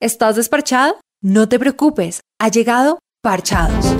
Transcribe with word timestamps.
¿Estás 0.00 0.34
desparchado? 0.36 0.96
No 1.22 1.48
te 1.48 1.58
preocupes, 1.58 2.20
ha 2.40 2.48
llegado 2.48 2.98
Parchados. 3.22 3.94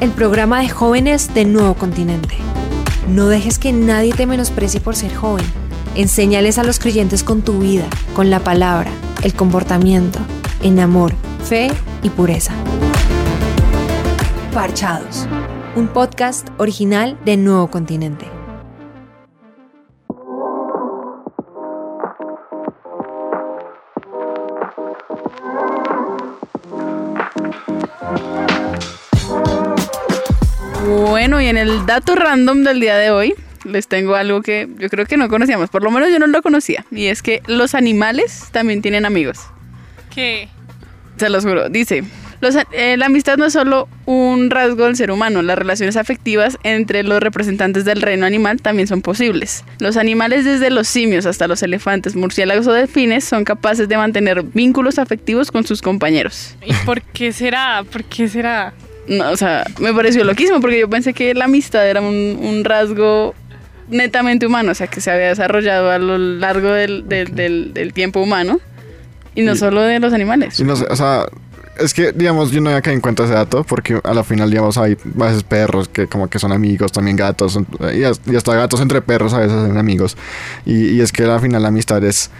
El 0.00 0.10
programa 0.12 0.60
de 0.60 0.70
jóvenes 0.70 1.34
de 1.34 1.44
Nuevo 1.44 1.74
Continente. 1.74 2.36
No 3.06 3.28
dejes 3.28 3.58
que 3.58 3.72
nadie 3.72 4.14
te 4.14 4.26
menosprecie 4.26 4.80
por 4.80 4.96
ser 4.96 5.14
joven. 5.14 5.44
Enséñales 5.94 6.58
a 6.58 6.64
los 6.64 6.78
creyentes 6.78 7.22
con 7.22 7.42
tu 7.42 7.58
vida, 7.58 7.86
con 8.14 8.30
la 8.30 8.40
palabra, 8.40 8.90
el 9.22 9.34
comportamiento, 9.34 10.18
en 10.62 10.80
amor, 10.80 11.12
fe 11.44 11.70
y 12.02 12.08
pureza. 12.08 12.54
Parchados, 14.54 15.28
un 15.76 15.86
podcast 15.88 16.48
original 16.56 17.18
de 17.26 17.36
Nuevo 17.36 17.70
Continente. 17.70 18.39
En 31.50 31.58
el 31.58 31.84
dato 31.86 32.14
random 32.14 32.62
del 32.62 32.80
día 32.80 32.96
de 32.96 33.10
hoy 33.10 33.34
les 33.64 33.88
tengo 33.88 34.14
algo 34.14 34.40
que 34.40 34.68
yo 34.78 34.88
creo 34.88 35.04
que 35.04 35.16
no 35.18 35.28
conocíamos, 35.28 35.68
por 35.68 35.82
lo 35.82 35.90
menos 35.90 36.10
yo 36.10 36.18
no 36.18 36.26
lo 36.26 36.40
conocía, 36.42 36.86
y 36.90 37.06
es 37.06 37.20
que 37.22 37.42
los 37.46 37.74
animales 37.74 38.46
también 38.52 38.80
tienen 38.80 39.04
amigos. 39.04 39.38
¿Qué? 40.14 40.48
Se 41.18 41.28
los 41.28 41.44
juro. 41.44 41.68
Dice, 41.68 42.02
los 42.40 42.56
a- 42.56 42.66
eh, 42.72 42.96
la 42.96 43.06
amistad 43.06 43.36
no 43.36 43.44
es 43.44 43.52
solo 43.52 43.86
un 44.06 44.48
rasgo 44.48 44.86
del 44.86 44.96
ser 44.96 45.10
humano, 45.10 45.42
las 45.42 45.58
relaciones 45.58 45.98
afectivas 45.98 46.56
entre 46.62 47.02
los 47.02 47.20
representantes 47.20 47.84
del 47.84 48.00
reino 48.00 48.24
animal 48.24 48.62
también 48.62 48.88
son 48.88 49.02
posibles. 49.02 49.62
Los 49.78 49.98
animales 49.98 50.46
desde 50.46 50.70
los 50.70 50.88
simios 50.88 51.26
hasta 51.26 51.46
los 51.46 51.62
elefantes, 51.62 52.16
murciélagos 52.16 52.66
o 52.66 52.72
delfines 52.72 53.24
son 53.24 53.44
capaces 53.44 53.88
de 53.90 53.96
mantener 53.98 54.42
vínculos 54.42 54.98
afectivos 54.98 55.50
con 55.50 55.66
sus 55.66 55.82
compañeros. 55.82 56.56
¿Y 56.64 56.72
por 56.86 57.02
qué 57.02 57.32
será? 57.34 57.84
¿Por 57.92 58.04
qué 58.04 58.26
será? 58.26 58.72
No, 59.10 59.30
o 59.30 59.36
sea, 59.36 59.64
me 59.80 59.92
pareció 59.92 60.24
loquísimo 60.24 60.60
porque 60.60 60.78
yo 60.80 60.88
pensé 60.88 61.12
que 61.12 61.34
la 61.34 61.44
amistad 61.46 61.86
era 61.88 62.00
un, 62.00 62.38
un 62.40 62.64
rasgo 62.64 63.34
netamente 63.88 64.46
humano, 64.46 64.70
o 64.72 64.74
sea, 64.74 64.86
que 64.86 65.00
se 65.00 65.10
había 65.10 65.26
desarrollado 65.28 65.90
a 65.90 65.98
lo 65.98 66.16
largo 66.16 66.70
del, 66.70 67.08
del- 67.08 67.34
del- 67.34 67.74
del 67.74 67.92
tiempo 67.92 68.20
humano 68.22 68.60
y 69.34 69.42
no 69.42 69.54
Y- 69.54 69.56
solo 69.58 69.82
de 69.82 69.98
los 69.98 70.12
animales. 70.12 70.60
Y 70.60 70.64
no 70.64 70.76
sé, 70.76 70.86
o 70.88 70.94
sea, 70.94 71.26
es 71.78 71.92
que, 71.92 72.12
digamos, 72.12 72.52
yo 72.52 72.60
no 72.60 72.68
había 72.70 72.82
caído 72.82 72.96
en 72.96 73.00
cuenta 73.00 73.24
ese 73.24 73.32
dato 73.32 73.64
porque 73.64 73.98
a 74.04 74.14
la 74.14 74.22
final, 74.22 74.48
digamos, 74.50 74.78
hay 74.78 74.96
a 75.18 75.24
veces 75.24 75.42
perros 75.42 75.88
que 75.88 76.06
como 76.06 76.28
que 76.28 76.38
son 76.38 76.52
amigos, 76.52 76.92
también 76.92 77.16
gatos, 77.16 77.58
y 77.92 78.04
has- 78.04 78.20
y 78.26 78.36
hasta 78.36 78.54
gatos 78.54 78.80
entre 78.80 79.02
perros 79.02 79.32
a 79.34 79.38
veces 79.38 79.52
son 79.54 79.76
amigos. 79.76 80.16
Y, 80.64 80.90
y 80.90 81.00
es 81.00 81.10
que 81.10 81.24
al 81.24 81.40
final 81.40 81.62
la 81.62 81.68
amistad 81.68 82.04
es 82.04 82.30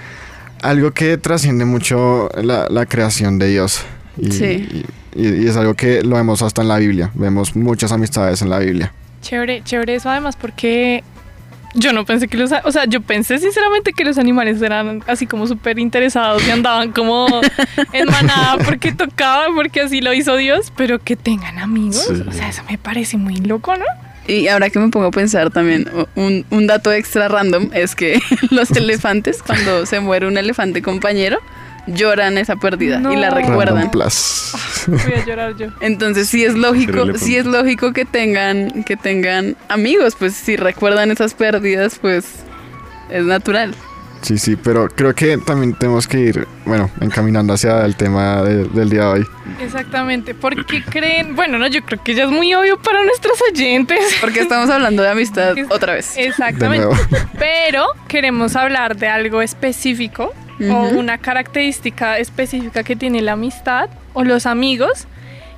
algo 0.62 0.92
que 0.92 1.16
trasciende 1.16 1.64
mucho 1.64 2.28
la, 2.41 2.68
la 2.70 2.86
creación 2.86 3.38
de 3.41 3.48
Dios. 3.48 3.80
Y, 4.18 4.30
Sí. 4.30 4.84
Y- 5.14 5.47
es 5.47 5.56
algo 5.56 5.75
que 5.75 6.03
lo 6.03 6.16
vemos 6.16 6.42
hasta 6.42 6.62
en 6.62 6.69
la 6.69 6.78
Biblia. 6.78 7.11
Vemos 7.14 7.56
muchas 7.56 7.92
amistades 7.92 8.42
en 8.42 8.50
la 8.50 8.58
Biblia. 8.58 8.92
Chévere, 9.22 9.62
chévere 9.64 9.94
eso 9.97 10.08
además 10.11 10.36
porque 10.36 11.05
yo 11.75 11.92
no 11.92 12.05
pensé 12.05 12.27
que 12.27 12.36
los... 12.36 12.50
O 12.64 12.72
sea, 12.72 12.86
yo 12.86 13.00
pensé 13.00 13.38
sinceramente 13.38 13.92
que 13.92 14.05
los 14.05 14.19
animales 14.19 14.61
eran 14.61 15.05
así 15.06 15.27
como 15.27 15.47
súper 15.47 15.78
interesados 15.78 16.47
y 16.47 16.50
andaban 16.50 16.92
como 16.92 17.27
en 17.92 18.06
manada 18.06 18.58
porque 18.64 18.92
tocaban, 18.92 19.55
porque 19.55 19.83
así 19.83 20.00
lo 20.00 20.12
hizo 20.12 20.36
Dios, 20.36 20.72
pero 20.77 20.98
que 20.98 21.16
tengan 21.16 21.58
amigos. 21.58 22.06
Sí. 22.08 22.25
O 22.28 22.33
sea, 22.33 22.48
eso 22.48 22.62
me 22.69 22.77
parece 22.78 23.16
muy 23.19 23.36
loco, 23.36 23.77
¿no? 23.77 23.84
Y 24.27 24.48
ahora 24.48 24.70
que 24.70 24.78
me 24.78 24.88
pongo 24.88 25.06
a 25.06 25.11
pensar 25.11 25.50
también, 25.50 25.88
un, 26.14 26.44
un 26.50 26.66
dato 26.66 26.92
extra 26.92 27.28
random 27.28 27.70
es 27.72 27.94
que 27.94 28.20
los 28.50 28.70
elefantes, 28.77 29.42
cuando 29.42 29.86
se 29.86 30.00
muere 30.00 30.27
un 30.27 30.38
elefante 30.38 30.83
compañero, 30.83 31.38
lloran 31.94 32.38
esa 32.38 32.56
pérdida 32.56 33.00
y 33.12 33.16
la 33.16 33.30
recuerdan. 33.30 33.91
Plus. 33.91 34.52
Voy 34.86 35.12
a 35.14 35.24
llorar 35.24 35.56
yo. 35.56 35.69
Entonces 35.80 36.28
sí 36.28 36.44
es 36.44 36.55
lógico, 36.55 37.06
sí 37.16 37.36
es 37.36 37.47
lógico 37.47 37.92
que 37.92 38.05
tengan, 38.05 38.84
que 38.84 38.97
tengan 38.97 39.56
amigos, 39.69 40.14
pues 40.19 40.34
si 40.34 40.56
recuerdan 40.56 41.10
esas 41.10 41.34
pérdidas, 41.34 41.98
pues 42.00 42.26
es 43.10 43.25
natural. 43.25 43.75
Sí, 44.22 44.37
sí, 44.37 44.54
pero 44.54 44.87
creo 44.88 45.14
que 45.14 45.38
también 45.38 45.72
tenemos 45.72 46.06
que 46.06 46.20
ir, 46.20 46.47
bueno, 46.66 46.91
encaminando 47.00 47.54
hacia 47.54 47.87
el 47.87 47.97
tema 47.97 48.43
de- 48.43 48.64
del 48.69 48.91
día 48.91 49.00
de 49.04 49.06
hoy. 49.06 49.26
Exactamente. 49.62 50.34
¿Por 50.34 50.66
qué 50.66 50.84
creen? 50.84 51.34
Bueno, 51.34 51.56
no, 51.59 51.66
yo 51.69 51.81
creo 51.82 52.04
que 52.04 52.14
ya 52.14 52.25
es 52.25 52.31
muy 52.31 52.53
obvio 52.53 52.78
para 52.78 53.03
nuestros 53.03 53.38
oyentes. 53.50 53.98
Porque 54.20 54.41
estamos 54.43 54.69
hablando 54.69 55.03
de 55.03 55.09
amistad 55.09 55.56
Es- 55.56 55.70
otra 55.70 55.94
vez. 55.94 56.16
De 56.16 56.26
Exactamente. 56.26 56.84
nuevo. 56.84 57.00
Pero 57.38 57.87
queremos 58.09 58.56
hablar 58.56 58.94
de 58.98 59.09
algo 59.09 59.41
específico 59.41 60.34
o 60.60 60.98
una 60.98 61.19
característica 61.19 62.19
específica 62.19 62.82
que 62.82 62.97
tiene 62.97 63.22
la 63.22 63.32
amistad 63.32 63.88
o 64.12 64.25
los 64.25 64.47
amigos. 64.47 65.06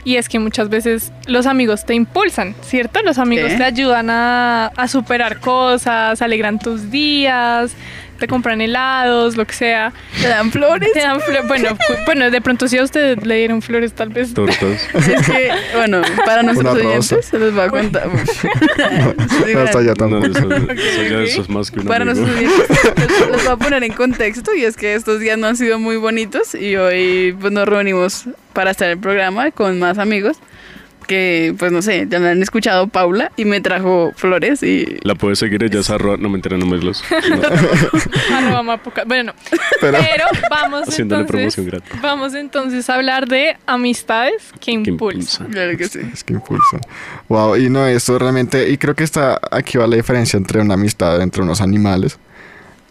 Y 0.04 0.16
es 0.16 0.28
que 0.28 0.40
muchas 0.40 0.68
veces 0.68 1.12
los 1.26 1.46
amigos 1.46 1.86
te 1.86 1.94
impulsan, 1.94 2.56
¿cierto? 2.62 3.02
Los 3.02 3.18
amigos 3.18 3.56
te 3.56 3.62
ayudan 3.62 4.10
a, 4.10 4.66
a 4.66 4.88
superar 4.88 5.38
cosas, 5.38 6.20
alegran 6.20 6.58
tus 6.58 6.90
días, 6.90 7.76
te 8.22 8.28
compran 8.28 8.60
helados, 8.60 9.36
lo 9.36 9.44
que 9.44 9.52
sea. 9.54 9.92
¿Te 10.20 10.28
dan 10.28 10.52
flores? 10.52 10.92
Te 10.92 11.00
dan 11.00 11.18
flo- 11.18 11.44
bueno, 11.48 11.70
bueno, 12.06 12.30
de 12.30 12.40
pronto 12.40 12.68
si 12.68 12.78
a 12.78 12.84
usted 12.84 13.18
le 13.24 13.34
dieron 13.34 13.60
flores 13.62 13.92
tal 13.94 14.10
vez. 14.10 14.32
Tortas. 14.32 14.60
Es 14.94 15.26
que, 15.26 15.50
bueno, 15.74 16.02
para 16.24 16.44
nuestros 16.44 16.76
oyentes 16.76 17.26
se 17.26 17.38
les 17.38 17.56
va 17.58 17.64
a 17.64 17.68
contar. 17.70 18.08
Sí, 18.32 19.54
No, 19.54 19.60
hasta 19.62 19.82
ya 19.82 19.88
No, 19.88 19.94
tampoco. 19.94 20.26
eso, 20.26 20.52
eso 20.52 21.02
ya 21.02 21.20
eso 21.22 21.42
es 21.42 21.48
más 21.48 21.70
que 21.72 21.80
un 21.80 21.86
Para 21.86 22.04
amigo. 22.04 22.20
nuestros 22.26 22.38
oyentes 22.38 22.94
les, 22.96 23.30
les 23.30 23.44
voy 23.44 23.52
a 23.52 23.56
poner 23.56 23.82
en 23.82 23.92
contexto 23.92 24.54
y 24.54 24.64
es 24.64 24.76
que 24.76 24.94
estos 24.94 25.18
días 25.18 25.36
no 25.38 25.48
han 25.48 25.56
sido 25.56 25.78
muy 25.80 25.96
bonitos 25.96 26.54
y 26.54 26.76
hoy 26.76 27.36
pues 27.40 27.52
nos 27.52 27.66
reunimos 27.66 28.26
para 28.52 28.70
hacer 28.70 28.90
el 28.90 28.98
programa 28.98 29.50
con 29.50 29.78
más 29.80 29.98
amigos 29.98 30.36
que 31.12 31.54
pues 31.58 31.70
no 31.72 31.82
sé, 31.82 32.06
ya 32.08 32.18
me 32.18 32.28
han 32.30 32.42
escuchado 32.42 32.86
Paula 32.86 33.30
y 33.36 33.44
me 33.44 33.60
trajo 33.60 34.12
flores 34.16 34.62
y 34.62 34.96
La 35.02 35.14
puedes 35.14 35.38
seguir, 35.38 35.62
ella 35.62 35.80
es 35.80 35.90
arroba, 35.90 36.16
no 36.16 36.28
me 36.30 36.36
enteré, 36.36 36.56
no 36.56 36.64
me 36.66 36.78
los. 36.78 37.04
Arroba 38.32 38.62
mapoca- 38.62 39.04
Bueno, 39.06 39.32
no. 39.34 39.58
Pero- 39.80 39.98
Pero 39.98 40.24
vamos 40.50 40.88
Haciéndole 40.88 41.22
entonces, 41.22 41.54
promoción 41.54 41.66
gratis. 41.66 42.00
vamos 42.02 42.34
entonces 42.34 42.88
a 42.88 42.94
hablar 42.94 43.28
de 43.28 43.56
amistades 43.66 44.52
que 44.60 44.82
que 44.82 44.90
impulsan. 44.90 45.48
claro 45.48 45.76
que 45.76 45.84
sí. 45.88 46.00
Es 46.12 46.24
que 46.24 46.32
impulsa. 46.34 46.78
Wow, 47.28 47.56
y 47.56 47.68
no, 47.68 47.86
esto 47.86 48.18
realmente, 48.18 48.70
y 48.70 48.78
creo 48.78 48.94
que 48.94 49.04
está 49.04 49.40
aquí 49.50 49.76
va 49.78 49.86
la 49.86 49.96
diferencia 49.96 50.36
entre 50.36 50.60
una 50.60 50.74
amistad 50.74 51.20
entre 51.20 51.42
unos 51.42 51.60
animales 51.60 52.18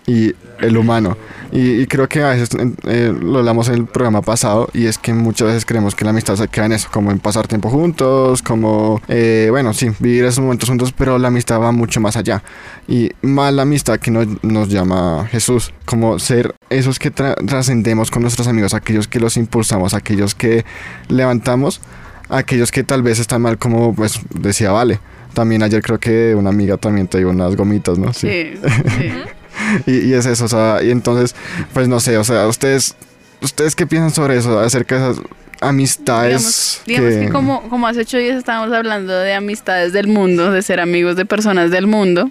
y 0.07 0.33
el 0.59 0.77
humano. 0.77 1.17
Y, 1.51 1.81
y 1.81 1.85
creo 1.87 2.07
que 2.07 2.23
a 2.23 2.29
veces 2.29 2.49
eh, 2.87 3.13
lo 3.21 3.39
hablamos 3.39 3.67
en 3.67 3.75
el 3.75 3.85
programa 3.85 4.21
pasado, 4.21 4.69
y 4.73 4.85
es 4.85 4.97
que 4.97 5.13
muchas 5.13 5.47
veces 5.47 5.65
creemos 5.65 5.95
que 5.95 6.03
la 6.05 6.11
amistad 6.11 6.35
se 6.35 6.47
queda 6.47 6.65
en 6.65 6.73
eso, 6.73 6.87
como 6.91 7.11
en 7.11 7.19
pasar 7.19 7.47
tiempo 7.47 7.69
juntos, 7.69 8.41
como, 8.41 9.01
eh, 9.07 9.47
bueno, 9.51 9.73
sí, 9.73 9.89
vivir 9.99 10.23
esos 10.25 10.39
momentos 10.39 10.69
juntos, 10.69 10.93
pero 10.93 11.17
la 11.19 11.27
amistad 11.27 11.59
va 11.59 11.71
mucho 11.71 11.99
más 11.99 12.15
allá. 12.17 12.41
Y 12.87 13.11
más 13.21 13.53
la 13.53 13.63
amistad 13.63 13.99
que 13.99 14.11
nos, 14.11 14.27
nos 14.43 14.69
llama 14.69 15.27
Jesús, 15.29 15.73
como 15.85 16.19
ser 16.19 16.55
esos 16.69 16.99
que 16.99 17.13
tra- 17.13 17.35
trascendemos 17.45 18.09
con 18.11 18.21
nuestros 18.21 18.47
amigos, 18.47 18.73
aquellos 18.73 19.07
que 19.07 19.19
los 19.19 19.35
impulsamos, 19.37 19.93
aquellos 19.93 20.35
que 20.35 20.65
levantamos 21.09 21.81
aquellos 22.29 22.71
que 22.71 22.83
tal 22.85 23.03
vez 23.03 23.19
están 23.19 23.41
mal, 23.41 23.57
como 23.57 23.93
pues 23.93 24.19
decía 24.33 24.71
Vale. 24.71 24.99
También 25.33 25.63
ayer 25.63 25.81
creo 25.81 25.99
que 25.99 26.33
una 26.33 26.49
amiga 26.49 26.77
también 26.77 27.07
te 27.07 27.17
dio 27.17 27.29
unas 27.29 27.57
gomitas, 27.57 27.97
¿no? 27.97 28.13
Sí, 28.13 28.53
sí. 28.97 29.11
Y, 29.85 29.99
y 29.99 30.13
es 30.13 30.25
eso, 30.25 30.45
o 30.45 30.47
sea, 30.47 30.79
y 30.83 30.91
entonces, 30.91 31.35
pues 31.73 31.87
no 31.87 31.99
sé, 31.99 32.17
o 32.17 32.23
sea, 32.23 32.47
ustedes, 32.47 32.95
¿ustedes 33.41 33.75
qué 33.75 33.87
piensan 33.87 34.11
sobre 34.11 34.37
eso? 34.37 34.59
Acerca 34.59 34.95
de 34.95 35.11
esas 35.11 35.23
amistades 35.61 36.81
Digamos, 36.85 37.09
digamos 37.11 37.25
que, 37.27 37.31
como, 37.31 37.69
como 37.69 37.87
hace 37.87 38.01
ocho 38.01 38.17
días 38.17 38.37
estábamos 38.37 38.73
hablando 38.75 39.13
de 39.13 39.33
amistades 39.33 39.93
del 39.93 40.07
mundo, 40.07 40.51
de 40.51 40.61
ser 40.61 40.79
amigos 40.79 41.15
de 41.15 41.25
personas 41.25 41.69
del 41.71 41.87
mundo, 41.87 42.29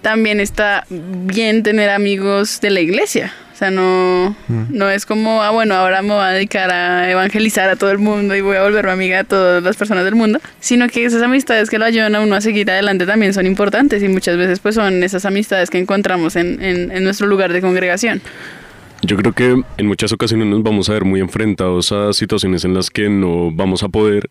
también 0.00 0.40
está 0.40 0.86
bien 0.88 1.62
tener 1.62 1.90
amigos 1.90 2.60
de 2.60 2.70
la 2.70 2.80
iglesia. 2.80 3.34
O 3.60 3.62
sea, 3.62 3.70
no, 3.70 4.34
no 4.70 4.88
es 4.88 5.04
como, 5.04 5.42
ah, 5.42 5.50
bueno, 5.50 5.74
ahora 5.74 6.00
me 6.00 6.14
voy 6.14 6.22
a 6.24 6.28
dedicar 6.28 6.70
a 6.70 7.10
evangelizar 7.10 7.68
a 7.68 7.76
todo 7.76 7.90
el 7.90 7.98
mundo 7.98 8.34
y 8.34 8.40
voy 8.40 8.56
a 8.56 8.62
volverme 8.62 8.90
amiga 8.90 9.18
de 9.18 9.24
todas 9.24 9.62
las 9.62 9.76
personas 9.76 10.02
del 10.06 10.14
mundo, 10.14 10.40
sino 10.60 10.88
que 10.88 11.04
esas 11.04 11.20
amistades 11.22 11.68
que 11.68 11.78
lo 11.78 11.84
ayudan 11.84 12.14
a 12.14 12.20
uno 12.22 12.34
a 12.36 12.40
seguir 12.40 12.70
adelante 12.70 13.04
también 13.04 13.34
son 13.34 13.44
importantes 13.44 14.02
y 14.02 14.08
muchas 14.08 14.38
veces 14.38 14.60
pues 14.60 14.76
son 14.76 15.02
esas 15.02 15.26
amistades 15.26 15.68
que 15.68 15.76
encontramos 15.76 16.36
en, 16.36 16.62
en- 16.62 16.90
en 16.90 17.04
nuestro 17.04 17.26
lugar 17.26 17.52
de 17.52 17.60
congregación. 17.60 18.22
Yo 19.02 19.18
creo 19.18 19.34
que 19.34 19.62
en 19.76 19.86
muchas 19.86 20.10
ocasiones 20.12 20.46
nos 20.46 20.62
vamos 20.62 20.88
a 20.88 20.94
ver 20.94 21.04
muy 21.04 21.20
enfrentados 21.20 21.92
a 21.92 22.14
situaciones 22.14 22.64
en 22.64 22.72
las 22.72 22.88
que 22.88 23.10
no 23.10 23.50
vamos 23.50 23.82
a 23.82 23.90
poder 23.90 24.30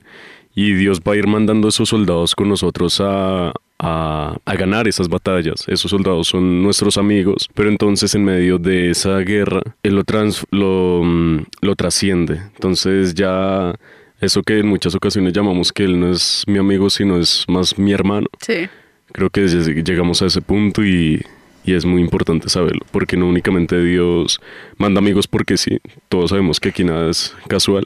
y 0.56 0.74
Dios 0.74 1.02
va 1.08 1.14
a 1.14 1.18
ir 1.18 1.28
mandando 1.28 1.68
esos 1.68 1.90
soldados 1.90 2.34
con 2.34 2.50
nosotros 2.50 3.00
a, 3.00 3.52
a, 3.80 4.38
a 4.46 4.56
ganar 4.56 4.88
esas 4.88 5.08
batallas. 5.08 5.64
Esos 5.68 5.90
soldados 5.92 6.28
son 6.28 6.62
nuestros 6.62 6.98
amigos, 6.98 7.50
pero 7.54 7.70
entonces 7.70 8.14
en 8.16 8.24
medio 8.26 8.58
de 8.58 8.90
esa 8.92 9.18
guerra, 9.20 9.62
Él 9.84 9.96
lo, 9.96 10.04
trans- 10.04 10.46
lo, 10.52 11.02
mm, 11.04 11.38
lo 11.62 11.76
trasciende. 11.76 12.42
Entonces 12.56 13.14
ya 13.16 13.74
eso 14.22 14.44
que 14.44 14.60
en 14.60 14.68
muchas 14.68 14.94
ocasiones 14.96 15.32
llamamos 15.34 15.72
que 15.72 15.86
Él 15.86 16.00
no 16.00 16.12
es 16.12 16.44
mi 16.46 16.58
amigo, 16.60 16.90
sino 16.90 17.18
es 17.18 17.46
más 17.48 17.78
mi 17.78 17.94
hermano. 17.94 18.28
Sí. 18.42 18.68
Creo 19.14 19.30
que 19.30 19.46
lleg- 19.46 19.84
llegamos 19.84 20.22
a 20.22 20.26
ese 20.28 20.42
punto 20.42 20.84
y, 20.84 21.22
y 21.64 21.74
es 21.74 21.86
muy 21.86 22.02
importante 22.02 22.50
saberlo, 22.50 22.86
porque 22.92 23.16
no 23.18 23.28
únicamente 23.28 23.82
Dios 23.82 24.40
manda 24.78 25.00
amigos 25.00 25.26
porque 25.28 25.56
sí, 25.58 25.80
todos 26.10 26.32
sabemos 26.32 26.60
que 26.60 26.70
aquí 26.70 26.84
nada 26.84 27.10
es 27.10 27.34
casual, 27.48 27.86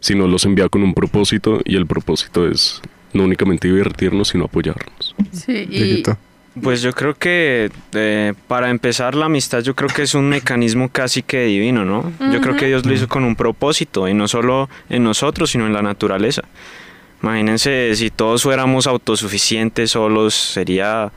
sino 0.00 0.28
los 0.28 0.44
envía 0.46 0.68
con 0.68 0.82
un 0.82 0.94
propósito 0.94 1.60
y 1.64 1.76
el 1.76 1.86
propósito 1.86 2.48
es 2.48 2.80
no 3.12 3.24
únicamente 3.24 3.68
divertirnos, 3.68 4.28
sino 4.28 4.44
apoyarnos. 4.44 5.14
Sí, 5.32 5.52
y 5.52 5.66
Dieguito. 5.66 6.16
Pues 6.60 6.82
yo 6.82 6.92
creo 6.92 7.14
que 7.14 7.70
eh, 7.94 8.34
para 8.46 8.68
empezar 8.68 9.14
la 9.14 9.24
amistad 9.24 9.60
yo 9.60 9.74
creo 9.74 9.88
que 9.88 10.02
es 10.02 10.14
un 10.14 10.28
mecanismo 10.28 10.90
casi 10.90 11.22
que 11.22 11.44
divino, 11.44 11.86
¿no? 11.86 12.12
Yo 12.30 12.42
creo 12.42 12.56
que 12.56 12.66
Dios 12.66 12.84
lo 12.84 12.92
hizo 12.92 13.08
con 13.08 13.24
un 13.24 13.36
propósito 13.36 14.06
y 14.06 14.12
no 14.12 14.28
solo 14.28 14.68
en 14.90 15.02
nosotros, 15.02 15.50
sino 15.50 15.66
en 15.66 15.72
la 15.72 15.80
naturaleza. 15.80 16.42
Imagínense 17.22 17.94
si 17.94 18.10
todos 18.10 18.42
fuéramos 18.42 18.86
autosuficientes 18.86 19.92
solos, 19.92 20.34
sería 20.34 21.10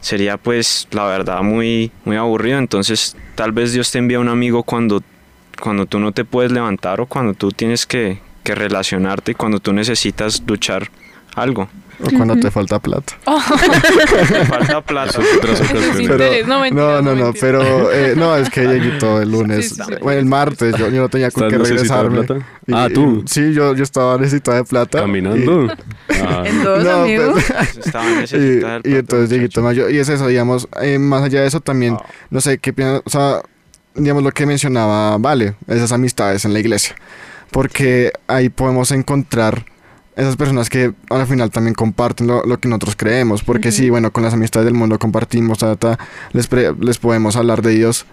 sería 0.00 0.38
pues 0.38 0.88
la 0.92 1.04
verdad 1.04 1.42
muy 1.42 1.90
muy 2.06 2.16
aburrido, 2.16 2.58
entonces 2.58 3.16
tal 3.34 3.52
vez 3.52 3.74
Dios 3.74 3.90
te 3.90 3.98
envía 3.98 4.18
un 4.18 4.28
amigo 4.28 4.62
cuando 4.62 5.02
cuando 5.60 5.84
tú 5.84 5.98
no 5.98 6.12
te 6.12 6.24
puedes 6.24 6.52
levantar 6.52 7.02
o 7.02 7.06
cuando 7.06 7.34
tú 7.34 7.50
tienes 7.50 7.84
que, 7.84 8.18
que 8.42 8.54
relacionarte 8.54 9.32
y 9.32 9.34
cuando 9.34 9.60
tú 9.60 9.74
necesitas 9.74 10.42
luchar 10.46 10.90
algo. 11.36 11.68
O 12.04 12.10
cuando 12.16 12.34
te 12.36 12.50
falta 12.50 12.80
plata. 12.80 13.14
Te 13.24 14.44
falta 14.46 14.80
plata. 14.80 15.20
Interés, 15.98 16.44
no, 16.46 16.60
mentira, 16.60 16.82
no, 16.84 17.02
no, 17.02 17.14
no, 17.14 17.24
mentira. 17.26 17.32
pero 17.40 17.92
eh, 17.92 18.14
no, 18.16 18.36
es 18.36 18.50
que 18.50 18.66
Dieguito 18.66 19.22
el 19.22 19.30
lunes, 19.30 19.70
Sí, 19.76 19.82
bueno, 20.02 20.18
el 20.18 20.26
martes, 20.26 20.74
yo, 20.76 20.88
yo 20.90 21.02
no 21.02 21.08
tenía 21.08 21.30
con 21.30 21.44
¿Estás 21.44 21.52
qué 21.68 21.72
necesitado 21.74 22.02
de 22.04 22.08
regresarme. 22.10 22.26
plata? 22.40 22.60
Y- 22.66 22.72
Ah, 22.74 22.88
¿tú? 22.92 23.22
Sí, 23.26 23.52
yo, 23.52 23.74
yo 23.76 23.84
estaba 23.84 24.18
necesitado 24.18 24.56
de 24.56 24.64
plata. 24.64 25.00
Caminando. 25.00 25.68
Ah, 26.26 26.42
en 26.46 26.62
dos 26.64 26.82
No, 26.84 26.90
amigos. 27.02 27.32
pues, 27.48 27.76
Estaba 27.86 28.10
y, 28.10 28.14
necesitada 28.16 28.80
del 28.80 28.92
y 28.92 28.96
entonces 28.96 29.56
me 29.62 29.68
ayudó. 29.68 29.90
Y 29.90 29.98
es 29.98 30.08
eso, 30.08 30.26
digamos, 30.26 30.68
eh, 30.82 30.98
más 30.98 31.22
allá 31.22 31.42
de 31.42 31.46
eso 31.46 31.60
también, 31.60 31.96
Ah. 32.00 32.06
no 32.30 32.40
sé 32.40 32.58
qué 32.58 32.72
piensas, 32.72 33.02
o 33.04 33.10
sea, 33.10 33.42
digamos 33.94 34.22
lo 34.22 34.32
que 34.32 34.46
mencionaba, 34.46 35.16
vale, 35.18 35.54
esas 35.68 35.92
amistades 35.92 36.44
en 36.44 36.52
la 36.52 36.60
iglesia. 36.60 36.94
Porque 37.50 38.10
ahí 38.26 38.48
podemos 38.48 38.90
encontrar 38.90 39.64
esas 40.16 40.36
personas 40.36 40.70
que 40.70 40.92
al 41.10 41.26
final 41.26 41.50
también 41.50 41.74
comparten 41.74 42.26
lo, 42.26 42.44
lo 42.44 42.58
que 42.58 42.68
nosotros 42.68 42.94
creemos. 42.96 43.42
Porque 43.42 43.72
sí, 43.72 43.90
bueno, 43.90 44.12
con 44.12 44.22
las 44.22 44.34
amistades 44.34 44.64
del 44.66 44.74
mundo 44.74 44.98
compartimos, 44.98 45.58
ta, 45.58 45.74
ta, 45.76 45.98
les, 46.32 46.46
pre- 46.46 46.74
les 46.80 46.98
podemos 46.98 47.36
hablar 47.36 47.62
de 47.62 47.72
Dios. 47.72 48.06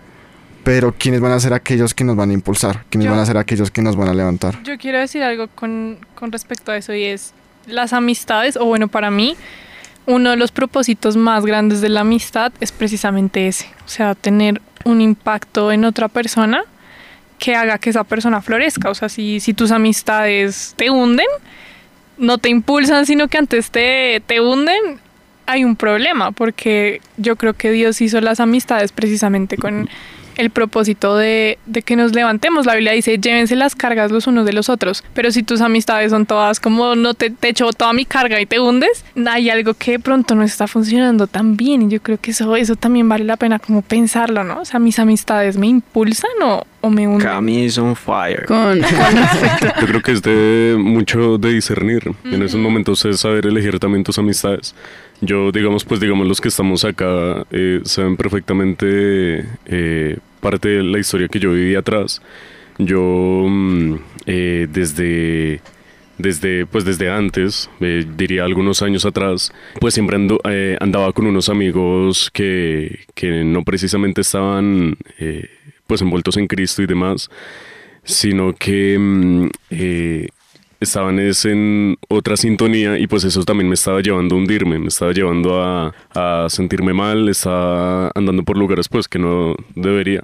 Pero 0.64 0.94
¿quiénes 0.98 1.22
van 1.22 1.32
a 1.32 1.40
ser 1.40 1.54
aquellos 1.56 1.96
que 1.96 2.04
nos 2.04 2.16
van 2.16 2.30
a 2.30 2.34
impulsar? 2.34 2.84
¿Quiénes 2.92 3.06
Yo- 3.06 3.12
van 3.12 3.20
a 3.20 3.26
ser 3.26 3.38
aquellos 3.38 3.72
que 3.72 3.82
nos 3.82 3.96
van 3.96 4.10
a 4.10 4.14
levantar? 4.14 4.62
Yo 4.64 4.78
quiero 4.78 5.00
decir 5.00 5.24
algo 5.24 5.48
con, 5.48 5.98
con 6.14 6.32
respecto 6.32 6.72
a 6.72 6.78
eso 6.78 6.94
y 6.94 7.04
es 7.06 7.34
las 7.66 7.94
amistades, 7.94 8.58
o 8.58 8.66
bueno, 8.66 8.88
para 8.88 9.10
mí, 9.10 9.36
uno 10.06 10.30
de 10.32 10.36
los 10.38 10.52
propósitos 10.52 11.18
más 11.18 11.46
grandes 11.46 11.82
de 11.82 11.90
la 11.90 12.02
amistad 12.02 12.52
es 12.60 12.72
precisamente 12.72 13.48
ese, 13.48 13.66
o 13.86 13.90
sea, 13.90 14.14
tener 14.16 14.62
un 14.84 15.02
impacto 15.02 15.72
en 15.72 15.84
otra 15.86 16.08
persona 16.10 16.64
que 17.40 17.56
haga 17.56 17.78
que 17.80 17.90
esa 17.92 18.04
persona 18.04 18.42
florezca, 18.42 18.90
o 18.90 18.96
sea, 18.96 19.10
si, 19.10 19.40
si 19.40 19.54
tus 19.56 19.72
amistades 19.72 20.74
te 20.76 20.90
hunden, 20.92 21.26
no 22.22 22.38
te 22.38 22.50
impulsan, 22.50 23.06
sino 23.06 23.28
que 23.28 23.38
antes 23.38 23.72
te, 23.72 24.22
te 24.26 24.40
hunden, 24.40 25.00
hay 25.48 25.66
un 25.66 25.76
problema, 25.76 26.32
porque 26.32 27.02
yo 27.18 27.36
creo 27.36 27.54
que 27.54 27.72
Dios 27.72 28.00
hizo 28.00 28.22
las 28.22 28.40
amistades 28.40 28.92
precisamente 28.92 29.58
con 29.58 29.90
el 30.38 30.50
propósito 30.50 31.18
de, 31.18 31.58
de 31.66 31.82
que 31.82 31.96
nos 31.96 32.14
levantemos. 32.14 32.66
La 32.66 32.76
Biblia 32.76 32.94
dice, 32.94 33.18
llévense 33.18 33.56
las 33.56 33.76
cargas 33.76 34.12
los 34.12 34.28
unos 34.28 34.46
de 34.46 34.54
los 34.54 34.70
otros, 34.70 35.04
pero 35.14 35.32
si 35.32 35.44
tus 35.44 35.62
amistades 35.62 36.12
son 36.12 36.26
todas 36.26 36.60
como 36.60 36.96
no 36.96 37.14
te, 37.14 37.30
te 37.30 37.50
echo 37.50 37.72
toda 37.72 37.94
mi 37.94 38.06
carga 38.06 38.40
y 38.40 38.46
te 38.46 38.60
hundes, 38.60 39.06
hay 39.28 39.50
algo 39.50 39.74
que 39.74 39.92
de 39.92 40.00
pronto 40.00 40.36
no 40.36 40.44
está 40.44 40.68
funcionando 40.68 41.28
tan 41.28 41.58
bien 41.58 41.84
y 41.84 41.90
yo 41.90 42.02
creo 42.02 42.18
que 42.20 42.32
eso, 42.32 42.56
eso 42.56 42.76
también 42.76 43.08
vale 43.08 43.24
la 43.24 43.38
pena 43.38 43.60
como 43.60 43.82
pensarlo, 43.82 44.44
¿no? 44.44 44.62
O 44.62 44.66
sea, 44.66 44.80
mis 44.80 45.00
amistades 45.00 45.58
me 45.58 45.68
impulsan 45.68 46.32
o, 46.44 46.66
o 46.82 46.90
me 46.90 47.08
hunden. 47.08 47.28
Cami 47.28 47.66
is 47.66 47.78
on 47.78 47.96
fire. 47.96 48.46
Con, 48.46 48.80
con 48.82 48.82
respecto. 48.82 49.82
Yo 49.82 49.88
creo 49.88 50.02
que 50.02 50.12
es 50.12 50.22
de 50.22 50.76
mucho 50.78 51.38
de 51.38 51.54
discernir. 51.54 52.12
En 52.26 52.42
esos 52.42 52.60
momentos 52.60 53.04
es 53.06 53.20
saber 53.20 53.46
elegir 53.46 53.80
también 53.80 54.04
tus 54.04 54.18
amistades. 54.18 54.76
Yo, 55.22 55.52
digamos, 55.52 55.86
pues 55.86 56.00
digamos 56.00 56.28
los 56.28 56.42
que 56.42 56.48
estamos 56.48 56.84
acá 56.84 57.46
eh, 57.52 57.82
saben 57.84 58.18
perfectamente 58.18 59.46
eh, 59.68 60.18
parte 60.40 60.70
de 60.70 60.84
la 60.84 60.98
historia 61.00 61.28
que 61.28 61.40
yo 61.40 61.52
viví 61.54 61.76
atrás. 61.76 62.22
Yo 62.80 63.46
mm, 63.48 63.96
eh, 64.26 64.68
desde 64.72 65.62
desde 66.18 66.66
pues 66.68 66.86
desde 66.86 67.10
antes 67.10 67.70
eh, 67.80 68.06
diría 68.16 68.44
algunos 68.44 68.82
años 68.84 69.06
atrás 69.06 69.52
pues 69.80 69.96
siempre 69.96 70.18
ando- 70.18 70.40
andaba 70.80 71.14
con 71.14 71.26
unos 71.26 71.50
amigos 71.50 72.30
que, 72.32 73.00
que 73.16 73.44
no 73.44 73.64
precisamente 73.64 74.22
estaban 74.22 74.98
pues 75.88 76.02
envueltos 76.04 76.38
en 76.38 76.46
Cristo 76.46 76.84
y 76.84 76.86
demás 76.86 77.32
sino 78.04 78.54
que 78.54 79.00
mm, 79.00 79.48
estaban 80.82 81.20
es 81.20 81.46
en 81.46 81.98
otra 82.10 82.36
sintonía 82.36 82.98
y 82.98 83.08
pues 83.08 83.24
eso 83.24 83.44
también 83.46 83.70
me 83.70 83.76
estaba 83.76 84.02
llevando 84.02 84.36
a 84.36 84.40
hundirme, 84.40 84.80
me 84.80 84.88
estaba 84.88 85.14
llevando 85.14 85.62
a, 85.62 85.94
a 86.14 86.50
sentirme 86.50 86.94
mal, 86.94 87.30
estaba 87.30 88.12
andando 88.16 88.44
por 88.44 88.58
lugares 88.58 88.90
pues 88.90 89.08
que 89.08 89.20
no 89.20 89.56
debería. 89.76 90.24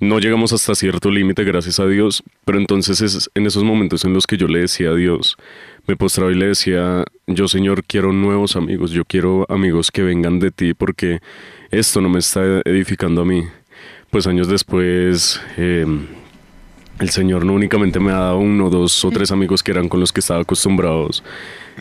No 0.00 0.18
llegamos 0.18 0.52
hasta 0.52 0.74
cierto 0.74 1.10
límite, 1.10 1.44
gracias 1.44 1.78
a 1.78 1.86
Dios, 1.86 2.24
pero 2.44 2.58
entonces 2.58 3.00
es 3.00 3.30
en 3.34 3.46
esos 3.46 3.62
momentos 3.62 4.04
en 4.04 4.12
los 4.12 4.26
que 4.26 4.36
yo 4.36 4.48
le 4.48 4.58
decía 4.58 4.90
a 4.90 4.94
Dios, 4.94 5.36
me 5.86 5.96
postraba 5.96 6.32
y 6.32 6.34
le 6.34 6.48
decía, 6.48 7.04
yo 7.28 7.46
Señor 7.46 7.84
quiero 7.84 8.12
nuevos 8.12 8.56
amigos, 8.56 8.90
yo 8.90 9.04
quiero 9.04 9.46
amigos 9.48 9.92
que 9.92 10.02
vengan 10.02 10.40
de 10.40 10.50
ti 10.50 10.74
porque 10.74 11.20
esto 11.70 12.00
no 12.00 12.08
me 12.08 12.18
está 12.18 12.42
edificando 12.64 13.22
a 13.22 13.24
mí. 13.24 13.44
Pues 14.10 14.26
años 14.26 14.48
después... 14.48 15.40
eh, 15.56 15.86
el 17.04 17.10
Señor 17.10 17.44
no 17.44 17.52
únicamente 17.52 18.00
me 18.00 18.12
ha 18.12 18.18
dado 18.18 18.38
uno, 18.38 18.70
dos 18.70 19.04
o 19.04 19.10
tres 19.10 19.30
amigos 19.30 19.62
que 19.62 19.72
eran 19.72 19.90
con 19.90 20.00
los 20.00 20.10
que 20.10 20.20
estaba 20.20 20.40
acostumbrados 20.40 21.22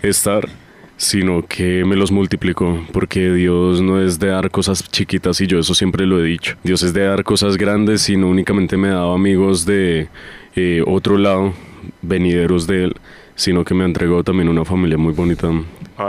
estar, 0.02 0.50
sino 0.98 1.46
que 1.48 1.86
me 1.86 1.96
los 1.96 2.12
multiplicó, 2.12 2.86
porque 2.92 3.31
Dios 3.31 3.81
no 3.81 4.02
es 4.02 4.20
de 4.20 4.28
dar 4.28 4.52
cosas 4.52 4.84
chiquitas 4.92 5.40
y 5.40 5.48
yo 5.48 5.60
eso 5.60 5.74
siempre 5.74 6.06
lo 6.06 6.20
he 6.20 6.25
dicho. 6.25 6.58
Dios 6.64 6.84
es 6.84 6.94
de 6.94 7.06
dar 7.06 7.24
cosas 7.24 7.56
grandes 7.56 8.10
y 8.10 8.18
no 8.18 8.28
únicamente 8.28 8.75
me 8.75 8.90
ha 8.90 8.96
dado 8.96 9.14
amigos 9.14 9.66
de 9.66 10.10
eh, 10.58 10.84
otro 10.86 11.18
lado, 11.18 11.54
venideros 12.02 12.68
de 12.68 12.84
Él, 12.84 12.96
sino 13.36 13.64
que 13.64 13.74
me 13.74 13.84
ha 13.84 13.88
entregado 13.88 14.25
también 14.25 14.50
una 14.50 14.66
familia 14.66 14.98
muy 14.98 15.14
bonita, 15.14 15.50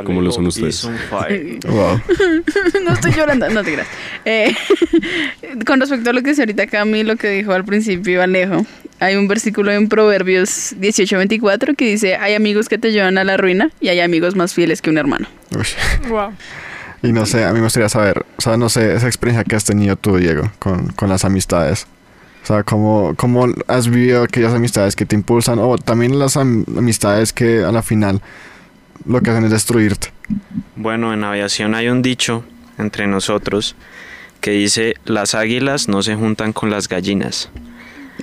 como 0.02 0.20
lo 0.22 0.32
son 0.32 0.46
ustedes. 0.46 0.88
Wow. 1.10 2.00
no 2.84 2.92
estoy 2.92 3.12
llorando, 3.12 3.48
no 3.50 3.62
te 3.62 3.72
creas. 3.72 3.88
Eh, 4.24 4.54
con 5.66 5.80
respecto 5.80 6.10
a 6.10 6.12
lo 6.12 6.22
que 6.22 6.30
dice 6.30 6.42
ahorita 6.42 6.66
Cami, 6.66 7.02
lo 7.02 7.16
que 7.16 7.28
dijo 7.30 7.52
al 7.52 7.64
principio 7.64 8.22
Alejo, 8.22 8.66
hay 9.00 9.16
un 9.16 9.28
versículo 9.28 9.70
en 9.72 9.88
Proverbios 9.88 10.74
18:24 10.80 11.76
que 11.76 11.86
dice, 11.86 12.16
hay 12.16 12.34
amigos 12.34 12.68
que 12.68 12.78
te 12.78 12.92
llevan 12.92 13.18
a 13.18 13.24
la 13.24 13.36
ruina 13.36 13.70
y 13.80 13.88
hay 13.88 14.00
amigos 14.00 14.34
más 14.34 14.54
fieles 14.54 14.80
que 14.82 14.90
un 14.90 14.98
hermano. 14.98 15.26
Uy. 15.56 16.08
Wow. 16.08 16.32
Y 17.02 17.12
no 17.12 17.26
sé, 17.26 17.44
a 17.44 17.48
mí 17.52 17.58
me 17.58 17.64
gustaría 17.64 17.88
saber, 17.90 18.24
o 18.36 18.40
sea, 18.40 18.56
no 18.56 18.68
sé, 18.70 18.94
esa 18.94 19.06
experiencia 19.06 19.44
que 19.44 19.56
has 19.56 19.64
tenido 19.64 19.96
tú, 19.96 20.16
Diego, 20.16 20.50
con, 20.58 20.86
con 20.92 21.10
las 21.10 21.24
amistades. 21.26 21.86
O 22.42 22.46
sea, 22.46 22.62
¿cómo, 22.62 23.14
¿cómo 23.16 23.46
has 23.68 23.88
vivido 23.88 24.22
aquellas 24.22 24.52
amistades 24.54 24.96
que 24.96 25.04
te 25.06 25.14
impulsan 25.14 25.58
o 25.58 25.76
también 25.78 26.18
las 26.18 26.36
am- 26.36 26.64
amistades 26.76 27.32
que 27.32 27.62
a 27.64 27.72
la 27.72 27.82
final 27.82 28.20
lo 29.06 29.20
que 29.20 29.30
hacen 29.30 29.44
es 29.44 29.50
destruirte? 29.50 30.12
Bueno, 30.76 31.12
en 31.12 31.24
aviación 31.24 31.74
hay 31.74 31.88
un 31.88 32.02
dicho 32.02 32.44
entre 32.78 33.06
nosotros 33.06 33.76
que 34.40 34.50
dice, 34.50 34.94
las 35.04 35.34
águilas 35.34 35.88
no 35.88 36.02
se 36.02 36.16
juntan 36.16 36.52
con 36.52 36.70
las 36.70 36.88
gallinas. 36.88 37.50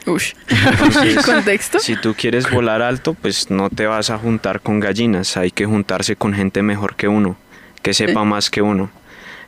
Ush. 0.06 0.34
Entonces, 0.48 1.26
¿Contexto? 1.26 1.80
si 1.80 1.96
tú 1.96 2.14
quieres 2.18 2.50
volar 2.50 2.82
alto, 2.82 3.14
pues 3.14 3.50
no 3.50 3.70
te 3.70 3.88
vas 3.88 4.10
a 4.10 4.18
juntar 4.18 4.62
con 4.62 4.80
gallinas, 4.80 5.36
hay 5.38 5.52
que 5.52 5.66
juntarse 5.66 6.16
con 6.16 6.34
gente 6.34 6.62
mejor 6.62 6.96
que 6.96 7.08
uno, 7.08 7.38
que 7.82 7.94
sepa 7.94 8.24
más 8.24 8.50
que 8.50 8.62
uno. 8.62 8.92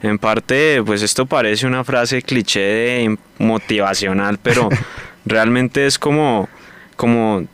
En 0.01 0.20
parte, 0.20 0.82
pues 0.86 1.01
esto 1.01 1.25
parece 1.25 1.65
una 1.65 1.84
frase 1.84 2.22
cliché 2.22 2.60
de 2.60 3.18
motivacional, 3.38 4.38
pero 4.38 4.70
realmente 5.25 5.86
es 5.86 5.98
como, 5.98 6.50
como 6.98 7.46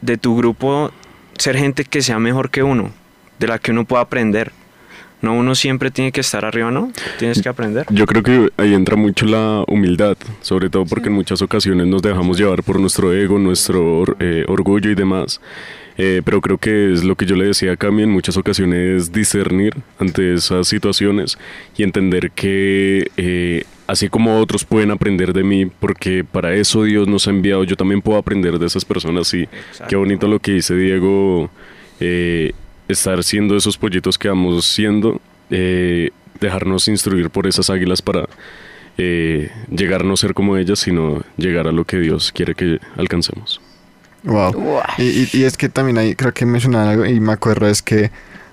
de 0.00 0.16
tu 0.16 0.36
grupo 0.36 0.92
ser 1.38 1.56
gente 1.56 1.84
que 1.84 2.02
sea 2.02 2.18
mejor 2.18 2.50
que 2.50 2.62
uno, 2.62 2.92
de 3.38 3.46
la 3.46 3.58
que 3.58 3.70
uno 3.70 3.84
pueda 3.84 4.02
aprender. 4.02 4.52
No, 5.22 5.34
uno 5.34 5.54
siempre 5.54 5.90
tiene 5.90 6.12
que 6.12 6.20
estar 6.20 6.44
arriba, 6.44 6.70
¿no? 6.70 6.92
Tienes 7.18 7.40
que 7.40 7.48
aprender. 7.48 7.86
Yo 7.88 8.04
creo 8.04 8.22
que 8.22 8.50
ahí 8.58 8.74
entra 8.74 8.94
mucho 8.94 9.24
la 9.24 9.64
humildad, 9.68 10.18
sobre 10.42 10.68
todo 10.68 10.84
porque 10.84 11.08
en 11.08 11.14
muchas 11.14 11.40
ocasiones 11.40 11.86
nos 11.86 12.02
dejamos 12.02 12.36
llevar 12.36 12.62
por 12.62 12.78
nuestro 12.78 13.10
ego, 13.14 13.38
nuestro 13.38 14.04
eh, 14.20 14.44
orgullo 14.48 14.90
y 14.90 14.94
demás. 14.94 15.40
Eh, 15.96 16.22
pero 16.24 16.40
creo 16.40 16.58
que 16.58 16.92
es 16.92 17.04
lo 17.04 17.14
que 17.14 17.24
yo 17.24 17.36
le 17.36 17.46
decía 17.46 17.72
a 17.72 17.76
Cami 17.76 18.02
en 18.02 18.10
muchas 18.10 18.36
ocasiones 18.36 19.12
discernir 19.12 19.74
ante 19.98 20.34
esas 20.34 20.66
situaciones 20.66 21.38
y 21.76 21.84
entender 21.84 22.32
que 22.32 23.10
eh, 23.16 23.64
así 23.86 24.08
como 24.08 24.40
otros 24.40 24.64
pueden 24.64 24.90
aprender 24.90 25.32
de 25.32 25.44
mí, 25.44 25.66
porque 25.66 26.24
para 26.24 26.54
eso 26.54 26.82
Dios 26.82 27.06
nos 27.06 27.28
ha 27.28 27.30
enviado, 27.30 27.62
yo 27.64 27.76
también 27.76 28.02
puedo 28.02 28.18
aprender 28.18 28.58
de 28.58 28.66
esas 28.66 28.84
personas 28.84 29.32
y 29.34 29.48
qué 29.88 29.94
bonito 29.96 30.26
lo 30.26 30.40
que 30.40 30.52
dice 30.52 30.74
Diego, 30.74 31.50
eh, 32.00 32.52
estar 32.88 33.22
siendo 33.22 33.56
esos 33.56 33.78
pollitos 33.78 34.18
que 34.18 34.28
vamos 34.28 34.64
siendo. 34.64 35.20
eh, 35.50 36.10
dejarnos 36.40 36.88
instruir 36.88 37.30
por 37.30 37.46
esas 37.46 37.70
águilas 37.70 38.02
para 38.02 38.28
eh, 38.98 39.50
llegar 39.70 40.02
a 40.02 40.04
no 40.04 40.16
ser 40.16 40.34
como 40.34 40.56
ellas, 40.56 40.78
sino 40.78 41.22
llegar 41.36 41.68
a 41.68 41.72
lo 41.72 41.84
que 41.84 41.98
Dios 41.98 42.32
quiere 42.32 42.54
que 42.54 42.80
alcancemos. 42.96 43.60
Wow. 44.24 44.80
Y, 44.98 45.28
y- 45.36 45.44
es 45.44 45.56
que 45.56 45.68
también 45.68 45.98
ahí 45.98 46.14
creo 46.14 46.32
que 46.32 46.46
mencionaban 46.46 46.88
algo 46.88 47.06
y 47.06 47.20
me 47.20 47.32
acuerdo 47.32 47.68
es 47.68 47.82
que 47.82 48.10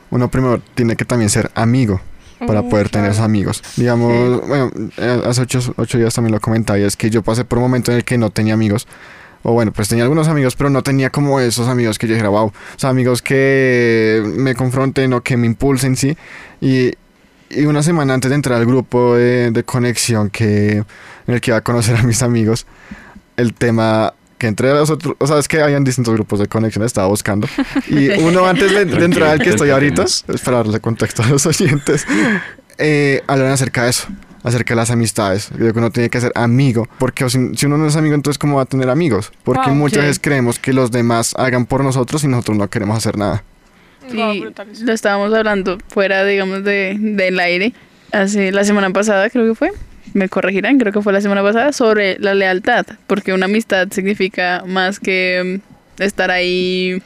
uno 0.10 0.30
primero 0.30 0.62
tiene 0.76 0.96
que 0.96 1.06
también 1.06 1.30
ser 1.30 1.50
amigo 1.56 2.02
para 2.46 2.62
Mm, 2.62 2.70
poder 2.70 2.90
tener 2.90 3.06
claro. 3.06 3.14
esos 3.14 3.24
amigos. 3.26 3.64
Digamos, 3.78 4.48
bueno, 4.48 4.72
eh, 4.98 5.22
hace 5.26 5.42
ocho, 5.44 5.60
ocho 5.78 5.98
días 5.98 6.14
también 6.14 6.34
lo 6.34 6.40
comentaba 6.42 6.78
y 6.80 6.84
es 6.84 6.98
que 6.98 7.10
yo 7.10 7.22
pasé 7.22 7.46
por 7.46 7.60
un 7.60 7.64
momento 7.66 7.92
en 7.92 7.98
el 7.98 8.04
que 8.04 8.18
no 8.18 8.30
tenía 8.32 8.54
amigos. 8.56 8.88
O 9.44 9.54
bueno, 9.54 9.72
pues 9.72 9.88
tenía 9.88 10.04
algunos 10.04 10.28
amigos, 10.28 10.56
pero 10.56 10.70
no 10.70 10.84
tenía 10.84 11.10
como 11.10 11.40
esos 11.40 11.68
amigos 11.68 11.98
que 11.98 12.08
yo 12.08 12.14
dijera, 12.14 12.30
wow. 12.30 12.48
O 12.48 12.54
sea, 12.78 12.90
amigos 12.90 13.22
que 13.22 14.22
me 14.38 14.54
confronten 14.56 15.14
o 15.14 15.22
que 15.22 15.38
me 15.38 15.48
impulsen, 15.48 15.96
sí. 15.96 16.16
Y, 16.60 16.92
y 17.50 17.66
una 17.66 17.82
semana 17.82 18.14
antes 18.14 18.30
de 18.30 18.36
entrar 18.36 18.60
al 18.60 18.66
grupo 18.66 19.16
de, 19.16 19.52
de 19.52 19.64
conexión 19.64 20.30
que, 20.30 20.78
en 21.28 21.34
el 21.34 21.42
que 21.42 21.52
iba 21.52 21.58
a 21.58 21.62
conocer 21.62 21.96
a 21.98 22.04
mis 22.04 22.22
amigos, 22.24 22.66
el 23.38 23.54
tema 23.54 24.14
que 24.42 24.48
entre 24.48 24.74
los 24.74 24.90
otros, 24.90 25.14
o 25.20 25.28
sea, 25.28 25.38
es 25.38 25.48
que 25.48 25.62
habían 25.62 25.84
distintos 25.84 26.16
grupos 26.16 26.40
de 26.40 26.48
conexión, 26.48 26.84
estaba 26.84 27.06
buscando. 27.08 27.48
Y 27.88 28.10
uno 28.24 28.48
antes 28.48 28.74
de, 28.74 28.86
de 28.86 29.06
entrar 29.06 29.30
al 29.30 29.40
que 29.40 29.52
estoy 29.52 29.70
ahorita, 29.70 30.02
es 30.04 30.24
para 30.44 30.58
darle 30.58 30.80
contexto 30.80 31.22
a 31.22 31.28
los 31.28 31.46
oyentes, 31.46 32.08
eh, 32.80 33.22
hablan 33.28 33.52
acerca 33.52 33.84
de 33.84 33.92
eso, 33.92 34.08
acerca 34.42 34.74
de 34.74 34.78
las 34.78 34.90
amistades. 34.90 35.52
Creo 35.56 35.72
que 35.72 35.78
uno 35.78 35.92
tiene 35.92 36.10
que 36.10 36.20
ser 36.20 36.32
amigo, 36.34 36.90
porque 36.98 37.30
si, 37.30 37.56
si 37.56 37.68
uno 37.68 37.78
no 37.78 37.86
es 37.86 37.96
amigo, 37.96 38.16
entonces 38.16 38.40
¿cómo 38.40 38.56
va 38.56 38.64
a 38.64 38.66
tener 38.66 38.90
amigos? 38.90 39.32
Porque 39.44 39.68
Wow, 39.68 39.76
muchas 39.76 40.00
sí. 40.00 40.08
veces 40.08 40.20
creemos 40.20 40.58
que 40.58 40.74
los 40.74 40.90
demás 40.90 41.36
hagan 41.38 41.68
por 41.68 41.84
nosotros 41.84 42.24
y 42.24 42.28
nosotros 42.28 42.58
no 42.58 42.68
queremos 42.68 42.98
hacer 42.98 43.20
nada. 43.20 43.44
Y 44.12 44.44
lo 44.84 44.92
estábamos 44.92 45.32
hablando 45.36 45.78
fuera, 45.90 46.26
digamos, 46.26 46.64
de, 46.64 46.98
del 47.00 47.40
aire. 47.40 47.74
Hace 48.12 48.52
la 48.52 48.64
semana 48.64 48.90
pasada, 48.90 49.30
creo 49.30 49.48
que 49.48 49.54
fue. 49.54 49.72
Me 50.14 50.30
corregirán, 50.30 50.78
creo 50.78 50.92
que 50.92 51.02
fue 51.02 51.14
la 51.14 51.22
semana 51.22 51.42
pasada, 51.42 51.72
sobre 51.72 52.18
la 52.20 52.34
lealtad. 52.34 52.86
Porque 53.08 53.34
una 53.34 53.46
amistad 53.46 53.88
significa 53.92 54.64
más 54.66 55.00
que 55.00 55.62
mm, 55.98 56.04
estar 56.04 56.32
ahí 56.32 57.02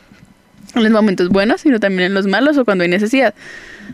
en 0.76 0.84
los 0.84 0.92
momentos 0.92 1.30
buenos, 1.30 1.62
sino 1.62 1.80
también 1.80 2.08
en 2.08 2.14
los 2.14 2.28
malos 2.28 2.58
o 2.58 2.66
cuando 2.66 2.84
hay 2.84 2.90
necesidad. 2.90 3.34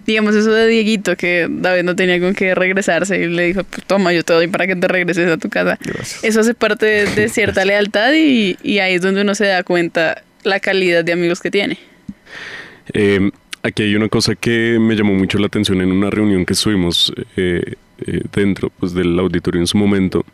Digamos 0.06 0.36
eso 0.36 0.52
de 0.52 0.68
Dieguito, 0.68 1.16
que 1.16 1.48
David 1.50 1.84
no 1.84 1.96
tenía 1.96 2.20
con 2.20 2.34
qué 2.34 2.56
regresarse 2.56 3.20
y 3.20 3.28
le 3.28 3.48
dijo, 3.48 3.64
pues 3.64 3.86
toma, 3.86 4.14
yo 4.14 4.24
te 4.24 4.34
doy 4.34 4.48
para 4.48 4.66
que 4.66 4.76
te 4.76 4.88
regreses 4.88 5.30
a 5.30 5.38
tu 5.38 5.50
casa. 5.50 5.78
Gracias. 5.84 6.24
Eso 6.24 6.40
hace 6.40 6.54
parte 6.54 6.86
de, 6.86 7.06
de 7.08 7.30
cierta 7.30 7.66
lealtad 7.66 8.14
y, 8.14 8.58
y 8.64 8.80
ahí 8.80 8.96
es 8.96 9.02
donde 9.02 9.22
uno 9.22 9.36
se 9.36 9.46
da 9.46 9.64
cuenta 9.64 10.24
la 10.44 10.60
calidad 10.60 11.04
de 11.04 11.12
amigos 11.12 11.42
que 11.42 11.52
tiene. 11.52 11.78
Eh, 12.94 13.30
aquí 13.64 13.84
hay 13.84 13.96
una 13.96 14.10
cosa 14.10 14.36
que 14.36 14.78
me 14.80 14.96
llamó 14.96 15.14
mucho 15.14 15.38
la 15.38 15.48
atención 15.48 15.82
en 15.82 15.92
una 15.92 16.10
reunión 16.10 16.46
que 16.46 16.54
estuvimos 16.54 17.14
eh, 17.38 17.76
eh, 18.06 18.22
dentro 18.34 18.72
pues, 18.80 18.94
del 18.94 19.18
auditorio 19.20 19.60
en 19.62 19.68
su 19.68 19.78
momento. 19.78 20.26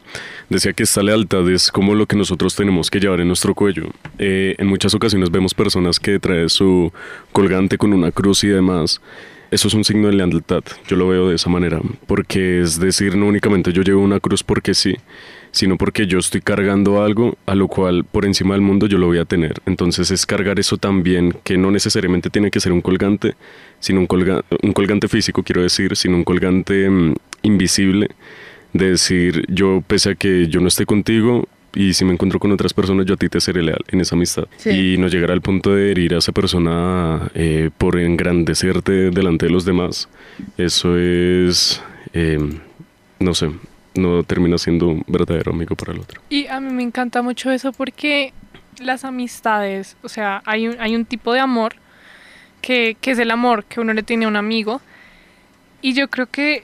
Decía 0.49 0.73
que 0.73 0.83
esta 0.83 1.03
lealtad 1.03 1.49
es 1.49 1.71
como 1.71 1.95
lo 1.95 2.05
que 2.05 2.15
nosotros 2.15 2.55
tenemos 2.55 2.89
que 2.89 2.99
llevar 2.99 3.19
en 3.21 3.27
nuestro 3.27 3.53
cuello. 3.53 3.89
Eh, 4.19 4.55
en 4.57 4.67
muchas 4.67 4.93
ocasiones 4.93 5.31
vemos 5.31 5.53
personas 5.53 5.99
que 5.99 6.19
traen 6.19 6.49
su 6.49 6.91
colgante 7.31 7.77
con 7.77 7.93
una 7.93 8.11
cruz 8.11 8.43
y 8.43 8.47
demás. 8.47 9.01
Eso 9.49 9.69
es 9.69 9.73
un 9.73 9.85
signo 9.85 10.07
de 10.09 10.13
lealtad, 10.13 10.61
yo 10.89 10.97
lo 10.97 11.07
veo 11.07 11.29
de 11.29 11.35
esa 11.35 11.49
manera, 11.49 11.79
porque 12.05 12.59
es 12.59 12.81
decir, 12.81 13.15
no 13.15 13.27
únicamente 13.27 13.71
yo 13.71 13.81
llevo 13.81 14.01
una 14.01 14.19
cruz 14.19 14.43
porque 14.43 14.73
sí, 14.73 14.95
sino 15.51 15.77
porque 15.77 16.05
yo 16.05 16.19
estoy 16.19 16.41
cargando 16.41 17.01
algo 17.01 17.37
a 17.45 17.55
lo 17.55 17.69
cual 17.69 18.03
por 18.03 18.25
encima 18.25 18.55
del 18.55 18.61
mundo 18.61 18.87
yo 18.87 18.97
lo 18.97 19.07
voy 19.07 19.19
a 19.19 19.23
tener. 19.23 19.53
Entonces 19.65 20.11
es 20.11 20.25
cargar 20.25 20.59
eso 20.59 20.75
también, 20.75 21.33
que 21.45 21.57
no 21.57 21.71
necesariamente 21.71 22.29
tiene 22.29 22.51
que 22.51 22.59
ser 22.59 22.73
un 22.73 22.81
colgante, 22.81 23.35
sino 23.79 24.01
un, 24.01 24.07
colga- 24.09 24.43
un 24.63 24.73
colgante 24.73 25.07
físico, 25.07 25.43
quiero 25.43 25.61
decir, 25.61 25.95
sino 25.95 26.17
un 26.17 26.25
colgante 26.25 26.89
mm, 26.89 27.13
invisible, 27.47 28.09
de 28.73 28.91
decir, 28.91 29.45
yo 29.47 29.83
pese 29.85 30.11
a 30.11 30.15
que 30.15 30.47
yo 30.47 30.59
no 30.59 30.67
esté 30.67 30.85
contigo, 30.85 31.47
y 31.77 31.93
si 31.93 32.05
me 32.05 32.13
encuentro 32.13 32.39
con 32.39 32.51
otras 32.51 32.73
personas, 32.73 33.05
yo 33.05 33.13
a 33.13 33.17
ti 33.17 33.29
te 33.29 33.39
seré 33.39 33.61
leal 33.61 33.83
en 33.89 34.01
esa 34.01 34.15
amistad. 34.15 34.45
Sí. 34.57 34.69
Y 34.71 34.97
no 34.97 35.07
llegar 35.09 35.29
al 35.29 35.41
punto 35.41 35.75
de 35.75 35.91
herir 35.91 36.15
a 36.15 36.17
esa 36.17 36.31
persona 36.31 37.29
eh, 37.35 37.69
por 37.77 37.99
engrandecerte 37.99 39.11
delante 39.11 39.45
de 39.45 39.51
los 39.51 39.63
demás. 39.63 40.09
Eso 40.57 40.97
es, 40.97 41.83
eh, 42.13 42.39
no 43.19 43.33
sé, 43.35 43.51
no 43.93 44.23
termina 44.23 44.57
siendo 44.57 44.87
un 44.87 45.03
verdadero 45.07 45.51
amigo 45.51 45.75
para 45.75 45.93
el 45.93 45.99
otro. 45.99 46.19
Y 46.29 46.47
a 46.47 46.59
mí 46.59 46.73
me 46.73 46.81
encanta 46.81 47.21
mucho 47.21 47.51
eso 47.51 47.71
porque 47.71 48.33
las 48.79 49.05
amistades, 49.05 49.97
o 50.01 50.09
sea, 50.09 50.41
hay 50.45 50.67
un, 50.67 50.77
hay 50.79 50.95
un 50.95 51.05
tipo 51.05 51.31
de 51.33 51.41
amor 51.41 51.75
que, 52.61 52.97
que 52.99 53.11
es 53.11 53.19
el 53.19 53.29
amor 53.29 53.65
que 53.65 53.79
uno 53.79 53.93
le 53.93 54.01
tiene 54.01 54.25
a 54.25 54.29
un 54.29 54.35
amigo. 54.35 54.81
Y 55.83 55.93
yo 55.93 56.07
creo 56.07 56.25
que 56.25 56.63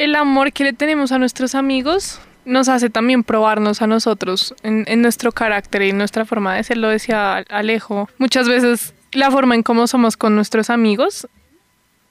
el 0.00 0.16
amor 0.16 0.52
que 0.52 0.64
le 0.64 0.72
tenemos 0.72 1.12
a 1.12 1.18
nuestros 1.18 1.54
amigos 1.54 2.20
nos 2.46 2.68
hace 2.70 2.88
también 2.88 3.22
probarnos 3.22 3.82
a 3.82 3.86
nosotros 3.86 4.54
en, 4.62 4.84
en 4.88 5.02
nuestro 5.02 5.30
carácter 5.30 5.82
y 5.82 5.90
en 5.90 5.98
nuestra 5.98 6.24
forma 6.24 6.54
de 6.54 6.64
ser. 6.64 6.78
Lo 6.78 6.88
decía 6.88 7.44
Alejo. 7.50 8.08
Muchas 8.16 8.48
veces 8.48 8.94
la 9.12 9.30
forma 9.30 9.54
en 9.54 9.62
cómo 9.62 9.86
somos 9.86 10.16
con 10.16 10.34
nuestros 10.34 10.70
amigos 10.70 11.28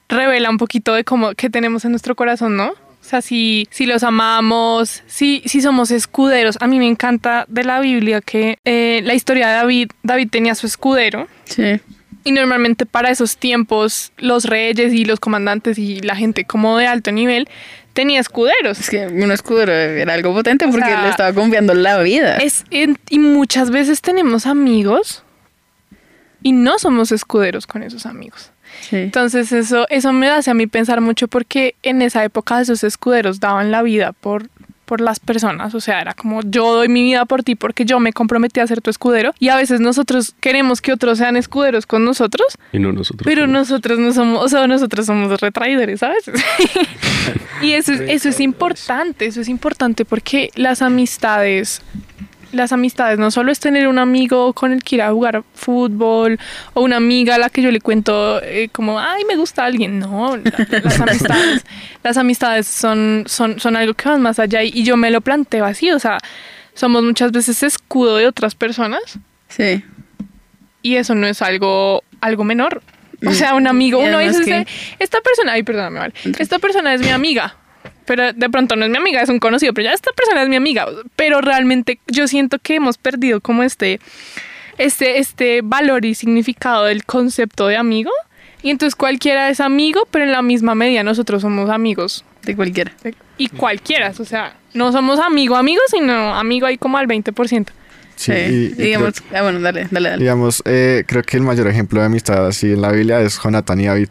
revela 0.08 0.52
un 0.52 0.58
poquito 0.58 0.94
de 0.94 1.04
cómo 1.04 1.34
que 1.34 1.50
tenemos 1.50 1.84
en 1.84 1.92
nuestro 1.92 2.16
corazón, 2.16 2.56
¿no? 2.56 2.70
O 2.70 3.04
sea, 3.10 3.22
si, 3.22 3.68
si 3.72 3.88
los 3.88 4.04
amamos, 4.04 5.04
si, 5.08 5.42
si 5.46 5.62
somos 5.62 5.90
escuderos. 5.90 6.58
A 6.60 6.68
mí 6.68 6.78
me 6.78 6.88
encanta 6.88 7.46
de 7.48 7.64
la 7.64 7.80
Biblia 7.80 8.22
que 8.22 8.60
eh, 8.66 9.02
la 9.04 9.16
historia 9.16 9.48
de 9.48 9.54
David, 9.54 9.92
David 10.04 10.30
tenía 10.30 10.54
su 10.54 10.68
escudero 10.68 11.28
Sí. 11.46 11.80
Y 12.24 12.32
normalmente 12.32 12.86
para 12.86 13.10
esos 13.10 13.38
tiempos 13.38 14.12
los 14.18 14.46
reyes 14.46 14.94
y 14.94 15.06
los 15.06 15.20
comandantes 15.20 15.78
y 15.78 16.02
la 16.02 16.16
gente 16.16 16.46
como 16.46 16.78
de 16.78 16.88
alto 16.88 17.12
nivel 17.12 17.48
tenía 17.94 18.20
escuderos. 18.20 18.80
Es 18.80 18.90
que 18.90 19.08
un 19.08 19.32
escudero 19.32 19.72
era 19.72 20.14
algo 20.14 20.34
potente 20.34 20.66
porque 20.68 20.88
sea, 20.88 21.04
le 21.04 21.10
estaba 21.10 21.34
confiando 21.34 21.74
la 21.74 22.00
vida. 22.00 22.38
Es, 22.38 22.66
y 22.72 23.20
muchas 23.20 23.72
veces 23.72 24.02
tenemos 24.02 24.46
amigos 24.46 25.24
y 26.42 26.52
no 26.52 26.80
somos 26.80 27.12
escuderos 27.12 27.68
con 27.68 27.84
esos 27.84 28.06
amigos. 28.06 28.52
Sí. 28.82 28.98
Entonces 28.98 29.52
eso, 29.52 29.88
eso 29.90 30.14
me 30.14 30.30
hace 30.30 30.52
a 30.52 30.54
mí 30.54 30.68
pensar 30.68 31.02
mucho 31.02 31.28
porque 31.28 31.76
en 31.84 32.02
esa 32.02 32.24
época 32.24 32.62
esos 32.62 32.84
escuderos 32.84 33.40
daban 33.40 33.72
la 33.72 33.82
vida 33.82 34.14
por, 34.14 34.50
por 34.90 35.02
las 35.02 35.20
personas. 35.20 35.76
O 35.76 35.80
sea, 35.80 36.02
era 36.02 36.16
como 36.16 36.42
yo 36.42 36.74
doy 36.74 36.88
mi 36.88 37.04
vida 37.04 37.26
por 37.26 37.44
ti 37.44 37.54
porque 37.54 37.86
yo 37.86 38.00
me 38.00 38.12
comprometí 38.12 38.60
a 38.60 38.66
ser 38.66 38.82
tu 38.82 38.90
escudero. 38.90 39.36
Y 39.38 39.50
a 39.50 39.56
veces 39.56 39.80
nosotros 39.80 40.34
queremos 40.40 40.82
que 40.82 40.92
otros 40.92 41.20
sean 41.20 41.38
escuderos 41.38 41.86
con 41.86 42.04
nosotros, 42.04 42.48
Y 42.74 42.80
no 42.80 42.92
nosotros. 42.92 43.24
pero 43.24 43.46
nosotros 43.46 44.00
no 44.00 44.12
somos, 44.14 44.44
o 44.44 44.50
sea, 44.50 44.66
nosotros 44.66 45.06
somos 45.06 45.40
retraidores, 45.40 46.00
¿sabes? 46.00 46.24
y 47.62 47.74
eso 47.74 47.94
es, 47.94 48.00
eso 48.02 48.30
es 48.30 48.40
importante, 48.40 49.28
eso 49.28 49.42
es 49.42 49.48
importante 49.48 50.06
porque 50.06 50.50
las 50.56 50.82
amistades, 50.82 51.84
las 52.52 52.72
amistades 52.72 53.20
no 53.20 53.32
solo 53.32 53.52
es 53.52 53.60
tener 53.60 53.88
un 53.88 54.00
amigo 54.00 54.54
con 54.54 54.72
el 54.74 54.84
que 54.84 54.96
ir 54.96 55.02
a 55.02 55.12
jugar 55.12 55.44
fútbol 55.54 56.40
o 56.74 56.82
una 56.82 56.98
amiga 56.98 57.36
a 57.36 57.38
la 57.38 57.50
que 57.50 57.62
yo 57.62 57.72
le 57.72 57.80
cuento 57.82 58.42
eh, 58.44 58.70
como, 58.72 59.00
ay, 59.00 59.24
me 59.28 59.36
gusta 59.36 59.66
alguien. 59.66 60.00
No, 60.00 60.36
la- 60.38 60.80
las 60.84 61.00
amistades, 61.00 61.66
las 62.04 62.18
amistades 62.18 62.68
son, 62.68 63.24
son, 63.28 63.60
son 63.60 63.76
algo 63.76 63.94
que 63.94 64.10
van 64.10 64.22
más 64.22 64.40
allá 64.40 64.64
y, 64.64 64.72
y 64.74 64.84
yo 64.84 64.98
me 64.98 65.12
lo 65.12 65.22
planteo 65.22 65.66
así, 65.66 65.92
o 65.92 66.00
sea, 66.00 66.18
somos 66.74 67.04
muchas 67.04 67.32
veces 67.32 67.62
escudo 67.64 68.18
de 68.18 68.28
otras 68.28 68.56
personas 68.56 69.02
Sí. 69.50 69.84
y 70.82 70.96
eso 70.96 71.16
no 71.16 71.28
es 71.28 71.42
algo, 71.42 72.04
algo 72.22 72.44
menor. 72.44 72.82
O 73.26 73.32
Mm, 73.32 73.34
sea, 73.34 73.54
un 73.56 73.68
amigo, 73.68 74.00
uno 74.00 74.20
dice, 74.20 74.46
que- 74.46 74.68
esta 75.00 75.20
persona, 75.20 75.52
ay, 75.52 75.64
perdóname, 75.64 76.00
vale, 76.00 76.14
esta 76.40 76.58
persona 76.58 76.94
es 76.94 77.02
mi 77.02 77.10
amiga, 77.10 77.58
pero 78.10 78.34
de 78.34 78.50
pronto 78.50 78.76
no 78.76 78.86
es 78.86 78.90
mi 78.90 78.98
amiga, 78.98 79.22
es 79.22 79.30
un 79.30 79.38
conocido, 79.38 79.72
pero 79.72 79.86
ya 79.90 79.94
esta 79.94 80.12
persona 80.14 80.42
es 80.42 80.50
mi 80.50 80.56
amiga, 80.56 80.88
pero 81.16 81.42
realmente 81.42 82.00
yo 82.08 82.28
siento 82.28 82.58
que 82.58 82.74
hemos 82.74 82.98
perdido 82.98 83.40
como 83.40 83.62
este, 83.62 84.00
este, 84.80 85.20
este 85.20 85.62
valor 85.62 86.06
y 86.06 86.16
significado 86.16 86.86
del 86.86 87.06
concepto 87.06 87.68
de 87.68 87.78
amigo, 87.78 88.10
y 88.64 88.72
entonces 88.72 88.96
cualquiera 88.96 89.48
es 89.52 89.60
amigo, 89.60 90.08
pero 90.10 90.26
en 90.26 90.32
la 90.32 90.42
misma 90.42 90.74
medida 90.74 91.04
nosotros 91.04 91.44
somos 91.44 91.70
amigos, 91.70 92.26
De 92.42 92.56
cualquiera. 92.56 92.94
y 93.38 93.50
cualquiera, 93.50 94.12
o 94.18 94.26
sea, 94.26 94.56
no 94.74 94.92
somos 94.92 95.20
amigo 95.20 95.56
amigo, 95.56 95.82
sino 95.92 96.34
amigo 96.34 96.66
ahí 96.66 96.80
como 96.80 96.98
al 96.98 97.08
20%. 97.08 97.68
Sí, 98.20 98.34
Sí. 98.34 98.74
y- 98.78 98.82
y 98.82 98.84
Digamos. 98.88 99.22
creo- 99.22 99.40
Ah, 99.40 99.44
bueno, 99.44 99.62
dale, 99.62 99.88
dale, 99.90 100.10
dale. 100.10 100.22
Digamos, 100.22 100.62
eh, 100.66 101.06
creo 101.08 101.24
que 101.24 101.38
el 101.38 101.44
mayor 101.44 101.68
ejemplo 101.68 102.02
de 102.02 102.08
amistad 102.08 102.46
así 102.48 102.74
en 102.74 102.82
la 102.82 102.92
Biblia 102.92 103.22
es 103.22 103.40
Jonathan 103.42 103.80
y 103.80 103.86
David. 103.86 104.10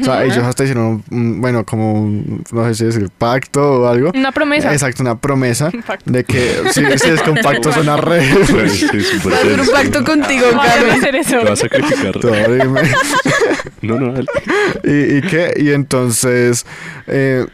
O 0.00 0.04
sea, 0.04 0.24
ellos 0.24 0.38
hasta 0.38 0.64
hicieron, 0.64 0.84
un- 0.86 1.04
un- 1.10 1.40
bueno, 1.42 1.64
como, 1.66 1.92
un, 1.92 2.42
no 2.52 2.64
sé 2.68 2.74
si 2.74 2.84
decir, 2.84 3.08
pacto 3.16 3.82
o 3.82 3.86
algo. 3.88 4.12
Una 4.14 4.32
promesa. 4.32 4.72
Exacto, 4.72 5.02
una 5.02 5.18
promesa 5.18 5.70
Un 5.72 5.82
pacto. 5.82 6.10
de 6.10 6.24
que 6.24 6.54
si, 6.72 6.84
si 6.98 7.08
es 7.10 7.22
con 7.22 7.34
pacto 7.36 7.70
suena 7.72 7.96
re... 7.98 8.20
Claro, 8.46 8.68
sí, 8.68 8.86
súper 9.00 9.22
Voy 9.22 9.32
a 9.32 9.36
hacer 9.36 9.60
un 9.60 9.68
pacto 9.68 10.04
contigo, 10.04 10.46
Carmen. 10.52 10.90
hacer 10.92 11.16
eso. 11.16 11.38
Te 11.38 11.44
vas 11.44 11.50
a 11.52 11.56
sacrificar. 11.56 12.12
Todo, 12.18 12.32
dime. 12.32 12.80
No, 13.82 13.98
no, 13.98 14.12
dale. 14.12 14.26
¿Y, 14.84 15.16
y 15.18 15.22
qué? 15.22 15.54
Y 15.56 15.70
entonces 15.70 16.66
eh, 17.06 17.46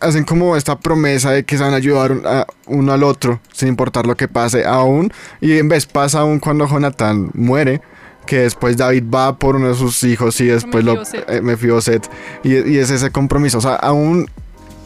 hacen 0.00 0.24
como 0.24 0.56
esta 0.56 0.78
promesa 0.78 1.30
de 1.30 1.44
que 1.44 1.56
se 1.56 1.62
van 1.64 1.72
a 1.72 1.76
ayudar 1.76 2.12
un- 2.12 2.26
a- 2.26 2.46
uno 2.66 2.92
al 2.92 3.02
otro 3.02 3.40
sin 3.52 3.68
importar 3.68 4.06
lo 4.06 4.16
que 4.16 4.28
pase 4.28 4.64
aún. 4.64 5.12
Y 5.40 5.58
en 5.58 5.68
vez 5.68 5.86
pasa 5.86 6.20
aún 6.20 6.38
cuando 6.40 6.68
Jonathan 6.68 7.30
muere, 7.34 7.80
que 8.26 8.40
después 8.40 8.76
David 8.76 9.04
va 9.14 9.36
por 9.38 9.56
uno 9.56 9.68
de 9.68 9.74
sus 9.74 10.02
hijos 10.04 10.40
y 10.40 10.46
después 10.46 10.84
lo 10.84 10.94
Mefiboset. 10.96 11.30
eh, 11.30 11.40
Mefiboset. 11.40 12.10
y, 12.42 12.54
y 12.70 12.78
es 12.78 12.90
ese 12.90 13.10
compromiso, 13.10 13.58
o 13.58 13.60
sea, 13.60 13.76
aún 13.76 14.28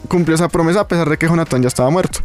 cumplió 0.07 0.35
esa 0.35 0.47
promesa 0.49 0.81
a 0.81 0.87
pesar 0.87 1.09
de 1.09 1.17
que 1.17 1.27
Jonathan 1.27 1.61
ya 1.61 1.67
estaba 1.67 1.89
muerto. 1.89 2.19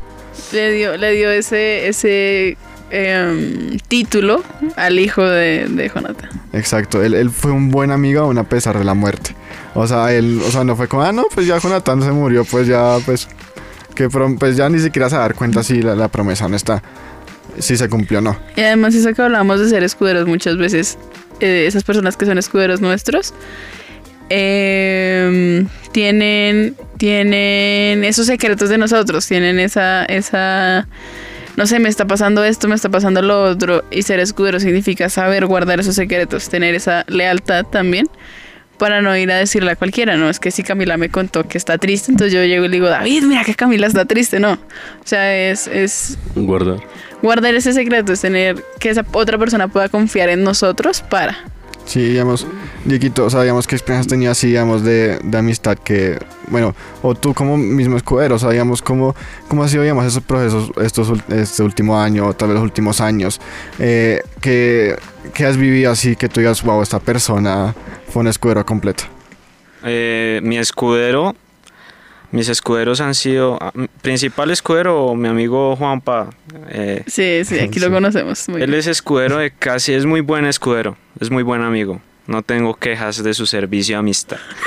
Le 0.52 0.72
dio, 0.72 0.96
le 0.98 1.12
dio 1.12 1.30
ese, 1.30 1.88
ese 1.88 2.58
em, 2.90 3.78
título 3.88 4.42
al 4.76 4.98
hijo 4.98 5.22
de, 5.22 5.66
de 5.68 5.88
Jonathan. 5.88 6.30
Exacto, 6.52 7.02
él, 7.02 7.14
él 7.14 7.30
fue 7.30 7.50
un 7.50 7.70
buen 7.70 7.90
amigo 7.90 8.22
aún 8.22 8.38
a 8.38 8.44
pesar 8.44 8.78
de 8.78 8.84
la 8.84 8.94
muerte. 8.94 9.34
O 9.74 9.86
sea, 9.86 10.12
él, 10.12 10.40
o 10.46 10.50
sea, 10.50 10.64
no 10.64 10.74
fue 10.76 10.88
como, 10.88 11.02
ah, 11.02 11.12
no, 11.12 11.24
pues 11.34 11.46
ya 11.46 11.58
Jonathan 11.58 12.02
se 12.02 12.10
murió, 12.10 12.44
pues 12.44 12.66
ya, 12.66 12.96
pues, 13.04 13.28
que 13.94 14.08
pues 14.08 14.56
ya 14.56 14.68
ni 14.68 14.78
siquiera 14.78 15.10
se 15.10 15.16
va 15.16 15.24
a 15.24 15.28
dar 15.28 15.34
cuenta 15.34 15.62
si 15.62 15.82
la, 15.82 15.94
la 15.94 16.08
promesa 16.08 16.48
no 16.48 16.56
está, 16.56 16.82
si 17.58 17.76
se 17.76 17.88
cumplió 17.88 18.20
o 18.20 18.22
no. 18.22 18.38
Y 18.56 18.62
además 18.62 18.94
eso 18.94 19.12
que 19.12 19.22
hablamos 19.22 19.60
de 19.60 19.68
ser 19.68 19.82
escuderos 19.82 20.26
muchas 20.26 20.56
veces, 20.56 20.98
eh, 21.40 21.66
esas 21.66 21.84
personas 21.84 22.16
que 22.16 22.24
son 22.24 22.38
escuderos 22.38 22.80
nuestros, 22.80 23.34
em, 24.28 25.68
tienen, 25.92 26.74
tienen 26.98 28.04
esos 28.04 28.26
secretos 28.26 28.68
de 28.68 28.78
nosotros, 28.78 29.26
tienen 29.26 29.58
esa, 29.58 30.04
esa, 30.06 30.88
no 31.56 31.66
sé, 31.66 31.78
me 31.78 31.88
está 31.88 32.06
pasando 32.06 32.44
esto, 32.44 32.68
me 32.68 32.74
está 32.74 32.88
pasando 32.88 33.22
lo 33.22 33.44
otro, 33.44 33.84
y 33.90 34.02
ser 34.02 34.20
escudero 34.20 34.60
significa 34.60 35.08
saber 35.08 35.46
guardar 35.46 35.80
esos 35.80 35.94
secretos, 35.94 36.48
tener 36.48 36.74
esa 36.74 37.04
lealtad 37.08 37.64
también. 37.64 38.08
Para 38.78 39.00
no 39.00 39.16
ir 39.16 39.32
a 39.32 39.36
decirle 39.36 39.70
a 39.70 39.76
cualquiera, 39.76 40.18
no 40.18 40.28
es 40.28 40.38
que 40.38 40.50
si 40.50 40.62
Camila 40.62 40.98
me 40.98 41.08
contó 41.08 41.48
que 41.48 41.56
está 41.56 41.78
triste, 41.78 42.12
entonces 42.12 42.34
yo 42.34 42.44
llego 42.44 42.66
y 42.66 42.68
le 42.68 42.74
digo, 42.74 42.88
David, 42.88 43.22
mira 43.22 43.42
que 43.42 43.54
Camila 43.54 43.86
está 43.86 44.04
triste, 44.04 44.38
no. 44.38 44.52
O 44.52 44.58
sea, 45.06 45.34
es, 45.34 45.66
es 45.66 46.18
Guardar. 46.34 46.80
guardar 47.22 47.54
ese 47.54 47.72
secreto 47.72 48.12
es 48.12 48.20
tener 48.20 48.62
que 48.78 48.90
esa 48.90 49.02
otra 49.12 49.38
persona 49.38 49.68
pueda 49.68 49.88
confiar 49.88 50.28
en 50.28 50.44
nosotros 50.44 51.00
para. 51.00 51.38
Sí, 51.86 52.00
digamos, 52.00 52.46
Dieguito, 52.84 53.24
o 53.24 53.30
sea, 53.30 53.42
digamos, 53.42 53.66
¿qué 53.68 53.76
experiencias 53.76 54.10
tenía 54.10 54.32
así, 54.32 54.48
digamos, 54.48 54.82
de, 54.82 55.20
de 55.22 55.38
amistad 55.38 55.78
que, 55.78 56.18
bueno, 56.48 56.74
o 57.00 57.14
tú 57.14 57.32
como 57.32 57.56
mismo 57.56 57.96
escudero, 57.96 58.34
o 58.34 58.38
sea, 58.40 58.50
digamos, 58.50 58.82
¿cómo, 58.82 59.14
cómo 59.46 59.62
ha 59.62 59.68
sido, 59.68 59.84
digamos, 59.84 60.04
esos 60.04 60.22
procesos 60.22 60.72
estos, 60.82 61.12
este 61.28 61.62
último 61.62 61.98
año, 61.98 62.26
o 62.26 62.34
tal 62.34 62.48
vez 62.48 62.56
los 62.56 62.64
últimos 62.64 63.00
años, 63.00 63.40
eh, 63.78 64.20
que, 64.40 64.96
que 65.32 65.46
has 65.46 65.56
vivido 65.56 65.92
así, 65.92 66.16
que 66.16 66.28
tú 66.28 66.40
digas, 66.40 66.60
wow, 66.64 66.82
esta 66.82 66.98
persona 66.98 67.72
fue 68.08 68.20
un 68.20 68.28
escudero 68.28 68.66
completo? 68.66 69.04
Eh, 69.84 70.40
mi 70.42 70.58
escudero, 70.58 71.36
mis 72.32 72.48
escuderos 72.48 73.00
han 73.00 73.14
sido, 73.14 73.56
ah, 73.60 73.70
mi 73.74 73.88
principal 73.88 74.50
escudero, 74.50 75.14
mi 75.14 75.28
amigo 75.28 75.76
Juanpa. 75.76 76.30
eh, 76.70 77.02
Sí, 77.06 77.42
sí, 77.44 77.58
aquí 77.60 77.78
lo 77.80 77.86
Sí. 77.86 77.92
conocemos. 77.92 78.48
Muy 78.48 78.62
él 78.62 78.68
bien. 78.70 78.80
es 78.80 78.86
escudero 78.86 79.38
de 79.38 79.50
casi, 79.52 79.92
es 79.94 80.04
muy 80.06 80.20
buen 80.20 80.44
escudero, 80.44 80.96
es 81.20 81.30
muy 81.30 81.42
buen 81.42 81.62
amigo. 81.62 82.00
No 82.26 82.42
tengo 82.42 82.74
quejas 82.74 83.22
de 83.22 83.34
su 83.34 83.46
servicio 83.46 83.92
y 83.92 83.98
amistad. 83.98 84.38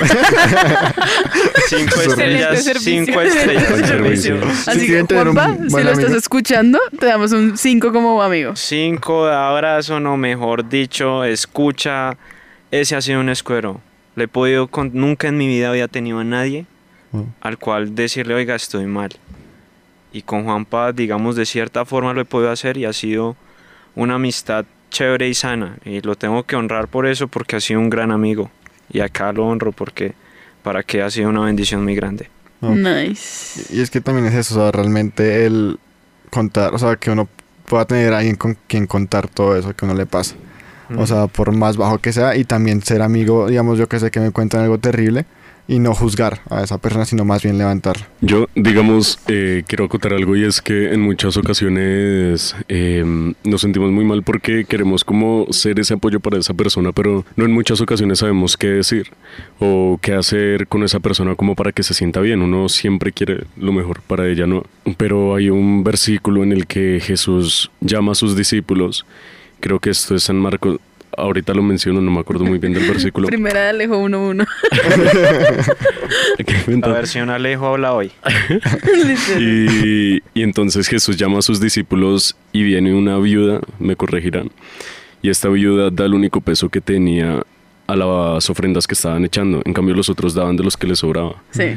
cinco 1.68 2.00
estrellas, 2.00 2.64
cinco 2.80 3.20
estrellas 3.20 3.76
de 3.78 3.86
servicio. 3.86 4.36
Así 4.66 4.86
que, 4.86 5.04
Juanpa, 5.08 5.56
si 5.68 5.82
lo 5.84 5.90
estás 5.90 6.12
escuchando, 6.12 6.78
te 6.98 7.06
damos 7.06 7.32
un 7.32 7.56
5 7.58 7.92
como 7.92 8.22
amigo. 8.22 8.56
Cinco 8.56 9.26
de 9.26 9.34
abrazo, 9.34 10.00
no 10.00 10.16
mejor 10.16 10.68
dicho, 10.68 11.24
escucha. 11.24 12.16
Ese 12.70 12.96
ha 12.96 13.02
sido 13.02 13.20
un 13.20 13.28
escuero. 13.28 13.80
Le 14.16 14.24
he 14.24 14.28
podido, 14.28 14.68
con- 14.68 14.92
nunca 14.94 15.28
en 15.28 15.36
mi 15.36 15.46
vida 15.46 15.70
había 15.70 15.88
tenido 15.88 16.18
a 16.20 16.24
nadie 16.24 16.66
Mm. 17.12 17.22
al 17.40 17.58
cual 17.58 17.94
decirle, 17.94 18.34
oiga, 18.34 18.54
estoy 18.54 18.86
mal. 18.86 19.10
Y 20.12 20.22
con 20.22 20.44
Juanpa, 20.44 20.92
digamos, 20.92 21.36
de 21.36 21.46
cierta 21.46 21.84
forma 21.84 22.12
lo 22.12 22.20
he 22.20 22.24
podido 22.24 22.50
hacer 22.50 22.76
y 22.76 22.84
ha 22.84 22.92
sido 22.92 23.36
una 23.94 24.14
amistad 24.14 24.64
chévere 24.90 25.28
y 25.28 25.34
sana. 25.34 25.76
Y 25.84 26.00
lo 26.00 26.16
tengo 26.16 26.44
que 26.44 26.56
honrar 26.56 26.88
por 26.88 27.06
eso 27.06 27.28
porque 27.28 27.56
ha 27.56 27.60
sido 27.60 27.80
un 27.80 27.90
gran 27.90 28.10
amigo. 28.10 28.50
Y 28.92 29.00
acá 29.00 29.32
lo 29.32 29.46
honro 29.46 29.72
porque 29.72 30.14
para 30.62 30.82
que 30.82 31.02
ha 31.02 31.10
sido 31.10 31.28
una 31.28 31.44
bendición 31.44 31.82
muy 31.84 31.94
grande. 31.94 32.28
No. 32.60 32.74
Nice. 32.74 33.74
Y 33.74 33.80
es 33.80 33.90
que 33.90 34.00
también 34.00 34.26
es 34.26 34.34
eso, 34.34 34.58
o 34.58 34.62
sea, 34.62 34.72
realmente 34.72 35.46
el 35.46 35.78
contar, 36.28 36.74
o 36.74 36.78
sea, 36.78 36.96
que 36.96 37.10
uno 37.10 37.28
pueda 37.66 37.84
tener 37.86 38.12
a 38.12 38.18
alguien 38.18 38.36
con 38.36 38.56
quien 38.66 38.86
contar 38.86 39.28
todo 39.28 39.56
eso 39.56 39.74
que 39.74 39.84
uno 39.84 39.94
le 39.94 40.06
pasa. 40.06 40.34
O 40.96 41.06
sea, 41.06 41.28
por 41.28 41.52
más 41.52 41.76
bajo 41.76 41.98
que 41.98 42.12
sea, 42.12 42.34
y 42.34 42.42
también 42.42 42.82
ser 42.82 43.00
amigo, 43.00 43.46
digamos, 43.46 43.78
yo 43.78 43.88
que 43.88 44.00
sé 44.00 44.10
que 44.10 44.18
me 44.18 44.32
cuentan 44.32 44.62
algo 44.62 44.78
terrible, 44.78 45.24
y 45.70 45.78
no 45.78 45.94
juzgar 45.94 46.40
a 46.50 46.64
esa 46.64 46.78
persona, 46.78 47.04
sino 47.04 47.24
más 47.24 47.44
bien 47.44 47.56
levantarla. 47.56 48.08
Yo, 48.20 48.48
digamos, 48.56 49.20
eh, 49.28 49.62
quiero 49.68 49.84
acotar 49.84 50.12
algo 50.12 50.34
y 50.34 50.44
es 50.44 50.60
que 50.60 50.92
en 50.92 51.00
muchas 51.00 51.36
ocasiones 51.36 52.56
eh, 52.68 53.04
nos 53.44 53.60
sentimos 53.60 53.92
muy 53.92 54.04
mal 54.04 54.24
porque 54.24 54.64
queremos 54.64 55.04
como 55.04 55.46
ser 55.50 55.78
ese 55.78 55.94
apoyo 55.94 56.18
para 56.18 56.38
esa 56.38 56.54
persona, 56.54 56.90
pero 56.90 57.24
no 57.36 57.44
en 57.44 57.52
muchas 57.52 57.80
ocasiones 57.80 58.18
sabemos 58.18 58.56
qué 58.56 58.66
decir 58.66 59.12
o 59.60 60.00
qué 60.02 60.14
hacer 60.14 60.66
con 60.66 60.82
esa 60.82 60.98
persona 60.98 61.36
como 61.36 61.54
para 61.54 61.70
que 61.70 61.84
se 61.84 61.94
sienta 61.94 62.18
bien. 62.18 62.42
Uno 62.42 62.68
siempre 62.68 63.12
quiere 63.12 63.44
lo 63.56 63.70
mejor 63.72 64.00
para 64.02 64.26
ella, 64.26 64.48
¿no? 64.48 64.64
Pero 64.96 65.36
hay 65.36 65.50
un 65.50 65.84
versículo 65.84 66.42
en 66.42 66.50
el 66.50 66.66
que 66.66 66.98
Jesús 67.00 67.70
llama 67.80 68.10
a 68.10 68.16
sus 68.16 68.36
discípulos, 68.36 69.06
creo 69.60 69.78
que 69.78 69.90
esto 69.90 70.16
es 70.16 70.24
San 70.24 70.36
Marcos, 70.36 70.80
ahorita 71.16 71.54
lo 71.54 71.62
menciono, 71.62 72.00
no 72.00 72.10
me 72.10 72.20
acuerdo 72.20 72.44
muy 72.44 72.58
bien 72.58 72.72
del 72.72 72.88
versículo. 72.88 73.26
Primera 73.28 73.62
de 73.62 73.68
Alejo 73.70 73.96
1-1. 74.02 74.46
La 76.80 76.88
versión 76.88 77.30
Alejo 77.30 77.66
habla 77.66 77.92
hoy. 77.92 78.10
Y, 79.38 80.16
y 80.34 80.42
entonces 80.42 80.88
Jesús 80.88 81.16
llama 81.16 81.38
a 81.38 81.42
sus 81.42 81.60
discípulos 81.60 82.36
y 82.52 82.62
viene 82.62 82.94
una 82.94 83.18
viuda, 83.18 83.60
me 83.78 83.96
corregirán, 83.96 84.50
y 85.22 85.30
esta 85.30 85.48
viuda 85.48 85.90
da 85.90 86.04
el 86.06 86.14
único 86.14 86.40
peso 86.40 86.68
que 86.68 86.80
tenía 86.80 87.42
a 87.86 87.96
las 87.96 88.50
ofrendas 88.50 88.86
que 88.86 88.94
estaban 88.94 89.24
echando, 89.24 89.62
en 89.64 89.72
cambio 89.72 89.94
los 89.94 90.08
otros 90.08 90.34
daban 90.34 90.56
de 90.56 90.64
los 90.64 90.76
que 90.76 90.86
les 90.86 90.98
sobraba. 91.00 91.42
Sí. 91.50 91.76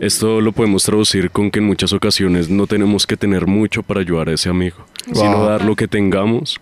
Esto 0.00 0.40
lo 0.40 0.52
podemos 0.52 0.84
traducir 0.84 1.30
con 1.30 1.50
que 1.50 1.58
en 1.58 1.66
muchas 1.66 1.92
ocasiones 1.92 2.50
no 2.50 2.66
tenemos 2.66 3.06
que 3.06 3.16
tener 3.16 3.46
mucho 3.46 3.82
para 3.82 4.00
ayudar 4.00 4.28
a 4.28 4.32
ese 4.32 4.48
amigo, 4.48 4.76
sino 5.12 5.44
dar 5.44 5.64
lo 5.64 5.74
que 5.74 5.88
tengamos. 5.88 6.60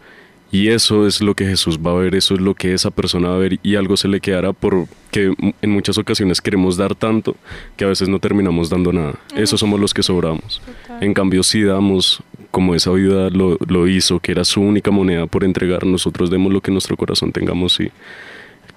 Y 0.51 0.69
eso 0.69 1.07
es 1.07 1.21
lo 1.21 1.35
que 1.35 1.45
Jesús 1.45 1.79
va 1.79 1.91
a 1.91 1.95
ver, 1.95 2.15
eso 2.15 2.35
es 2.35 2.41
lo 2.41 2.55
que 2.55 2.73
esa 2.73 2.91
persona 2.91 3.29
va 3.29 3.35
a 3.35 3.39
ver 3.39 3.59
y 3.63 3.77
algo 3.77 3.97
se 3.97 4.09
le 4.09 4.21
quedará 4.21 4.53
porque 4.53 5.35
en 5.61 5.71
muchas 5.71 5.99
ocasiones 5.99 6.41
queremos 6.41 6.77
dar 6.77 6.95
tanto 6.95 7.37
que 7.77 7.85
a 7.85 7.89
veces 7.89 8.09
no 8.09 8.19
terminamos 8.19 8.71
dando 8.71 8.93
nada. 8.93 9.15
Esos 9.37 9.61
somos 9.61 9.79
los 9.79 9.93
que 9.93 10.03
sobramos. 10.03 10.63
En 11.01 11.13
cambio, 11.13 11.43
si 11.43 11.63
damos 11.63 12.23
como 12.51 12.75
esa 12.75 12.91
viuda 12.93 13.29
lo, 13.29 13.59
lo 13.67 13.87
hizo, 13.89 14.21
que 14.21 14.33
era 14.33 14.45
su 14.45 14.63
única 14.63 14.91
moneda 14.91 15.27
por 15.27 15.45
entregar, 15.45 15.85
nosotros 15.85 16.31
demos 16.31 16.51
lo 16.51 16.63
que 16.63 16.71
nuestro 16.71 16.97
corazón 16.97 17.31
tengamos 17.31 17.79
y 17.81 17.91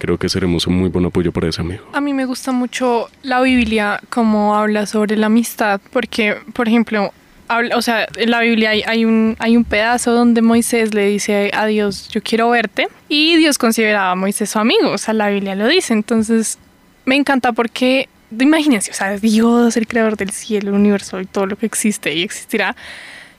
creo 0.01 0.17
que 0.17 0.29
seremos 0.29 0.65
un 0.65 0.79
muy 0.79 0.89
buen 0.89 1.05
apoyo 1.05 1.31
para 1.31 1.47
ese 1.47 1.61
amigo. 1.61 1.83
A 1.93 2.01
mí 2.01 2.11
me 2.11 2.25
gusta 2.25 2.51
mucho 2.51 3.07
la 3.21 3.39
Biblia 3.39 4.01
como 4.09 4.55
habla 4.55 4.87
sobre 4.87 5.15
la 5.15 5.27
amistad, 5.27 5.79
porque, 5.93 6.37
por 6.53 6.67
ejemplo, 6.67 7.13
habla- 7.55 7.77
o 7.77 7.81
sea, 7.81 8.07
en 8.15 8.31
la 8.31 8.39
Biblia 8.41 8.71
hay, 8.71 8.83
hay 8.85 9.05
un, 9.05 9.35
hay 9.39 9.57
un 9.57 9.63
pedazo 9.63 10.11
donde 10.11 10.41
Moisés 10.41 10.93
le 10.93 11.05
dice 11.07 11.51
a 11.53 11.65
Dios, 11.65 12.07
yo 12.09 12.21
quiero 12.21 12.49
verte, 12.49 12.87
y 13.09 13.35
Dios 13.37 13.57
consideraba 13.57 14.11
a 14.11 14.15
Moisés 14.15 14.49
su 14.49 14.59
amigo, 14.59 14.91
o 14.91 14.97
sea, 14.97 15.13
la 15.13 15.29
Biblia 15.29 15.55
lo 15.55 15.67
dice, 15.67 15.93
entonces 15.93 16.57
me 17.05 17.15
encanta 17.15 17.51
porque, 17.51 18.07
imagínense, 18.39 18.91
o 18.91 18.93
sea, 18.93 19.17
Dios, 19.17 19.75
el 19.77 19.87
creador 19.87 20.17
del 20.17 20.31
cielo, 20.31 20.69
el 20.69 20.75
universo 20.75 21.19
y 21.19 21.25
todo 21.25 21.45
lo 21.45 21.55
que 21.57 21.65
existe 21.65 22.13
y 22.13 22.23
existirá, 22.23 22.75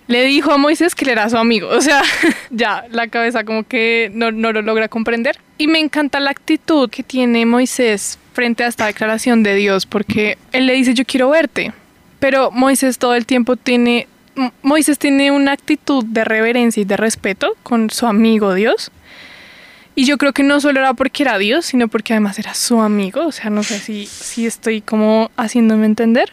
le 0.09 0.25
dijo 0.25 0.53
a 0.53 0.59
Moisés 0.59 0.95
que 0.95 1.05
él 1.05 1.13
era 1.13 1.31
su 1.31 1.39
amigo. 1.39 1.69
O 1.69 1.81
sea, 1.81 2.03
ya 2.51 2.85
la 2.91 3.07
cabeza 3.07 3.45
como 3.45 3.63
que 3.63 4.11
no, 4.13 4.31
no 4.33 4.53
lo 4.53 4.61
logra 4.61 4.89
comprender. 4.89 5.39
Y 5.59 5.69
me 5.69 5.79
encanta 5.79 6.19
la 6.19 6.31
actitud 6.31 6.91
que 6.91 7.03
tiene 7.05 7.47
Moisés 7.47 8.19
frente 8.35 8.65
a 8.65 8.67
esta 8.67 8.87
declaración 8.87 9.43
de 9.45 9.55
Dios, 9.55 9.87
porque 9.87 10.37
él 10.51 10.67
le 10.67 10.75
dice, 10.75 10.93
yo 10.93 11.05
quiero 11.07 11.31
verte. 11.31 11.73
Pero 12.23 12.53
Moisés 12.53 12.99
todo 12.99 13.17
el 13.17 13.27
tiempo 13.27 13.57
tiene, 13.57 14.07
Moisés 14.63 14.97
tiene 14.97 15.33
una 15.33 15.51
actitud 15.51 16.05
de 16.05 16.23
reverencia 16.25 16.81
y 16.81 16.85
de 16.85 16.97
respeto 16.97 17.57
con 17.65 17.91
su 17.91 18.07
amigo 18.07 18.55
Dios. 18.55 18.93
Y 19.97 20.05
yo 20.05 20.19
creo 20.19 20.33
que 20.33 20.45
no 20.45 20.61
solo 20.61 20.79
era 20.79 20.95
porque 20.95 21.25
era 21.25 21.37
Dios, 21.37 21.67
sino 21.67 21.89
porque 21.89 22.13
además 22.13 22.39
era 22.39 22.55
su 22.55 22.81
amigo. 22.81 23.27
O 23.27 23.33
sea, 23.33 23.51
no 23.51 23.65
sé 23.65 23.81
si, 23.81 24.07
si 24.07 24.47
estoy 24.47 24.83
como 24.83 25.33
haciéndome 25.37 25.85
entender. 25.87 26.31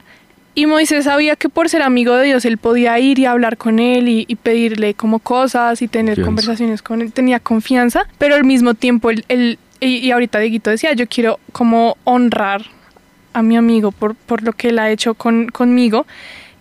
Y 0.54 0.67
Moisés 0.67 1.06
sabía 1.06 1.36
que 1.36 1.49
por 1.49 1.69
ser 1.69 1.82
amigo 1.82 2.15
de 2.15 2.25
Dios 2.25 2.45
él 2.45 2.60
podía 2.60 2.99
ir 2.99 3.17
y 3.17 3.25
hablar 3.25 3.58
con 3.58 3.80
él 3.80 4.08
y, 4.10 4.25
y 4.28 4.36
pedirle 4.36 4.93
como 4.93 5.17
cosas 5.19 5.82
y 5.82 5.88
tener 5.88 6.15
Confianza. 6.17 6.25
conversaciones 6.28 6.82
con 6.84 7.02
él, 7.02 7.12
tenía 7.13 7.39
confianza, 7.39 8.04
pero 8.19 8.36
al 8.36 8.43
mismo 8.43 8.75
tiempo 8.75 9.10
él, 9.10 9.25
él- 9.28 9.58
y, 9.80 9.97
y 9.97 10.12
ahorita 10.12 10.38
Dieguito 10.39 10.69
decía, 10.69 10.93
yo 10.93 11.08
quiero 11.08 11.39
como 11.52 11.97
honrar 12.04 12.65
a 13.33 13.41
mi 13.41 13.57
amigo 13.57 13.91
por, 13.91 14.15
por 14.15 14.43
lo 14.43 14.53
que 14.53 14.69
él 14.69 14.79
ha 14.79 14.89
hecho 14.89 15.13
con, 15.13 15.47
conmigo. 15.47 16.05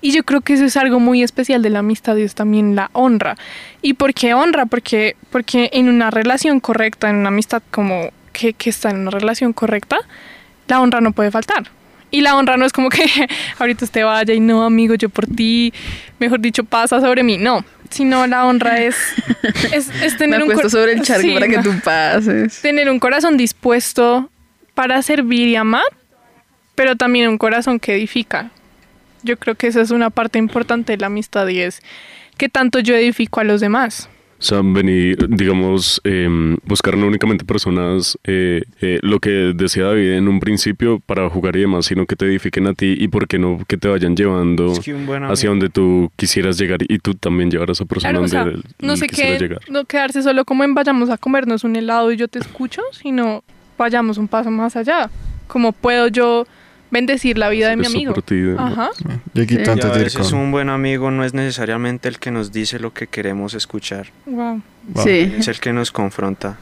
Y 0.00 0.12
yo 0.12 0.22
creo 0.22 0.42
que 0.42 0.52
eso 0.52 0.64
es 0.64 0.76
algo 0.76 1.00
muy 1.00 1.22
especial 1.24 1.60
de 1.60 1.70
la 1.70 1.80
amistad, 1.80 2.14
Dios 2.14 2.34
también 2.36 2.76
la 2.76 2.88
honra. 2.92 3.36
¿Y 3.82 3.94
por 3.94 4.14
qué 4.14 4.32
honra? 4.32 4.66
Porque, 4.66 5.16
porque 5.30 5.70
en 5.72 5.88
una 5.88 6.10
relación 6.12 6.60
correcta, 6.60 7.10
en 7.10 7.16
una 7.16 7.28
amistad 7.28 7.62
como 7.72 8.10
que, 8.32 8.52
que 8.52 8.70
está 8.70 8.90
en 8.90 8.98
una 8.98 9.10
relación 9.10 9.52
correcta, 9.52 9.98
la 10.68 10.80
honra 10.80 11.00
no 11.00 11.10
puede 11.12 11.32
faltar. 11.32 11.64
Y 12.12 12.20
la 12.20 12.36
honra 12.36 12.56
no 12.56 12.64
es 12.64 12.72
como 12.72 12.90
que 12.90 13.04
ahorita 13.58 13.84
usted 13.84 14.04
vaya 14.04 14.32
y 14.32 14.40
no, 14.40 14.62
amigo, 14.64 14.94
yo 14.94 15.08
por 15.08 15.26
ti, 15.26 15.74
mejor 16.20 16.38
dicho, 16.40 16.62
pasa 16.62 17.00
sobre 17.00 17.24
mí. 17.24 17.36
No, 17.36 17.64
sino 17.90 18.24
la 18.28 18.46
honra 18.46 18.80
es, 18.80 18.96
es, 19.72 19.88
es 20.02 20.12
Me 20.12 20.18
tener 20.18 20.42
un 20.44 20.50
acuesto 20.52 20.62
cor- 20.62 20.70
sobre 20.70 20.92
el 20.92 21.02
charco 21.02 21.22
Sí, 21.22 21.34
para 21.34 21.48
que 21.48 21.58
tú 21.58 21.72
pases. 21.82 22.62
tener 22.62 22.88
un 22.88 23.00
corazón 23.00 23.36
dispuesto 23.36 24.30
para 24.74 25.02
servir 25.02 25.48
y 25.48 25.56
amar, 25.56 25.82
pero 26.78 26.94
también 26.94 27.28
un 27.28 27.38
corazón 27.38 27.80
que 27.80 27.96
edifica. 27.96 28.52
Yo 29.24 29.36
creo 29.36 29.56
que 29.56 29.66
esa 29.66 29.80
es 29.80 29.90
una 29.90 30.10
parte 30.10 30.38
importante 30.38 30.92
de 30.92 30.98
la 30.98 31.08
amistad 31.08 31.48
y 31.48 31.58
es 31.58 31.82
que 32.36 32.48
tanto 32.48 32.78
yo 32.78 32.94
edifico 32.94 33.40
a 33.40 33.44
los 33.44 33.60
demás. 33.60 34.08
O 34.38 34.42
sea, 34.44 34.60
venir, 34.62 35.28
digamos, 35.28 36.00
eh, 36.04 36.28
buscar 36.62 36.96
no 36.96 37.08
únicamente 37.08 37.44
personas, 37.44 38.16
eh, 38.22 38.62
eh, 38.80 39.00
lo 39.02 39.18
que 39.18 39.54
decía 39.56 39.86
David 39.86 40.12
en 40.12 40.28
un 40.28 40.38
principio, 40.38 41.00
para 41.00 41.28
jugar 41.28 41.56
y 41.56 41.62
demás, 41.62 41.86
sino 41.86 42.06
que 42.06 42.14
te 42.14 42.26
edifiquen 42.26 42.68
a 42.68 42.74
ti 42.74 42.94
y 42.96 43.08
por 43.08 43.26
qué 43.26 43.40
no 43.40 43.58
que 43.66 43.76
te 43.76 43.88
vayan 43.88 44.14
llevando 44.14 44.70
Es 44.70 44.78
que 44.78 44.94
hacia 45.28 45.48
donde 45.48 45.70
tú 45.70 46.12
quisieras 46.14 46.58
llegar 46.58 46.78
y 46.88 47.00
tú 47.00 47.16
también 47.16 47.50
llevar 47.50 47.70
a 47.70 47.72
esa 47.72 47.86
persona 47.86 48.12
Claro, 48.12 48.24
o 48.24 48.28
sea, 48.28 48.44
donde 48.44 48.62
no 48.78 48.96
sé 48.96 49.08
quisiera 49.08 49.36
qué, 49.36 49.42
llegar. 49.42 49.60
no 49.68 49.84
quedarse 49.84 50.22
solo 50.22 50.44
como 50.44 50.62
en 50.62 50.76
vayamos 50.76 51.10
a 51.10 51.18
comernos 51.18 51.64
un 51.64 51.74
helado 51.74 52.12
y 52.12 52.16
yo 52.16 52.28
te 52.28 52.38
escucho, 52.38 52.82
sino 52.92 53.42
vayamos 53.76 54.16
un 54.16 54.28
paso 54.28 54.52
más 54.52 54.76
allá. 54.76 55.10
Como 55.48 55.72
puedo 55.72 56.06
yo 56.06 56.46
bendecir 56.90 57.38
la 57.38 57.48
vida 57.48 57.68
de 57.68 57.76
mi 57.76 57.86
amigo. 57.86 58.14
por 58.14 58.22
ti 58.22 58.34
y 58.36 58.40
demás. 58.42 58.72
Ajá. 58.72 58.90
Dieguito, 59.34 59.74
Sí. 59.74 59.80
Y 59.82 59.86
a 59.86 59.90
veces 59.92 60.32
un 60.32 60.50
buen 60.50 60.68
amigo 60.68 61.10
no 61.10 61.24
es 61.24 61.34
necesariamente 61.34 62.08
el 62.08 62.18
que 62.18 62.30
nos 62.30 62.52
dice 62.52 62.78
lo 62.78 62.92
que 62.94 63.06
queremos 63.06 63.54
escuchar, 63.54 64.08
Wow. 64.26 64.62
Wow. 64.94 65.04
Sí. 65.04 65.32
es 65.38 65.48
el 65.48 65.60
que 65.60 65.72
nos 65.72 65.90
confronta. 65.92 66.58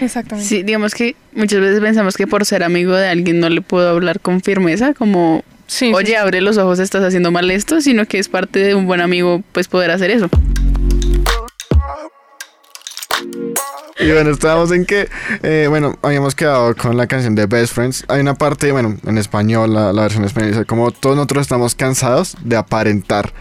Exactamente. 0.00 0.48
Sí, 0.48 0.62
digamos 0.62 0.94
que 0.94 1.16
muchas 1.34 1.60
veces 1.60 1.80
pensamos 1.80 2.16
que 2.16 2.26
por 2.26 2.44
ser 2.44 2.62
amigo 2.62 2.94
de 2.94 3.08
alguien 3.08 3.40
no 3.40 3.48
le 3.48 3.62
puedo 3.62 3.88
hablar 3.88 4.20
con 4.20 4.40
firmeza, 4.42 4.92
como, 4.94 5.42
Sí, 5.66 5.92
oye, 5.94 6.08
sí. 6.08 6.14
abre 6.14 6.40
los 6.42 6.58
ojos, 6.58 6.78
estás 6.78 7.02
haciendo 7.02 7.30
mal 7.30 7.50
esto, 7.50 7.80
sino 7.80 8.04
que 8.04 8.18
es 8.18 8.28
parte 8.28 8.58
de 8.58 8.74
un 8.74 8.84
buen 8.86 9.00
amigo, 9.00 9.42
pues 9.52 9.68
poder 9.68 9.90
hacer 9.90 10.10
eso. 10.10 10.28
Y 13.98 14.10
bueno, 14.10 14.30
estábamos 14.30 14.72
en 14.72 14.86
que, 14.86 15.08
eh, 15.42 15.66
bueno, 15.68 15.96
habíamos 16.02 16.34
quedado 16.34 16.74
con 16.74 16.96
la 16.96 17.06
canción 17.06 17.34
de 17.34 17.46
Best 17.46 17.74
Friends. 17.74 18.04
Hay 18.08 18.20
una 18.20 18.34
parte, 18.34 18.72
bueno, 18.72 18.96
en 19.06 19.18
español, 19.18 19.74
la, 19.74 19.92
la 19.92 20.02
versión 20.02 20.24
española 20.24 20.52
dice, 20.52 20.64
como 20.66 20.90
todos 20.90 21.14
nosotros 21.14 21.42
estamos 21.42 21.74
cansados 21.74 22.36
de 22.42 22.56
aparentar. 22.56 23.32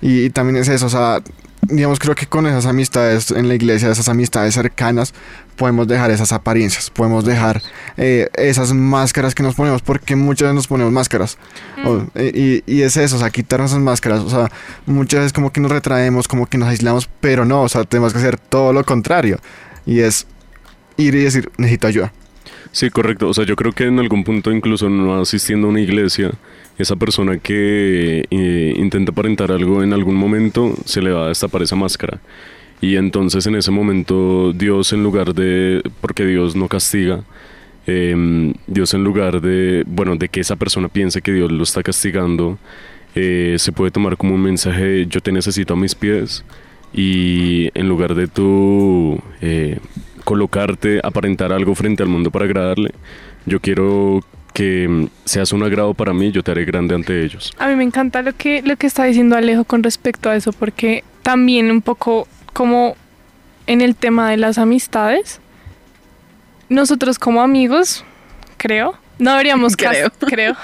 Y, 0.00 0.24
y 0.24 0.30
también 0.30 0.56
es 0.56 0.68
eso, 0.68 0.86
o 0.86 0.88
sea, 0.88 1.20
digamos, 1.62 1.98
creo 1.98 2.14
que 2.14 2.26
con 2.26 2.46
esas 2.46 2.66
amistades 2.66 3.30
en 3.30 3.48
la 3.48 3.54
iglesia, 3.54 3.90
esas 3.90 4.08
amistades 4.08 4.54
cercanas, 4.54 5.12
podemos 5.56 5.86
dejar 5.86 6.10
esas 6.10 6.32
apariencias, 6.32 6.88
podemos 6.88 7.24
dejar 7.24 7.60
eh, 7.96 8.28
esas 8.34 8.72
máscaras 8.72 9.34
que 9.34 9.42
nos 9.42 9.56
ponemos, 9.56 9.82
porque 9.82 10.16
muchas 10.16 10.46
veces 10.46 10.54
nos 10.54 10.66
ponemos 10.68 10.92
máscaras. 10.92 11.36
O- 11.84 12.04
y, 12.18 12.62
y 12.66 12.82
es 12.82 12.96
eso, 12.96 13.16
o 13.16 13.18
sea, 13.18 13.28
quitarnos 13.30 13.72
esas 13.72 13.82
máscaras, 13.82 14.20
o 14.20 14.30
sea, 14.30 14.50
muchas 14.86 15.20
veces 15.20 15.32
como 15.32 15.52
que 15.52 15.60
nos 15.60 15.70
retraemos, 15.70 16.26
como 16.28 16.46
que 16.46 16.56
nos 16.58 16.68
aislamos, 16.70 17.08
pero 17.20 17.44
no, 17.44 17.62
o 17.62 17.68
sea, 17.68 17.84
tenemos 17.84 18.12
que 18.14 18.20
hacer 18.20 18.38
todo 18.38 18.72
lo 18.72 18.84
contrario. 18.84 19.38
Y 19.88 20.00
es 20.00 20.26
ir 20.98 21.14
y 21.14 21.20
decir, 21.20 21.50
necesito 21.56 21.86
ayuda. 21.86 22.12
Sí, 22.72 22.90
correcto. 22.90 23.28
O 23.28 23.34
sea, 23.34 23.44
yo 23.44 23.56
creo 23.56 23.72
que 23.72 23.84
en 23.84 23.98
algún 23.98 24.22
punto, 24.22 24.52
incluso 24.52 24.90
no 24.90 25.18
asistiendo 25.18 25.66
a 25.66 25.70
una 25.70 25.80
iglesia, 25.80 26.30
esa 26.76 26.94
persona 26.96 27.38
que 27.38 28.26
eh, 28.30 28.74
intenta 28.76 29.12
aparentar 29.12 29.50
algo 29.50 29.82
en 29.82 29.94
algún 29.94 30.14
momento 30.14 30.74
se 30.84 31.00
le 31.00 31.10
va 31.10 31.24
a 31.24 31.28
destapar 31.28 31.62
esa 31.62 31.74
máscara. 31.74 32.20
Y 32.80 32.96
entonces 32.96 33.46
en 33.46 33.56
ese 33.56 33.70
momento 33.70 34.52
Dios 34.52 34.92
en 34.92 35.02
lugar 35.02 35.34
de, 35.34 35.82
porque 36.02 36.26
Dios 36.26 36.54
no 36.54 36.68
castiga, 36.68 37.24
eh, 37.86 38.52
Dios 38.66 38.92
en 38.92 39.02
lugar 39.02 39.40
de, 39.40 39.84
bueno, 39.86 40.16
de 40.16 40.28
que 40.28 40.40
esa 40.40 40.56
persona 40.56 40.88
piense 40.88 41.22
que 41.22 41.32
Dios 41.32 41.50
lo 41.50 41.62
está 41.62 41.82
castigando, 41.82 42.58
eh, 43.14 43.56
se 43.58 43.72
puede 43.72 43.90
tomar 43.90 44.16
como 44.18 44.34
un 44.34 44.42
mensaje, 44.42 45.06
yo 45.06 45.20
te 45.22 45.32
necesito 45.32 45.72
a 45.72 45.76
mis 45.76 45.94
pies 45.94 46.44
y 46.92 47.70
en 47.78 47.88
lugar 47.88 48.14
de 48.14 48.28
tú 48.28 49.20
eh, 49.40 49.78
colocarte, 50.24 51.00
aparentar 51.02 51.52
algo 51.52 51.74
frente 51.74 52.02
al 52.02 52.08
mundo 52.08 52.30
para 52.30 52.44
agradarle, 52.44 52.92
yo 53.46 53.60
quiero 53.60 54.20
que 54.52 54.88
mm, 54.88 55.06
seas 55.24 55.52
un 55.52 55.62
agrado 55.62 55.94
para 55.94 56.12
mí, 56.12 56.32
yo 56.32 56.42
te 56.42 56.50
haré 56.50 56.64
grande 56.64 56.94
ante 56.94 57.24
ellos. 57.24 57.52
A 57.58 57.68
mí 57.68 57.76
me 57.76 57.84
encanta 57.84 58.22
lo 58.22 58.32
que, 58.32 58.62
lo 58.62 58.76
que 58.76 58.86
está 58.86 59.04
diciendo 59.04 59.36
Alejo 59.36 59.64
con 59.64 59.82
respecto 59.82 60.30
a 60.30 60.36
eso, 60.36 60.52
porque 60.52 61.04
también 61.22 61.70
un 61.70 61.82
poco 61.82 62.26
como 62.52 62.96
en 63.66 63.80
el 63.80 63.94
tema 63.94 64.30
de 64.30 64.36
las 64.36 64.58
amistades, 64.58 65.40
nosotros 66.68 67.18
como 67.18 67.42
amigos, 67.42 68.04
creo, 68.56 68.94
no 69.18 69.32
deberíamos, 69.32 69.76
Creo. 69.76 70.10
creo, 70.20 70.56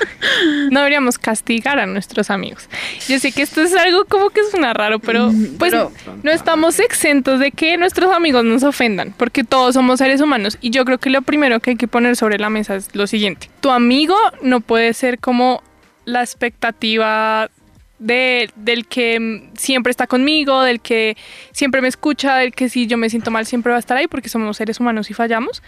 no 0.70 0.80
deberíamos 0.80 1.18
castigar 1.18 1.78
a 1.78 1.86
nuestros 1.86 2.30
amigos. 2.30 2.68
Yo 3.08 3.18
sé 3.18 3.32
que 3.32 3.42
esto 3.42 3.62
es 3.62 3.74
algo 3.74 4.04
como 4.04 4.30
que 4.30 4.42
suena 4.50 4.72
raro, 4.72 4.98
pero 4.98 5.30
pues 5.58 5.72
pero- 5.72 5.92
no 6.22 6.30
estamos 6.30 6.78
exentos 6.80 7.40
de 7.40 7.50
que 7.50 7.76
nuestros 7.76 8.12
amigos 8.14 8.44
nos 8.44 8.62
ofendan, 8.62 9.14
porque 9.16 9.44
todos 9.44 9.74
somos 9.74 9.98
seres 9.98 10.20
humanos. 10.20 10.58
Y 10.60 10.70
yo 10.70 10.84
creo 10.84 10.98
que 10.98 11.10
lo 11.10 11.22
primero 11.22 11.60
que 11.60 11.70
hay 11.70 11.76
que 11.76 11.88
poner 11.88 12.16
sobre 12.16 12.38
la 12.38 12.50
mesa 12.50 12.76
es 12.76 12.94
lo 12.94 13.06
siguiente. 13.06 13.50
Tu 13.60 13.70
amigo 13.70 14.16
no 14.42 14.60
puede 14.60 14.94
ser 14.94 15.18
como 15.18 15.62
la 16.04 16.20
expectativa 16.22 17.50
de, 17.98 18.50
del 18.56 18.86
que 18.86 19.18
mm, 19.18 19.56
siempre 19.56 19.90
está 19.90 20.06
conmigo, 20.06 20.62
del 20.62 20.80
que 20.80 21.16
siempre 21.52 21.80
me 21.80 21.88
escucha, 21.88 22.36
del 22.36 22.52
que 22.52 22.68
si 22.68 22.86
yo 22.86 22.98
me 22.98 23.08
siento 23.10 23.30
mal 23.30 23.46
siempre 23.46 23.70
va 23.70 23.76
a 23.76 23.80
estar 23.80 23.96
ahí, 23.96 24.06
porque 24.06 24.28
somos 24.28 24.56
seres 24.56 24.80
humanos 24.80 25.10
y 25.10 25.14
fallamos. 25.14 25.62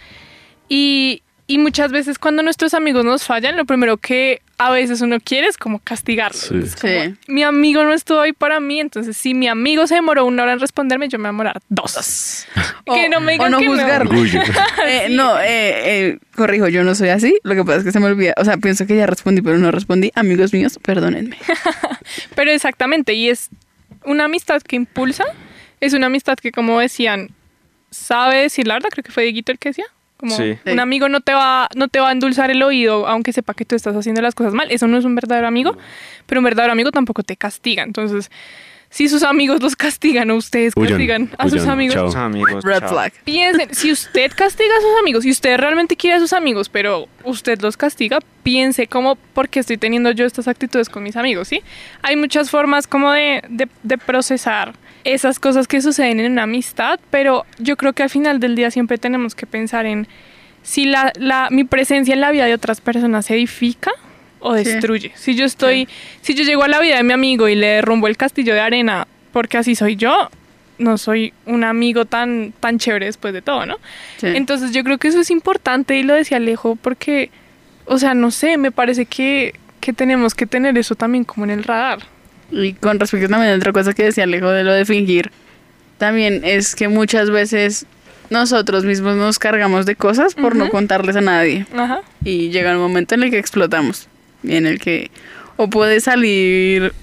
Y, 0.69 1.23
y 1.47 1.57
muchas 1.59 1.93
veces 1.93 2.19
cuando 2.19 2.43
nuestros 2.43 2.73
amigos 2.73 3.05
nos 3.05 3.23
fallan, 3.23 3.55
lo 3.55 3.65
primero 3.65 3.95
que 3.95 4.41
a 4.57 4.69
veces 4.69 4.99
uno 5.01 5.17
quiere 5.21 5.47
es 5.47 5.57
como 5.57 5.79
castigarlos. 5.79 6.41
Sí. 6.41 6.59
Es 6.61 6.75
como, 6.75 6.93
Sí. 6.93 7.15
Mi 7.27 7.43
amigo 7.43 7.83
no 7.85 7.93
estuvo 7.93 8.19
ahí 8.19 8.33
para 8.33 8.59
mí, 8.59 8.81
entonces 8.81 9.15
si 9.15 9.33
mi 9.33 9.47
amigo 9.47 9.87
se 9.87 9.95
demoró 9.95 10.25
una 10.25 10.43
hora 10.43 10.53
en 10.53 10.59
responderme, 10.59 11.07
yo 11.07 11.17
me 11.19 11.23
voy 11.23 11.27
a 11.27 11.31
demorar 11.31 11.61
dos. 11.69 12.45
que 12.85 13.07
no 13.07 13.21
me 13.21 13.31
o 13.31 13.33
digan 13.33 13.51
no 13.51 13.59
que 13.59 13.67
juzgarlo. 13.67 14.11
Eh, 14.87 15.07
no, 15.09 15.39
eh, 15.39 15.45
eh, 16.09 16.19
corrijo, 16.35 16.67
yo 16.67 16.83
no 16.83 16.95
soy 16.95 17.09
así. 17.09 17.37
Lo 17.43 17.55
que 17.55 17.63
pasa 17.63 17.79
es 17.79 17.83
que 17.83 17.91
se 17.91 17.99
me 17.99 18.07
olvida. 18.07 18.33
O 18.37 18.45
sea, 18.45 18.57
pienso 18.57 18.85
que 18.85 18.95
ya 18.95 19.05
respondí, 19.05 19.41
pero 19.41 19.57
no 19.57 19.71
respondí. 19.71 20.11
Amigos 20.15 20.53
míos, 20.53 20.79
perdónenme. 20.81 21.37
Pero 22.35 22.51
exactamente, 22.51 23.13
y 23.13 23.29
es 23.29 23.49
una 24.05 24.25
amistad 24.25 24.61
que 24.61 24.75
impulsa, 24.75 25.25
es 25.79 25.93
una 25.93 26.07
amistad 26.07 26.37
que, 26.37 26.51
como 26.51 26.79
decían, 26.79 27.31
sabe 27.89 28.41
decir 28.41 28.67
la 28.67 28.75
verdad, 28.75 28.89
creo 28.89 29.03
que 29.03 29.11
fue 29.11 29.23
Dieguito 29.23 29.51
el 29.51 29.59
que 29.59 29.69
decía. 29.69 29.85
Como 30.17 30.35
Sí. 30.35 30.57
un 30.65 30.79
amigo 30.79 31.09
no 31.09 31.21
te 31.21 31.33
va, 31.33 31.69
no 31.75 31.87
te 31.87 31.99
va 31.99 32.09
a 32.09 32.11
endulzar 32.11 32.49
el 32.49 32.63
oído, 32.63 33.07
aunque 33.07 33.31
sepa 33.33 33.53
que 33.53 33.65
tú 33.65 33.75
estás 33.75 33.95
haciendo 33.95 34.21
las 34.21 34.33
cosas 34.35 34.53
mal. 34.53 34.71
Eso 34.71 34.87
no 34.87 34.97
es 34.97 35.05
un 35.05 35.13
verdadero 35.15 35.47
amigo, 35.47 35.77
pero 36.25 36.39
un 36.41 36.45
verdadero 36.45 36.71
amigo 36.73 36.91
tampoco 36.91 37.21
te 37.23 37.35
castiga. 37.37 37.83
Entonces, 37.83 38.31
si 38.89 39.09
sus 39.09 39.21
amigos 39.23 39.61
los 39.61 39.75
castigan 39.75 40.31
o 40.31 40.35
ustedes 40.37 40.73
castigan 40.73 41.29
a 41.37 41.49
sus 41.49 41.67
amigos, 41.67 41.93
chao. 41.95 42.05
Los 42.05 42.15
amigos. 42.15 42.63
Red 42.63 42.79
chao. 42.79 42.89
flag. 42.89 43.13
piensen, 43.25 43.75
si 43.75 43.91
usted 43.91 44.31
castiga 44.35 44.73
a 44.77 44.81
sus 44.81 44.99
amigos, 45.01 45.23
si 45.23 45.29
usted 45.29 45.57
realmente 45.57 45.95
quiere 45.97 46.15
a 46.15 46.19
sus 46.19 46.33
amigos, 46.33 46.69
pero 46.69 47.07
usted 47.23 47.61
los 47.61 47.75
castiga, 47.77 48.19
piense 48.43 48.87
como, 48.87 49.15
¿por 49.17 49.49
qué 49.49 49.59
estoy 49.59 49.77
teniendo 49.77 50.09
yo 50.11 50.25
estas 50.25 50.47
actitudes 50.47 50.87
con 50.89 51.03
mis 51.03 51.15
amigos? 51.17 51.49
¿sí? 51.49 51.61
Hay 52.01 52.15
muchas 52.15 52.49
formas 52.49 52.87
como 52.87 53.11
de, 53.11 53.43
de- 53.49 53.67
de 53.83 53.97
procesar 53.97 54.73
esas 55.13 55.39
cosas 55.39 55.67
que 55.67 55.81
suceden 55.81 56.19
en 56.19 56.31
una 56.33 56.43
amistad, 56.43 56.99
pero 57.09 57.45
yo 57.59 57.77
creo 57.77 57.93
que 57.93 58.03
al 58.03 58.09
final 58.09 58.39
del 58.39 58.55
día 58.55 58.71
siempre 58.71 58.97
tenemos 58.97 59.35
que 59.35 59.45
pensar 59.45 59.85
en 59.85 60.07
si 60.63 60.85
la, 60.85 61.13
la- 61.17 61.47
mi 61.51 61.63
presencia 61.63 62.13
en 62.13 62.21
la 62.21 62.31
vida 62.31 62.45
de 62.45 62.53
otras 62.53 62.81
personas 62.81 63.25
se 63.25 63.35
edifica 63.35 63.91
o 64.39 64.55
Sí. 64.57 64.63
destruye. 64.65 65.11
Si 65.15 65.35
yo 65.35 65.45
estoy, 65.45 65.87
si 66.21 66.33
yo 66.35 66.43
llego 66.43 66.63
a 66.63 66.67
la 66.67 66.79
vida 66.79 66.97
de 66.97 67.03
mi 67.03 67.13
amigo 67.13 67.47
y 67.47 67.55
le 67.55 67.67
derrumbo 67.67 68.07
el 68.07 68.17
castillo 68.17 68.53
de 68.53 68.59
arena 68.59 69.07
porque 69.31 69.57
así 69.57 69.75
soy 69.75 69.95
yo, 69.95 70.29
no 70.77 70.97
soy 70.97 71.33
un 71.45 71.63
amigo 71.63 72.05
tan, 72.05 72.53
tan 72.59 72.77
chévere 72.77 73.05
después 73.07 73.33
de 73.33 73.41
todo, 73.41 73.65
¿no? 73.65 73.77
Sí. 74.17 74.27
Entonces 74.27 74.71
yo 74.73 74.83
creo 74.83 74.97
que 74.99 75.07
eso 75.07 75.19
es 75.21 75.31
importante 75.31 75.97
y 75.97 76.03
lo 76.03 76.13
decía 76.13 76.37
Alejo 76.37 76.75
porque, 76.75 77.31
o 77.85 77.97
sea, 77.97 78.13
no 78.13 78.29
sé, 78.29 78.57
me 78.57 78.71
parece 78.71 79.05
que, 79.05 79.55
que 79.79 79.93
tenemos 79.93 80.35
que 80.35 80.45
tener 80.45 80.77
eso 80.77 80.95
también 80.95 81.23
como 81.23 81.45
en 81.45 81.51
el 81.51 81.63
radar. 81.63 81.99
Y 82.51 82.73
con 82.73 82.99
respecto 82.99 83.27
también 83.29 83.53
a 83.53 83.55
otra 83.57 83.73
cosa 83.73 83.93
que 83.93 84.03
decía 84.03 84.23
Alejo 84.23 84.49
de 84.49 84.63
lo 84.63 84.73
de 84.73 84.85
fingir, 84.85 85.31
también 85.97 86.41
es 86.43 86.75
que 86.75 86.87
muchas 86.87 87.29
veces 87.29 87.85
nosotros 88.29 88.83
mismos 88.85 89.15
nos 89.15 89.39
cargamos 89.39 89.85
de 89.85 89.95
cosas 89.95 90.35
por 90.35 90.55
no 90.55 90.69
contarles 90.69 91.15
a 91.15 91.21
nadie. 91.21 91.65
Ajá. 91.75 92.01
Y 92.23 92.49
llega 92.49 92.71
un 92.73 92.79
momento 92.81 93.15
en 93.15 93.23
el 93.23 93.31
que 93.31 93.37
explotamos. 93.39 94.07
Y 94.43 94.55
en 94.55 94.65
el 94.65 94.79
que 94.79 95.09
o 95.55 95.69
puede 95.69 95.99
salir 96.01 96.93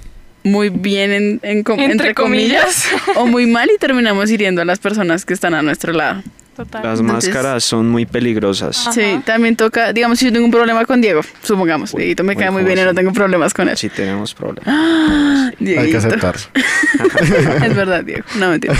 muy 0.44 0.68
bien 0.68 1.10
en, 1.12 1.40
en 1.42 1.62
com- 1.64 1.80
Entre 1.80 1.92
entre, 1.92 2.14
comillas, 2.14 2.86
o 3.16 3.26
muy 3.26 3.46
mal 3.46 3.68
y 3.74 3.78
terminamos 3.78 4.30
hiriendo 4.30 4.62
a 4.62 4.64
las 4.64 4.78
personas 4.78 5.24
que 5.24 5.34
están 5.34 5.54
a 5.54 5.62
nuestro 5.62 5.92
lado. 5.92 6.22
Total. 6.56 6.82
Las 6.84 7.00
Entonces- 7.00 7.30
máscaras 7.30 7.64
son 7.64 7.88
muy 7.88 8.06
peligrosas. 8.06 8.82
Ajá. 8.82 8.92
Sí, 8.92 9.20
también 9.24 9.56
toca, 9.56 9.92
digamos, 9.92 10.18
si 10.18 10.26
yo 10.26 10.32
tengo 10.32 10.44
un 10.44 10.52
problema 10.52 10.84
con 10.84 11.00
Diego, 11.00 11.20
supongamos, 11.42 11.92
Uy, 11.94 12.02
Dieguito 12.02 12.22
me 12.22 12.36
cae 12.36 12.50
muy 12.50 12.62
bien 12.62 12.78
y 12.78 12.82
no 12.82 12.94
tengo 12.94 13.12
problemas 13.12 13.52
con 13.52 13.68
él. 13.68 13.76
Sí 13.76 13.88
tenemos 13.88 14.34
problemas. 14.34 14.68
Hay 15.60 15.90
que 15.90 15.96
aceptar. 15.96 16.36
es 17.64 17.74
verdad, 17.74 18.04
Diego. 18.04 18.24
No, 18.38 18.50
mentira. 18.50 18.74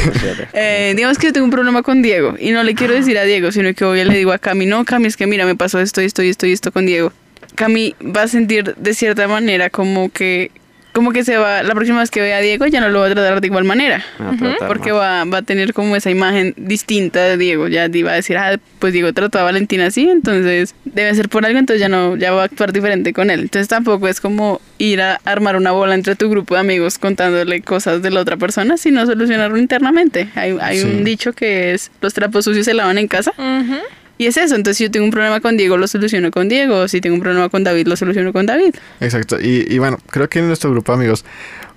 Eh, 0.53 0.93
digamos 0.97 1.19
que 1.19 1.27
yo 1.29 1.33
tengo 1.33 1.45
un 1.45 1.51
problema 1.51 1.83
con 1.83 2.03
Diego 2.03 2.37
y 2.39 2.51
no 2.51 2.63
le 2.63 2.75
quiero 2.75 2.95
decir 2.95 3.19
a 3.19 3.25
Diego, 3.25 3.51
sino 3.53 3.73
que 3.75 3.85
voy 3.85 4.01
y 4.01 4.05
le 4.05 4.17
digo 4.17 4.33
a 4.33 4.39
Cami, 4.39 4.67
no, 4.67 4.85
Cami, 4.85 5.07
es 5.07 5.17
que 5.17 5.27
mira, 5.27 5.45
me 5.47 5.57
pasó 5.57 5.81
esto, 5.81 6.01
esto 6.01 6.23
y 6.23 6.29
esto 6.29 6.47
y 6.47 6.53
esto 6.53 6.71
con 6.73 6.87
Diego. 6.87 7.13
Cami 7.57 7.95
va 8.05 8.23
a 8.23 8.29
sentir 8.29 8.75
de 8.77 8.95
cierta 8.95 9.29
manera 9.29 9.71
como 9.71 10.11
que 10.11 10.51
como 10.95 11.11
que 11.13 11.25
se 11.25 11.37
va, 11.37 11.63
la 11.65 11.75
próxima 11.75 11.99
vez 12.01 12.11
que 12.11 12.21
vea 12.23 12.39
a 12.39 12.41
Diego 12.41 12.67
ya 12.67 12.81
no 12.81 12.89
lo 12.89 13.01
va 13.01 13.07
a 13.09 13.11
tratar 13.11 13.41
de 13.41 13.47
igual 13.49 13.65
manera. 13.65 14.03
Va 14.21 14.67
Porque 14.67 14.93
va, 14.93 15.25
va 15.25 15.39
a 15.39 15.43
tener 15.43 15.75
como 15.75 15.97
esa 15.97 16.09
imagen 16.11 16.55
distinta 16.57 17.21
de 17.21 17.37
Diego. 17.37 17.69
Ya 17.69 17.87
iba 17.93 18.13
a 18.13 18.15
decir, 18.15 18.39
ah, 18.39 18.57
pues 18.79 18.93
Diego 18.93 19.13
trató 19.13 19.39
a 19.41 19.43
Valentina 19.43 19.87
así, 19.87 20.09
entonces 20.09 20.75
debe 20.85 21.15
ser 21.15 21.29
por 21.29 21.45
algo, 21.45 21.59
entonces 21.59 21.81
ya 21.81 21.89
no, 21.89 22.17
ya 22.17 22.33
va 22.33 22.43
a 22.43 22.45
actuar 22.45 22.73
diferente 22.73 23.13
con 23.13 23.29
él. 23.31 23.41
Entonces 23.41 23.67
tampoco 23.69 24.09
es 24.09 24.21
como 24.21 24.61
ir 24.79 25.03
a 25.03 25.21
armar 25.25 25.57
una 25.57 25.73
bola 25.73 25.95
entre 25.97 26.15
tu 26.17 26.31
grupo 26.31 26.55
de 26.55 26.61
amigos 26.61 26.99
contándole 26.99 27.61
cosas 27.61 28.01
de 28.01 28.11
la 28.11 28.21
otra 28.21 28.37
persona, 28.37 28.77
sino 28.77 29.05
solucionarlo 29.05 29.59
internamente. 29.59 30.29
Hay, 30.37 30.57
hay 30.61 30.79
Sí. 30.79 30.85
un 30.87 31.03
dicho 31.05 31.33
que 31.33 31.75
es 31.75 31.91
los 32.01 32.15
trapos 32.15 32.45
sucios 32.45 32.65
se 32.67 32.75
lavan 32.75 32.99
en 32.99 33.09
casa. 33.09 33.33
Ujú. 33.37 33.79
Y 34.17 34.27
es 34.27 34.37
eso, 34.37 34.55
entonces 34.55 34.79
si 34.79 34.85
yo 34.85 34.91
tengo 34.91 35.07
un 35.07 35.11
problema 35.11 35.41
con 35.41 35.57
Diego, 35.57 35.77
lo 35.77 35.89
soluciono 35.89 36.31
con 36.31 36.49
Diego, 36.49 36.87
si 36.89 37.01
tengo 37.01 37.17
un 37.17 37.23
problema 37.23 37.49
con 37.49 37.65
David, 37.65 37.89
lo 37.89 37.97
soluciono 37.97 38.33
con 38.33 38.47
David. 38.47 38.75
Exacto. 39.01 39.41
Y, 39.41 39.67
y 39.69 39.79
bueno, 39.79 39.99
creo 40.11 40.29
que 40.29 40.39
en 40.39 40.47
nuestro 40.47 40.71
grupo 40.71 40.93
de 40.93 40.99
amigos, 40.99 41.25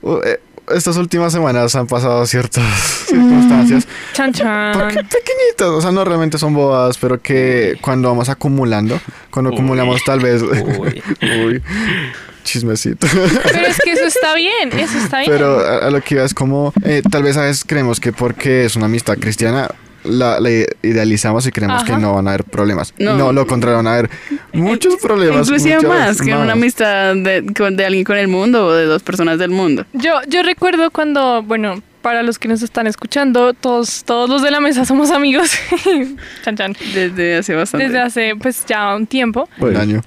uh, 0.01 0.19
eh, 0.23 0.39
estas 0.73 0.97
últimas 0.97 1.31
semanas 1.31 1.75
han 1.75 1.87
pasado 1.87 2.25
ciertas 2.25 2.63
circunstancias 3.07 3.87
Chan 4.13 4.33
chan. 4.33 4.73
Porque 4.73 4.95
pequeñitas, 5.03 5.69
o 5.69 5.81
sea, 5.81 5.91
no 5.91 6.03
realmente 6.03 6.37
son 6.37 6.53
bobadas, 6.53 6.97
pero 6.97 7.21
que 7.21 7.77
cuando 7.81 8.09
vamos 8.09 8.29
acumulando, 8.29 8.99
cuando 9.31 9.49
Uy. 9.51 9.55
acumulamos 9.55 10.03
tal 10.03 10.19
vez... 10.19 10.41
Uy. 10.41 11.01
Uy, 11.45 11.61
chismecito. 12.43 13.07
Pero 13.43 13.67
es 13.67 13.77
que 13.83 13.91
eso 13.91 14.05
está 14.05 14.35
bien, 14.35 14.71
eso 14.77 14.97
está 14.97 15.19
bien. 15.19 15.31
Pero 15.31 15.59
a, 15.59 15.87
a 15.87 15.89
lo 15.89 16.01
que 16.01 16.15
iba 16.15 16.23
es 16.23 16.33
como, 16.33 16.73
eh, 16.83 17.01
tal 17.09 17.23
vez 17.23 17.37
a 17.37 17.41
veces 17.41 17.63
creemos 17.65 17.99
que 17.99 18.13
porque 18.13 18.65
es 18.65 18.75
una 18.75 18.85
amistad 18.85 19.17
cristiana, 19.17 19.69
la, 20.07 20.39
la 20.39 20.49
idealizamos 20.81 21.45
y 21.47 21.51
creemos 21.51 21.83
Ajá. 21.83 21.95
que 21.95 22.01
no 22.01 22.13
van 22.13 22.27
a 22.27 22.31
haber 22.31 22.43
problemas. 22.43 22.93
No. 22.97 23.15
No, 23.17 23.31
lo 23.31 23.45
contrario, 23.45 23.77
van 23.77 23.87
a 23.87 23.93
haber 23.93 24.09
muchos 24.53 24.95
problemas. 25.01 25.47
Inclusive 25.47 25.81
más 25.81 26.21
que 26.21 26.33
una 26.33 26.53
amistad 26.53 27.15
de, 27.15 27.85
alguien 27.85 28.03
con 28.03 28.17
el 28.17 28.27
mundo 28.27 28.67
o 28.67 28.73
de 28.73 28.85
dos 28.85 29.03
personas 29.03 29.39
del 29.39 29.51
mundo. 29.51 29.85
Yo, 29.93 30.13
yo 30.27 30.43
recuerdo 30.43 30.91
cuando, 30.91 31.43
bueno, 31.43 31.81
para 32.01 32.23
los 32.23 32.39
que 32.39 32.47
nos 32.47 32.61
están 32.61 32.87
escuchando, 32.87 33.53
todos, 33.53 34.03
todos 34.05 34.29
los 34.29 34.41
de 34.41 34.49
la 34.49 34.61
mesa 34.61 34.85
somos 34.85 35.11
amigos. 35.11 35.51
chan 36.45 36.55
chan. 36.55 36.77
Desde 36.93 37.37
hace 37.37 37.53
bastante. 37.53 37.85
Desde 37.87 37.99
hace 37.99 38.33
pues 38.39 38.65
ya 38.65 38.95
un 38.95 39.07
tiempo. 39.07 39.49
Un 39.59 39.75
año. 39.75 40.01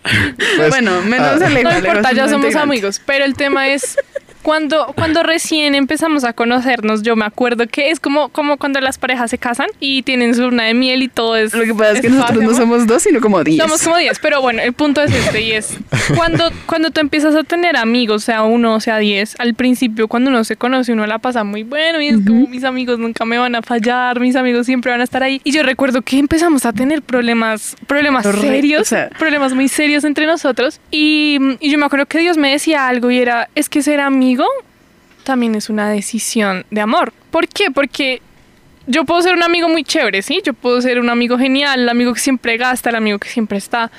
Pues, 0.57 0.69
bueno, 0.71 1.03
menos 1.03 1.43
ah, 1.43 1.47
Alejo, 1.47 1.71
No 1.71 1.79
importa, 1.79 2.13
ya 2.13 2.27
somos 2.29 2.47
integrante. 2.47 2.59
amigos. 2.59 3.03
Pero 3.05 3.25
el 3.27 3.35
tema 3.35 3.69
es 3.69 3.99
cuando, 4.42 4.92
cuando 4.94 5.22
recién 5.22 5.74
empezamos 5.74 6.24
a 6.24 6.33
conocernos, 6.33 7.03
yo 7.03 7.16
me 7.16 7.24
acuerdo 7.24 7.66
que 7.66 7.90
es 7.90 8.00
como, 8.00 8.29
como 8.31 8.57
cuando 8.57 8.81
las 8.81 8.98
parejas 8.98 9.31
se 9.31 9.38
casan 9.38 9.68
y 9.81 10.03
tienen 10.03 10.35
su 10.35 10.42
luna 10.42 10.64
de 10.64 10.74
miel 10.74 11.03
y 11.03 11.09
todo 11.09 11.37
es. 11.37 11.53
Lo 11.55 11.64
que 11.64 11.74
pasa 11.74 11.92
es 11.92 12.00
que 12.00 12.07
es 12.09 12.12
nosotros 12.12 12.38
fácil, 12.38 12.50
no 12.50 12.57
somos 12.57 12.87
dos, 12.87 13.03
sino 13.03 13.20
como 13.20 13.42
diez. 13.44 13.62
Somos 13.62 13.83
como 13.83 13.96
10, 13.96 14.18
pero 14.20 14.40
bueno, 14.40 14.62
el 14.62 14.72
punto 14.72 15.03
es 15.03 15.12
este 15.14 15.42
y 15.42 15.53
es 15.53 15.76
cuando, 16.16 16.50
cuando 16.66 16.90
tú 16.90 17.00
empiezas 17.00 17.35
a 17.35 17.42
tener 17.44 17.76
amigos, 17.76 18.24
sea 18.24 18.42
uno, 18.42 18.81
sea 18.81 18.98
10, 18.98 19.37
al 19.40 19.55
principio 19.55 20.09
cuando 20.09 20.31
uno 20.31 20.44
se 20.44 20.57
conoce 20.57 20.92
uno 20.92 21.07
la 21.07 21.18
pasa 21.18 21.44
muy 21.44 21.62
bueno 21.62 22.00
y 22.00 22.09
es 22.09 22.16
como 22.26 22.46
mis 22.46 22.64
amigos 22.64 22.98
nunca 22.98 23.24
me 23.24 23.38
van 23.38 23.55
a 23.55 23.62
fallar, 23.62 24.20
mis 24.20 24.37
amigos 24.37 24.66
siempre 24.66 24.90
van 24.90 25.00
a 25.00 25.05
estar 25.05 25.22
ahí. 25.22 25.40
Y 25.44 25.53
yo 25.53 25.62
recuerdo 25.62 26.03
que 26.03 26.18
empezamos 26.18 26.66
a 26.66 26.72
tener 26.72 27.03
problemas, 27.03 27.76
problemas 27.87 28.26
serios, 28.26 28.83
o 28.83 28.85
sea- 28.85 29.11
problemas 29.18 29.55
muy 29.55 29.68
serios 29.68 30.05
entre 30.05 30.26
nosotros 30.26 30.81
y, 30.90 31.38
y 31.61 31.70
yo 31.70 31.79
me 31.79 31.87
acuerdo 31.87 32.07
que 32.07 32.18
Dios 32.18 32.37
me 32.37 32.50
decía 32.53 32.87
algo 32.88 33.11
y 33.11 33.18
era, 33.18 33.48
es 33.55 33.68
que 33.68 33.83
ser 33.83 34.00
también 35.25 35.55
es 35.55 35.69
una 35.71 35.88
decisión 35.90 36.64
de 36.71 36.81
amor. 36.81 37.12
¿Por 37.31 37.47
qué? 37.49 37.71
Porque 37.71 38.21
yo 38.87 39.05
puedo 39.05 39.23
ser 39.23 39.35
un 39.35 39.43
amigo 39.43 39.69
muy 39.69 39.85
chévere, 39.85 40.23
¿sí? 40.23 40.40
Yo 40.45 40.53
puedo 40.55 40.81
ser 40.81 40.99
un 40.99 41.11
amigo 41.11 41.38
genial, 41.38 41.81
el 41.81 41.88
amigo 41.88 42.12
que 42.14 42.21
siempre 42.21 42.57
gasta, 42.57 42.90
el 42.90 42.97
amigo 42.97 43.19
que 43.19 43.29
siempre 43.29 43.59
está. 43.59 43.90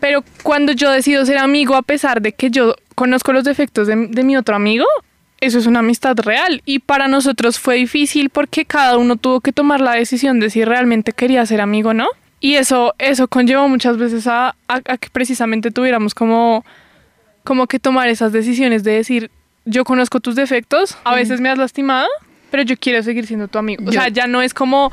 Pero 0.00 0.24
cuando 0.42 0.72
yo 0.72 0.90
decido 0.90 1.24
ser 1.24 1.38
amigo, 1.38 1.76
a 1.76 1.82
pesar 1.82 2.20
de 2.20 2.32
que 2.32 2.50
yo 2.50 2.74
conozco 2.94 3.32
los 3.32 3.44
defectos 3.44 3.86
de, 3.86 4.08
de 4.08 4.24
mi 4.24 4.36
otro 4.36 4.56
amigo, 4.56 4.84
eso 5.40 5.58
es 5.58 5.66
una 5.66 5.78
amistad 5.80 6.16
real. 6.18 6.62
Y 6.64 6.80
para 6.80 7.06
nosotros 7.08 7.58
fue 7.60 7.76
difícil 7.76 8.30
porque 8.30 8.64
cada 8.64 8.96
uno 8.98 9.16
tuvo 9.16 9.40
que 9.40 9.52
tomar 9.52 9.80
la 9.80 9.92
decisión 9.92 10.40
de 10.40 10.50
si 10.50 10.64
realmente 10.64 11.12
quería 11.12 11.46
ser 11.46 11.60
amigo 11.60 11.90
o 11.90 11.94
no. 11.94 12.08
Y 12.40 12.54
eso, 12.54 12.94
eso 12.98 13.28
conllevó 13.28 13.68
muchas 13.68 13.96
veces 13.96 14.26
a, 14.26 14.48
a- 14.66 14.80
a 14.88 14.98
que 14.98 15.08
precisamente 15.12 15.70
tuviéramos 15.70 16.14
como, 16.14 16.64
como 17.44 17.66
que 17.66 17.78
tomar 17.78 18.08
esas 18.08 18.32
decisiones 18.32 18.84
de 18.84 18.92
decir, 18.92 19.30
yo 19.64 19.84
conozco 19.84 20.20
tus 20.20 20.34
defectos, 20.34 20.96
a 21.04 21.14
veces 21.14 21.40
me 21.40 21.48
has 21.48 21.58
lastimado, 21.58 22.08
pero 22.50 22.62
yo 22.62 22.76
quiero 22.76 23.02
seguir 23.02 23.26
siendo 23.26 23.48
tu 23.48 23.58
amigo. 23.58 23.82
O 23.82 23.86
Yo- 23.86 23.92
sea, 23.92 24.08
ya 24.08 24.26
no 24.26 24.42
es 24.42 24.54
como, 24.54 24.90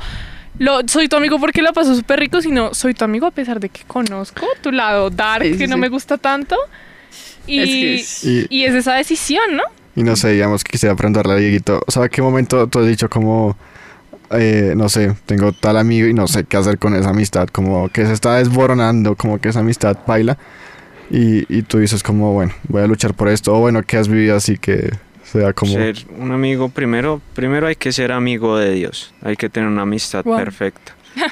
lo, 0.58 0.80
soy 0.86 1.08
tu 1.08 1.16
amigo 1.16 1.38
porque 1.38 1.62
la 1.62 1.72
paso 1.72 1.94
súper 1.94 2.20
rico, 2.20 2.40
sino 2.40 2.72
soy 2.74 2.94
tu 2.94 3.04
amigo 3.04 3.26
a 3.26 3.30
pesar 3.30 3.60
de 3.60 3.68
que 3.68 3.82
conozco 3.86 4.46
tu 4.62 4.72
lado 4.72 5.10
dark, 5.10 5.44
Sí, 5.44 5.52
sí, 5.52 5.58
que 5.58 5.66
no 5.68 5.74
sí. 5.76 5.80
me 5.80 5.88
gusta 5.88 6.18
tanto. 6.18 6.56
Y 7.46 7.58
Es 7.98 8.20
que 8.22 8.28
Y, 8.28 8.46
y 8.60 8.64
es 8.64 8.74
esa 8.74 8.94
decisión, 8.94 9.56
¿no? 9.56 9.62
y 9.96 10.02
no 10.04 10.14
sé, 10.16 10.30
digamos, 10.30 10.62
quisiera 10.62 10.94
preguntarle 10.94 11.32
a 11.32 11.36
Dieguito, 11.36 11.82
o 11.86 11.90
sea, 11.90 12.08
¿qué 12.08 12.22
momento 12.22 12.68
tú 12.68 12.78
has 12.78 12.86
dicho 12.86 13.10
como, 13.10 13.56
eh, 14.30 14.72
no 14.76 14.88
sé, 14.88 15.14
tengo 15.26 15.52
tal 15.52 15.76
amigo 15.76 16.06
y 16.06 16.14
no 16.14 16.28
sé 16.28 16.44
qué 16.44 16.56
hacer 16.56 16.78
con 16.78 16.94
esa 16.94 17.10
amistad, 17.10 17.48
como 17.48 17.88
que 17.88 18.06
se 18.06 18.12
está 18.12 18.36
desboronando, 18.36 19.16
como 19.16 19.40
que 19.40 19.48
esa 19.48 19.60
amistad 19.60 19.96
baila, 20.06 20.38
y, 21.10 21.44
y 21.54 21.62
tú 21.62 21.78
dices 21.78 22.02
como, 22.02 22.32
bueno, 22.32 22.52
voy 22.68 22.82
a 22.82 22.86
luchar 22.86 23.14
por 23.14 23.28
esto, 23.28 23.54
o 23.54 23.60
bueno, 23.60 23.82
¿qué 23.82 23.96
has 23.96 24.08
vivido 24.08 24.36
así 24.36 24.56
que 24.58 24.90
sea 25.24 25.52
como... 25.52 25.72
Ser 25.72 25.96
un 26.18 26.32
amigo, 26.32 26.68
primero, 26.68 27.20
primero 27.34 27.66
hay 27.66 27.76
que 27.76 27.92
ser 27.92 28.12
amigo 28.12 28.56
de 28.56 28.72
Dios. 28.72 29.12
Hay 29.22 29.36
que 29.36 29.48
tener 29.48 29.68
una 29.68 29.82
amistad 29.82 30.24
Wow. 30.24 30.36
perfecta. 30.36 30.94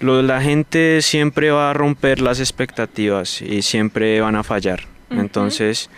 Lo, 0.00 0.22
la 0.22 0.40
gente 0.40 1.02
siempre 1.02 1.50
va 1.50 1.70
a 1.70 1.74
romper 1.74 2.20
las 2.20 2.38
expectativas 2.38 3.42
y 3.42 3.62
siempre 3.62 4.20
van 4.20 4.36
a 4.36 4.44
fallar. 4.44 4.82
Entonces, 5.10 5.90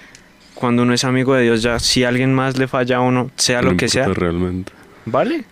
cuando 0.55 0.85
uno 0.85 0.95
es 0.95 1.05
amigo 1.05 1.35
de 1.35 1.43
Dios, 1.43 1.63
ya 1.63 1.79
si 1.79 2.05
alguien 2.05 2.33
más 2.35 2.57
le 2.57 2.67
falla 2.67 2.97
a 2.97 3.01
uno, 3.01 3.31
sea 3.37 3.61
No 3.61 3.73
lo 3.73 3.77
que 3.77 3.89
sea, 3.89 4.07
realmente. 4.09 4.73
vale. 5.05 5.45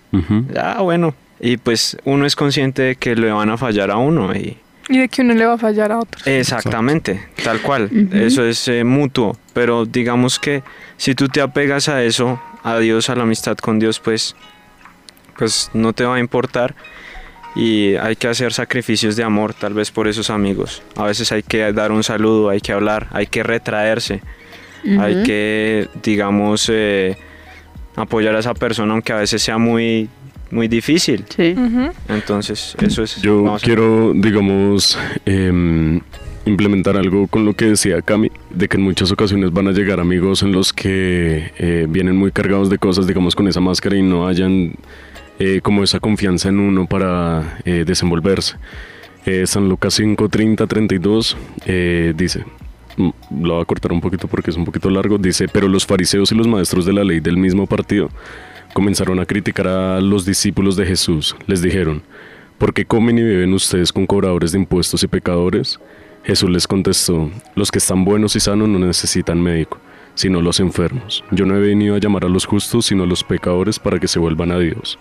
Ya, 0.54 0.80
bueno. 0.80 1.14
Y 1.40 1.56
pues 1.58 1.96
uno 2.04 2.24
es 2.26 2.34
consciente 2.36 2.82
de 2.82 2.96
que 2.96 3.14
le 3.16 3.30
van 3.30 3.50
a 3.50 3.56
fallar 3.58 3.90
a 3.90 3.96
uno 3.98 4.34
y 4.34 4.56
Y 4.88 4.98
de 4.98 5.09
que 5.09 5.22
uno 5.22 5.35
le 5.35 5.44
va 5.44 5.55
a 5.55 5.59
fallar 5.59 5.92
a 5.92 5.98
otro. 5.98 6.20
Exactamente, 6.24 7.29
tal 7.44 7.61
cual. 7.61 7.90
Eso 8.12 8.44
es 8.44 8.68
eh, 8.68 8.85
mutuo. 8.85 9.37
Pero 9.53 9.85
digamos 9.85 10.38
que 10.38 10.62
si 10.96 11.14
tú 11.14 11.29
te 11.29 11.40
apegas 11.40 11.88
a 11.88 12.03
eso, 12.03 12.40
a 12.62 12.79
Dios, 12.79 13.11
a 13.11 13.14
la 13.14 13.24
amistad 13.24 13.57
con 13.59 13.79
Dios, 13.79 14.01
pues, 14.01 14.35
pues 15.37 15.70
no 15.74 15.92
te 15.92 16.05
va 16.05 16.16
a 16.16 16.18
importar. 16.20 16.74
Y 17.55 17.96
hay 17.96 18.16
que 18.16 18.29
hacer 18.29 18.53
sacrificios 18.53 19.16
de 19.16 19.24
amor, 19.24 19.53
tal 19.53 19.74
vez 19.74 19.90
por 19.90 20.07
esos 20.09 20.31
amigos. 20.31 20.83
A 20.96 21.05
veces 21.05 21.33
hay 21.33 21.42
que 21.42 21.72
dar 21.72 21.92
un 21.92 22.05
saludo, 22.05 22.51
hay 22.51 22.61
que 22.61 22.72
hablar, 22.72 23.09
hay 23.11 23.27
que 23.27 23.42
retraerse, 23.42 24.22
hay 24.98 25.22
que, 25.24 25.88
digamos, 26.03 26.70
eh, 26.72 27.16
apoyar 27.96 28.37
a 28.37 28.38
esa 28.38 28.55
persona, 28.55 28.92
aunque 28.92 29.12
a 29.12 29.16
veces 29.16 29.42
sea 29.42 29.59
muy, 29.59 30.09
muy 30.50 30.68
difícil. 30.68 31.24
Sí. 31.28 31.54
Entonces, 32.08 32.76
eso 32.80 33.02
es. 33.02 33.20
Yo 33.20 33.56
quiero, 33.62 34.12
digamos, 34.14 34.98
em, 35.24 36.00
implementar 36.46 36.96
algo 36.96 37.26
con 37.26 37.44
lo 37.44 37.54
que 37.54 37.66
decía 37.66 38.02
Cami, 38.02 38.30
de 38.50 38.68
que 38.68 38.76
en 38.76 38.82
muchas 38.82 39.12
ocasiones 39.12 39.52
van 39.52 39.68
a 39.68 39.72
llegar 39.72 40.00
amigos 40.00 40.42
en 40.42 40.52
los 40.52 40.72
que 40.72 41.52
eh, 41.58 41.87
vienen 41.88 42.16
muy 42.16 42.32
cargados 42.32 42.70
de 42.70 42.78
cosas, 42.78 43.06
digamos, 43.06 43.34
con 43.34 43.48
esa 43.48 43.61
máscara 43.61 43.96
y 43.96 44.02
no 44.02 44.26
hayan 44.26 44.74
eh, 45.38 45.61
como 45.62 45.84
esa 45.84 46.00
confianza 46.00 46.48
en 46.48 46.58
uno 46.58 46.87
para 46.87 47.58
eh, 47.64 47.84
desenvolverse. 47.87 48.56
Eh, 49.26 49.46
San 49.46 49.68
Lucas 49.68 49.94
5, 49.94 50.28
30, 50.28 50.66
32 50.66 51.37
eh, 51.66 52.14
dice, 52.16 52.44
mm, 52.96 53.11
lo 53.42 53.54
voy 53.54 53.62
a 53.62 53.64
cortar 53.66 53.92
un 53.92 54.00
poquito 54.00 54.26
porque 54.26 54.50
es 54.50 54.56
un 54.56 54.64
poquito 54.64 54.88
largo, 54.90 55.18
dice, 55.18 55.48
pero 55.48 55.68
los 55.68 55.84
fariseos 55.84 56.32
y 56.32 56.34
los 56.34 56.48
maestros 56.48 56.87
de 56.87 56.92
la 56.92 57.04
ley 57.04 57.20
del 57.20 57.37
mismo 57.37 57.66
partido 57.66 58.08
comenzaron 58.78 59.18
a 59.18 59.26
criticar 59.26 59.66
a 59.66 60.00
los 60.00 60.24
discípulos 60.24 60.76
de 60.76 60.86
Jesús. 60.86 61.34
Les 61.48 61.60
dijeron, 61.60 62.00
¿por 62.58 62.72
qué 62.72 62.84
comen 62.84 63.18
y 63.18 63.22
beben 63.24 63.52
ustedes 63.52 63.92
con 63.92 64.06
cobradores 64.06 64.52
de 64.52 64.58
impuestos 64.60 65.02
y 65.02 65.08
pecadores? 65.08 65.80
Jesús 66.22 66.48
les 66.48 66.68
contestó, 66.68 67.28
los 67.56 67.72
que 67.72 67.78
están 67.78 68.04
buenos 68.04 68.36
y 68.36 68.40
sanos 68.40 68.68
no 68.68 68.78
necesitan 68.78 69.42
médico, 69.42 69.80
sino 70.14 70.40
los 70.40 70.60
enfermos. 70.60 71.24
Yo 71.32 71.44
no 71.44 71.56
he 71.56 71.58
venido 71.58 71.96
a 71.96 71.98
llamar 71.98 72.24
a 72.24 72.28
los 72.28 72.46
justos, 72.46 72.86
sino 72.86 73.02
a 73.02 73.06
los 73.08 73.24
pecadores 73.24 73.80
para 73.80 73.98
que 73.98 74.06
se 74.06 74.20
vuelvan 74.20 74.52
a 74.52 74.60
Dios. 74.60 74.96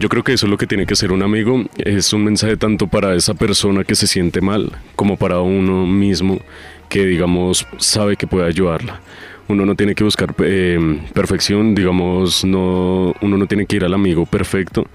Yo 0.00 0.08
creo 0.08 0.24
que 0.24 0.32
eso 0.32 0.46
es 0.46 0.50
lo 0.50 0.58
que 0.58 0.66
tiene 0.66 0.86
que 0.86 0.96
ser 0.96 1.12
un 1.12 1.22
amigo. 1.22 1.62
Es 1.76 2.12
un 2.12 2.24
mensaje 2.24 2.56
tanto 2.56 2.88
para 2.88 3.14
esa 3.14 3.34
persona 3.34 3.84
que 3.84 3.94
se 3.94 4.08
siente 4.08 4.40
mal 4.40 4.72
como 4.96 5.16
para 5.16 5.38
uno 5.38 5.86
mismo 5.86 6.40
que, 6.88 7.06
digamos, 7.06 7.68
sabe 7.78 8.16
que 8.16 8.26
puede 8.26 8.48
ayudarla. 8.48 9.00
Uno 9.48 9.66
no 9.66 9.74
tiene 9.74 9.94
que 9.94 10.04
buscar 10.04 10.34
eh, 10.38 11.00
perfección, 11.12 11.74
digamos, 11.74 12.44
no, 12.44 13.12
uno 13.20 13.36
no 13.36 13.46
tiene 13.46 13.66
que 13.66 13.76
ir 13.76 13.84
al 13.84 13.92
amigo 13.92 14.24
perfecto, 14.24 14.86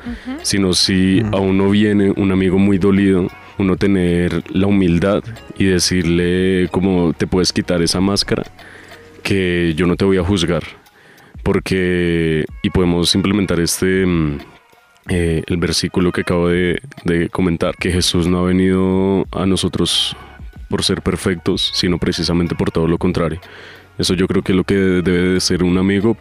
sino 0.42 0.74
si 0.74 1.22
a 1.32 1.38
uno 1.38 1.70
viene 1.70 2.12
un 2.16 2.32
amigo 2.32 2.58
muy 2.58 2.78
dolido, 2.78 3.28
uno 3.58 3.76
tener 3.76 4.44
la 4.50 4.68
humildad 4.68 5.24
y 5.58 5.66
decirle 5.66 6.70
como 6.72 7.14
te 7.14 7.28
puedes 7.28 7.52
quitar 7.52 7.82
esa 7.82 8.00
máscara, 8.00 8.44
que 9.22 9.74
yo 9.76 9.86
no 9.86 9.96
te 9.96 10.06
voy 10.06 10.18
a 10.18 10.24
juzgar, 10.24 10.64
porque, 11.44 12.46
y 12.64 12.70
podemos 12.70 13.14
implementar 13.16 13.60
este, 13.60 14.06
mm, 14.06 14.38
eh, 15.10 15.44
el 15.46 15.58
versículo 15.58 16.12
que 16.12 16.22
acabo 16.22 16.48
de, 16.48 16.82
de 17.04 17.30
comentar, 17.30 17.76
que 17.76 17.92
Jesús 17.92 18.28
no 18.28 18.40
ha 18.40 18.44
venido 18.44 19.26
a 19.32 19.46
nosotros 19.46 20.16
por 20.70 20.84
ser 20.84 21.02
perfectos, 21.02 21.72
sino 21.74 21.98
precisamente 21.98 22.56
por 22.56 22.72
todo 22.72 22.88
lo 22.88 22.98
contrario. 22.98 23.40
Eso 23.98 24.14
yo 24.14 24.28
creo 24.28 24.42
que 24.44 24.52
es 24.52 24.56
lo 24.56 24.64
que 24.64 24.76
debe 24.76 25.34
de 25.34 25.40
ser 25.40 25.64
un 25.64 25.78
amigo 25.78 26.18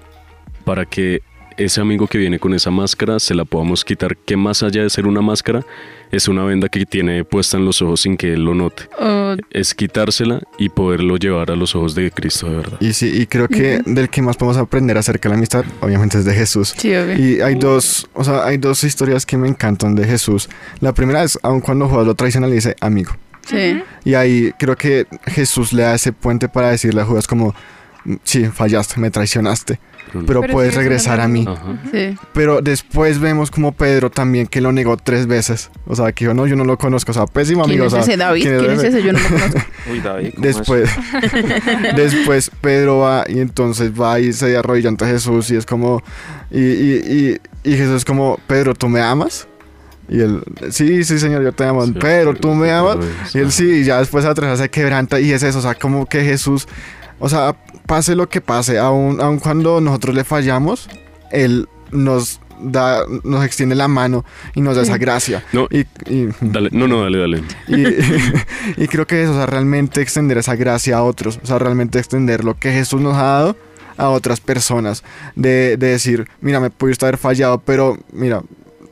para 0.64 0.84
que 0.86 1.20
ese 1.58 1.80
amigo 1.80 2.06
que 2.06 2.18
viene 2.18 2.38
con 2.38 2.52
esa 2.52 2.70
máscara 2.70 3.18
se 3.18 3.34
la 3.34 3.46
podamos 3.46 3.82
quitar, 3.82 4.14
que 4.14 4.36
más 4.36 4.62
allá 4.62 4.82
de 4.82 4.90
ser 4.90 5.06
una 5.06 5.22
máscara, 5.22 5.64
es 6.12 6.28
una 6.28 6.44
venda 6.44 6.68
que 6.68 6.84
tiene 6.84 7.24
puesta 7.24 7.56
en 7.56 7.64
los 7.64 7.80
ojos 7.80 8.00
sin 8.02 8.18
que 8.18 8.34
él 8.34 8.44
lo 8.44 8.54
note. 8.54 8.82
O- 9.00 9.36
Es 9.50 9.74
quitársela 9.74 10.42
y 10.58 10.68
poderlo 10.68 11.16
llevar 11.16 11.50
a 11.50 11.56
los 11.56 11.74
ojos 11.74 11.94
de 11.94 12.10
Cristo 12.10 12.50
de 12.50 12.56
verdad. 12.56 12.76
Y 12.80 12.92
sí, 12.92 13.10
y 13.22 13.26
creo 13.26 13.48
que 13.48 13.80
del 13.86 14.10
que 14.10 14.20
más 14.20 14.36
podemos 14.36 14.58
aprender 14.58 14.98
acerca 14.98 15.30
de 15.30 15.34
la 15.34 15.38
amistad, 15.38 15.64
obviamente 15.80 16.18
es 16.18 16.26
de 16.26 16.34
Jesús. 16.34 16.74
sí, 16.76 16.94
obvio. 16.94 17.14
Y 17.18 17.40
hay 17.40 17.54
dos, 17.54 18.06
o 18.12 18.22
sea, 18.22 18.44
hay 18.44 18.58
dos 18.58 18.84
historias 18.84 19.24
que 19.24 19.38
me 19.38 19.48
encantan 19.48 19.94
de 19.94 20.04
Jesús. 20.04 20.50
La 20.80 20.92
primera 20.92 21.22
es, 21.24 21.38
aun 21.42 21.62
cuando 21.62 21.88
Judas 21.88 22.06
lo 22.06 22.14
traiciona, 22.14 22.48
le 22.48 22.56
dice 22.56 22.76
amigo. 22.80 23.12
Sí. 23.46 23.82
Y 24.04 24.14
ahí 24.14 24.52
creo 24.58 24.76
que 24.76 25.06
Jesús 25.26 25.72
le 25.72 25.82
da 25.82 25.94
ese 25.94 26.12
puente 26.12 26.48
para 26.48 26.70
decirle 26.70 27.00
a 27.02 27.04
Judas 27.04 27.26
como, 27.26 27.54
"Mm, 28.04 28.14
sí, 28.24 28.44
fallaste, 28.46 29.00
me 29.00 29.10
traicionaste, 29.10 29.78
pero, 30.12 30.40
Pero 30.40 30.52
puedes 30.52 30.74
regresar 30.74 31.20
a 31.20 31.26
mí. 31.28 31.40
amigo. 31.40 31.52
Ajá. 31.52 31.78
Sí. 31.92 32.16
Pero 32.32 32.62
después 32.62 33.18
vemos 33.18 33.50
como 33.50 33.72
Pedro 33.72 34.08
también 34.08 34.46
que 34.46 34.60
lo 34.60 34.70
negó 34.72 34.96
tres 34.96 35.26
veces. 35.26 35.70
O 35.84 35.96
sea, 35.96 36.12
que 36.12 36.24
dijo, 36.24 36.32
no, 36.32 36.46
yo 36.46 36.54
no 36.56 36.64
lo 36.64 36.78
conozco. 36.78 37.10
O 37.10 37.14
sea, 37.14 37.26
pésimo 37.26 37.64
¿Quién 37.64 37.80
amigo. 37.80 37.86
es 37.88 37.92
o 37.92 37.96
sea, 37.96 38.02
ese 38.04 38.16
David? 38.16 38.42
¿quién 38.42 38.54
es 38.54 38.60
¿Quién 38.62 38.72
es 38.72 38.84
ese? 38.84 39.02
Yo 39.02 39.12
no 39.12 39.18
lo 39.18 39.28
conozco. 39.28 39.60
Uy, 39.90 40.00
David, 40.00 40.30
¿cómo 40.36 40.46
Después, 40.46 40.90
después 41.96 42.50
Pedro 42.60 42.98
va 42.98 43.24
y 43.28 43.40
entonces 43.40 43.92
va 44.00 44.20
y 44.20 44.32
se 44.32 44.56
arrodilla 44.56 44.88
ante 44.88 45.06
Jesús 45.06 45.50
y 45.50 45.56
es 45.56 45.66
como, 45.66 46.02
y, 46.50 46.60
y, 46.60 47.40
y, 47.64 47.70
y 47.72 47.76
Jesús 47.76 47.96
es 47.96 48.04
como, 48.04 48.38
Pedro, 48.46 48.74
¿tú 48.74 48.88
me 48.88 49.00
amas? 49.00 49.48
Y 50.08 50.20
él, 50.20 50.42
sí, 50.70 51.02
sí, 51.04 51.18
señor, 51.18 51.42
yo 51.42 51.52
te 51.52 51.64
amo. 51.64 51.84
Sí, 51.84 51.92
Pedro, 51.92 52.34
¿tú 52.34 52.54
me 52.54 52.70
amas? 52.70 52.98
Y 53.34 53.38
él 53.38 53.50
sí, 53.50 53.80
y 53.80 53.84
ya 53.84 53.98
después 53.98 54.24
a 54.24 54.30
otra 54.30 54.56
se 54.56 54.68
quebranta 54.68 55.18
y 55.20 55.32
es 55.32 55.42
eso, 55.42 55.58
o 55.58 55.62
sea, 55.62 55.74
como 55.74 56.06
que 56.06 56.22
Jesús, 56.22 56.68
o 57.18 57.28
sea, 57.28 57.56
pase 57.86 58.14
lo 58.14 58.28
que 58.28 58.40
pase, 58.40 58.78
aun, 58.78 59.20
aun 59.20 59.38
cuando 59.38 59.80
nosotros 59.80 60.14
le 60.14 60.22
fallamos, 60.24 60.88
Él 61.32 61.68
nos 61.90 62.40
da, 62.60 63.00
nos 63.24 63.44
extiende 63.44 63.74
la 63.74 63.88
mano 63.88 64.24
y 64.54 64.60
nos 64.60 64.76
da 64.76 64.82
esa 64.82 64.96
gracia. 64.96 65.44
No, 65.52 65.66
Y, 65.70 65.80
y- 66.08 66.28
dale, 66.40 66.70
no, 66.72 66.86
no, 66.88 67.02
dale, 67.02 67.18
dale. 67.18 67.42
y, 67.68 67.84
y 68.84 68.88
creo 68.88 69.06
que 69.06 69.22
eso, 69.24 69.32
o 69.32 69.34
sea, 69.36 69.46
realmente 69.46 70.00
extender 70.00 70.38
esa 70.38 70.54
gracia 70.56 70.98
a 70.98 71.02
otros, 71.02 71.38
o 71.42 71.46
sea, 71.46 71.58
realmente 71.58 71.98
extender 71.98 72.44
lo 72.44 72.54
que 72.58 72.72
Jesús 72.72 73.00
nos 73.00 73.14
ha 73.16 73.22
dado 73.22 73.56
a 73.98 74.08
otras 74.10 74.40
personas, 74.40 75.02
de, 75.36 75.76
de 75.78 75.88
decir, 75.88 76.28
mira, 76.40 76.60
me 76.60 76.70
pudiste 76.70 77.04
haber 77.06 77.16
fallado, 77.18 77.58
pero 77.64 77.98
mira, 78.12 78.42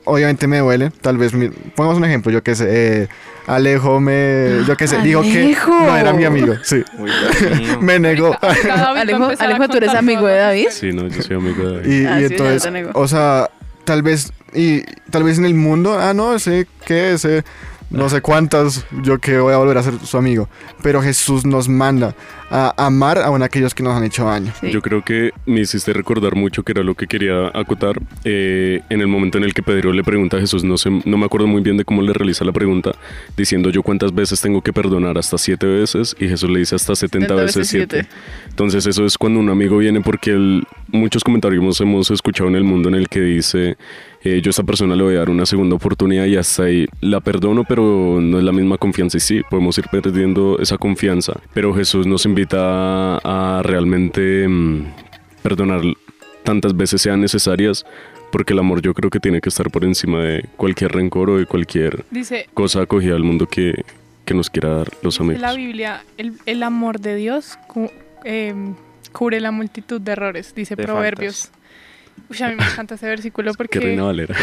obviamente 0.05 0.47
me 0.47 0.59
duele, 0.59 0.91
tal 1.01 1.17
vez, 1.19 1.33
mi- 1.35 1.49
pongamos 1.49 1.99
un 1.99 2.05
ejemplo, 2.05 2.31
yo 2.33 2.43
que 2.43 2.55
sé, 2.55 2.67
eh, 3.03 3.09
Alejo 3.47 4.01
me, 4.01 4.61
yo 4.67 4.77
que 4.77 4.87
sé, 4.89 4.99
dijo 5.03 5.23
que 5.23 5.55
no 5.69 5.97
era 5.97 6.13
mi 6.13 6.25
amigo, 6.25 6.57
sí, 6.63 6.83
Uy, 6.99 7.11
me 7.81 7.99
negó. 7.99 8.37
Alejo, 8.41 9.33
Alejo, 9.39 9.69
¿tú 9.69 9.77
eres 9.77 9.95
amigo 9.95 10.27
de 10.27 10.35
que 10.35 10.41
David? 10.41 10.67
Sí, 10.71 10.93
no, 10.93 11.09
yo 11.09 11.23
soy 11.23 11.37
amigo 11.37 11.69
de 11.69 11.77
David. 11.77 11.91
Y, 12.03 12.07
Ah, 12.07 12.21
y 12.21 12.27
sí, 12.29 12.33
entonces, 12.33 12.63
te 12.63 12.71
negó. 12.71 12.91
o 12.95 13.07
sea, 13.09 13.51
tal 13.85 14.03
vez, 14.03 14.33
y 14.55 14.83
tal 15.11 15.25
vez 15.25 15.39
en 15.39 15.45
el 15.45 15.55
mundo, 15.55 15.99
ah, 15.99 16.15
no, 16.15 16.39
sé 16.39 16.67
qué, 16.87 17.13
ese, 17.13 17.45
no 17.91 18.09
sé 18.09 18.21
cuántas, 18.23 18.85
yo 19.03 19.19
que 19.19 19.39
voy 19.39 19.53
a 19.53 19.59
volver 19.59 19.79
a 19.79 19.83
ser 19.83 19.95
su 20.05 20.17
amigo. 20.19 20.49
Pero 20.83 21.01
Jesús 21.03 21.45
nos 21.47 21.69
manda 21.69 22.15
a 22.51 22.75
amar 22.87 23.19
aún 23.19 23.43
a 23.43 23.47
aquellos 23.47 23.75
que 23.75 23.83
nos 23.83 23.95
han 23.97 24.05
hecho 24.05 24.25
daño. 24.25 24.53
Sí. 24.61 24.71
Yo 24.71 24.81
creo 24.83 25.03
que 25.05 25.31
me 25.47 25.61
hiciste 25.61 25.93
recordar 25.93 26.35
mucho 26.37 26.63
que 26.63 26.73
era 26.73 26.83
lo 26.83 26.95
que 26.95 27.07
quería 27.07 27.49
acotar. 27.55 27.95
eh, 28.25 28.81
en 28.91 29.01
el 29.01 29.07
momento 29.07 29.39
en 29.39 29.45
el 29.45 29.55
que 29.55 29.63
Pedro 29.63 29.93
le 29.93 30.03
pregunta 30.05 30.37
a 30.37 30.41
Jesús, 30.41 30.65
no 30.65 30.77
sé, 30.79 30.91
no 31.05 31.19
me 31.19 31.27
acuerdo 31.27 31.47
muy 31.47 31.63
bien 31.63 31.77
de 31.77 31.85
cómo 31.85 32.03
le 32.03 32.13
realiza 32.13 32.45
la 32.45 32.53
pregunta, 32.53 32.93
diciendo 33.37 33.71
yo 33.71 33.83
cuántas 33.83 34.15
veces 34.15 34.41
tengo 34.41 34.61
que 34.63 34.73
perdonar, 34.73 35.19
hasta 35.19 35.37
siete 35.39 35.67
veces, 35.67 36.15
y 36.19 36.29
Jesús 36.29 36.49
le 36.51 36.59
dice 36.61 36.75
hasta 36.77 36.95
70, 36.95 37.27
70 37.29 37.35
veces 37.43 37.57
veces 37.57 37.69
siete. 37.71 37.97
siete. 38.03 38.49
Entonces 38.49 38.87
eso 38.87 39.05
es 39.05 39.17
cuando 39.19 39.41
un 39.41 39.51
amigo 39.51 39.79
viene 39.79 40.01
porque 40.01 40.31
el- 40.31 40.65
muchos 40.89 41.23
comentarios 41.25 41.81
hemos 41.81 42.11
escuchado 42.11 42.49
en 42.49 42.57
el 42.57 42.65
mundo 42.65 42.89
en 42.89 42.95
el 42.97 43.09
que 43.09 43.21
dice, 43.21 43.77
eh, 44.25 44.41
yo 44.43 44.49
a 44.49 44.51
esta 44.51 44.63
persona 44.63 44.97
le 44.97 45.03
voy 45.03 45.15
a 45.17 45.19
dar 45.21 45.31
una 45.31 45.45
segunda 45.47 45.77
oportunidad 45.77 46.25
y 46.27 46.37
hasta 46.37 46.65
ahí 46.65 46.87
la 47.01 47.21
perdono, 47.21 47.65
pero 47.65 48.19
no 48.21 48.39
es 48.39 48.45
la 48.45 48.53
misma 48.53 48.79
confianza. 48.79 49.19
Y 49.19 49.21
sí, 49.21 49.43
podemos 49.51 49.77
ir 49.79 49.85
perdiendo 49.91 50.59
esa 50.59 50.79
confianza, 50.79 51.35
pero 51.53 51.75
Jesús 51.75 52.07
nos 52.07 52.25
invita 52.27 53.19
a, 53.19 53.59
a 53.59 53.63
realmente 53.63 54.49
mm, 54.49 54.85
perdonar 55.43 55.83
tantas 56.43 56.77
veces 56.77 57.01
sean 57.03 57.21
necesarias, 57.21 57.85
porque 58.33 58.53
el 58.53 58.59
amor 58.59 58.83
yo 58.83 58.95
creo 58.95 59.11
que 59.11 59.21
tiene 59.21 59.41
que 59.41 59.49
estar 59.49 59.71
por 59.71 59.85
encima 59.85 60.21
de 60.23 60.45
cualquier 60.57 60.93
rencor 60.93 61.31
o 61.31 61.39
de 61.39 61.47
cualquier 61.47 62.05
Dice, 62.11 62.49
cosa 62.55 62.83
acogida 62.83 63.13
del 63.15 63.23
mundo 63.25 63.47
que, 63.47 63.85
que 64.25 64.35
nos 64.35 64.51
quiera 64.51 64.71
dar 64.71 64.89
los 65.03 65.21
amigos. 65.21 65.41
la 65.41 65.55
Biblia, 65.55 66.03
el, 66.19 66.33
el 66.47 66.63
amor 66.63 66.99
de 67.01 67.15
Dios 67.17 67.59
cu- 67.69 67.91
em, 68.25 68.75
cubre 69.13 69.41
la 69.41 69.53
multitud 69.53 70.01
de 70.01 70.13
errores, 70.13 70.55
dice 70.55 70.75
De 70.77 70.83
Proverbios. 70.83 71.51
Uy, 72.31 72.43
a 72.43 72.49
mí 72.49 72.55
me 72.55 72.65
encanta 72.65 72.95
ese 72.95 73.07
versículo 73.07 73.53
Que 73.53 73.57
porque... 73.57 73.81
Reina 73.81 74.05
Valera. 74.05 74.35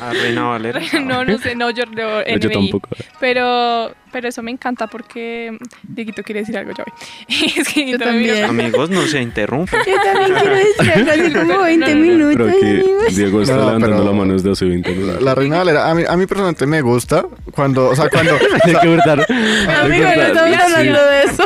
A 0.00 0.12
Reina 0.12 0.44
Valera. 0.44 0.80
no, 1.04 1.24
no 1.24 1.38
sé, 1.38 1.54
no, 1.54 1.70
yo 1.70 1.84
leo 1.84 2.24
yo 2.24 2.50
tampoco. 2.50 2.88
Pero, 3.18 3.94
pero 4.12 4.28
eso 4.28 4.42
me 4.42 4.50
encanta 4.50 4.86
porque 4.86 5.56
Dieguito 5.82 6.22
quiere 6.22 6.40
decir 6.40 6.56
algo, 6.56 6.72
voy. 6.76 6.84
es 7.56 7.68
que 7.68 7.90
Yo 7.90 7.98
también. 7.98 8.44
Amigos, 8.44 8.90
no 8.90 9.02
se 9.06 9.20
interrumpan. 9.22 9.80
Yo 9.86 9.94
también 10.02 10.38
quiero 10.40 10.54
decir 10.56 10.90
algo 10.92 11.10
así 11.10 11.32
como 11.34 11.44
No, 11.44 11.58
no, 11.58 11.62
20 11.64 11.94
no, 11.94 11.94
no. 11.94 12.00
minutos. 12.00 12.54
Pero. 12.60 13.10
Diego 13.10 13.42
está 13.42 13.54
No, 13.56 13.60
levantando 13.66 13.96
pero- 13.96 14.04
la 14.10 14.12
mano 14.18 14.32
desde 14.34 14.50
hace 14.52 14.64
20 14.64 14.90
La, 14.90 14.96
minutos. 14.96 15.22
la 15.22 15.34
reina 15.34 15.58
Valera, 15.58 15.90
a 15.90 15.94
mí, 15.94 16.02
a 16.08 16.16
mí 16.16 16.26
personalmente 16.26 16.66
me 16.66 16.80
gusta 16.82 17.26
cuando, 17.52 17.88
o 17.88 17.96
sea, 17.96 18.08
cuando... 18.08 18.32
Hay 18.64 18.74
que 18.74 18.88
verdad. 18.88 19.18
Amigo, 19.82 20.04
no 20.04 20.10
estamos 20.22 20.56
hablando 20.58 21.04
de 21.06 21.22
eso. 21.24 21.44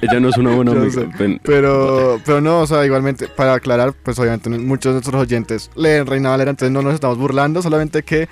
Ella 0.00 0.20
no 0.20 0.28
es 0.28 0.36
una 0.36 0.50
buena 0.54 0.72
Yo 0.72 0.80
amiga. 0.80 1.38
Pero, 1.42 2.20
pero 2.24 2.40
no, 2.40 2.60
o 2.60 2.66
sea, 2.66 2.84
igualmente, 2.84 3.28
para 3.28 3.54
aclarar, 3.54 3.92
pues 3.92 4.18
obviamente 4.18 4.48
muchos 4.50 4.90
de 4.90 4.94
nuestros 4.94 5.20
oyentes 5.20 5.70
leen 5.74 6.06
Reina 6.06 6.30
Valera, 6.30 6.50
entonces 6.50 6.72
no 6.72 6.82
nos 6.82 6.94
estamos 6.94 7.18
burlando, 7.18 7.62
solamente 7.62 8.02
que 8.02 8.28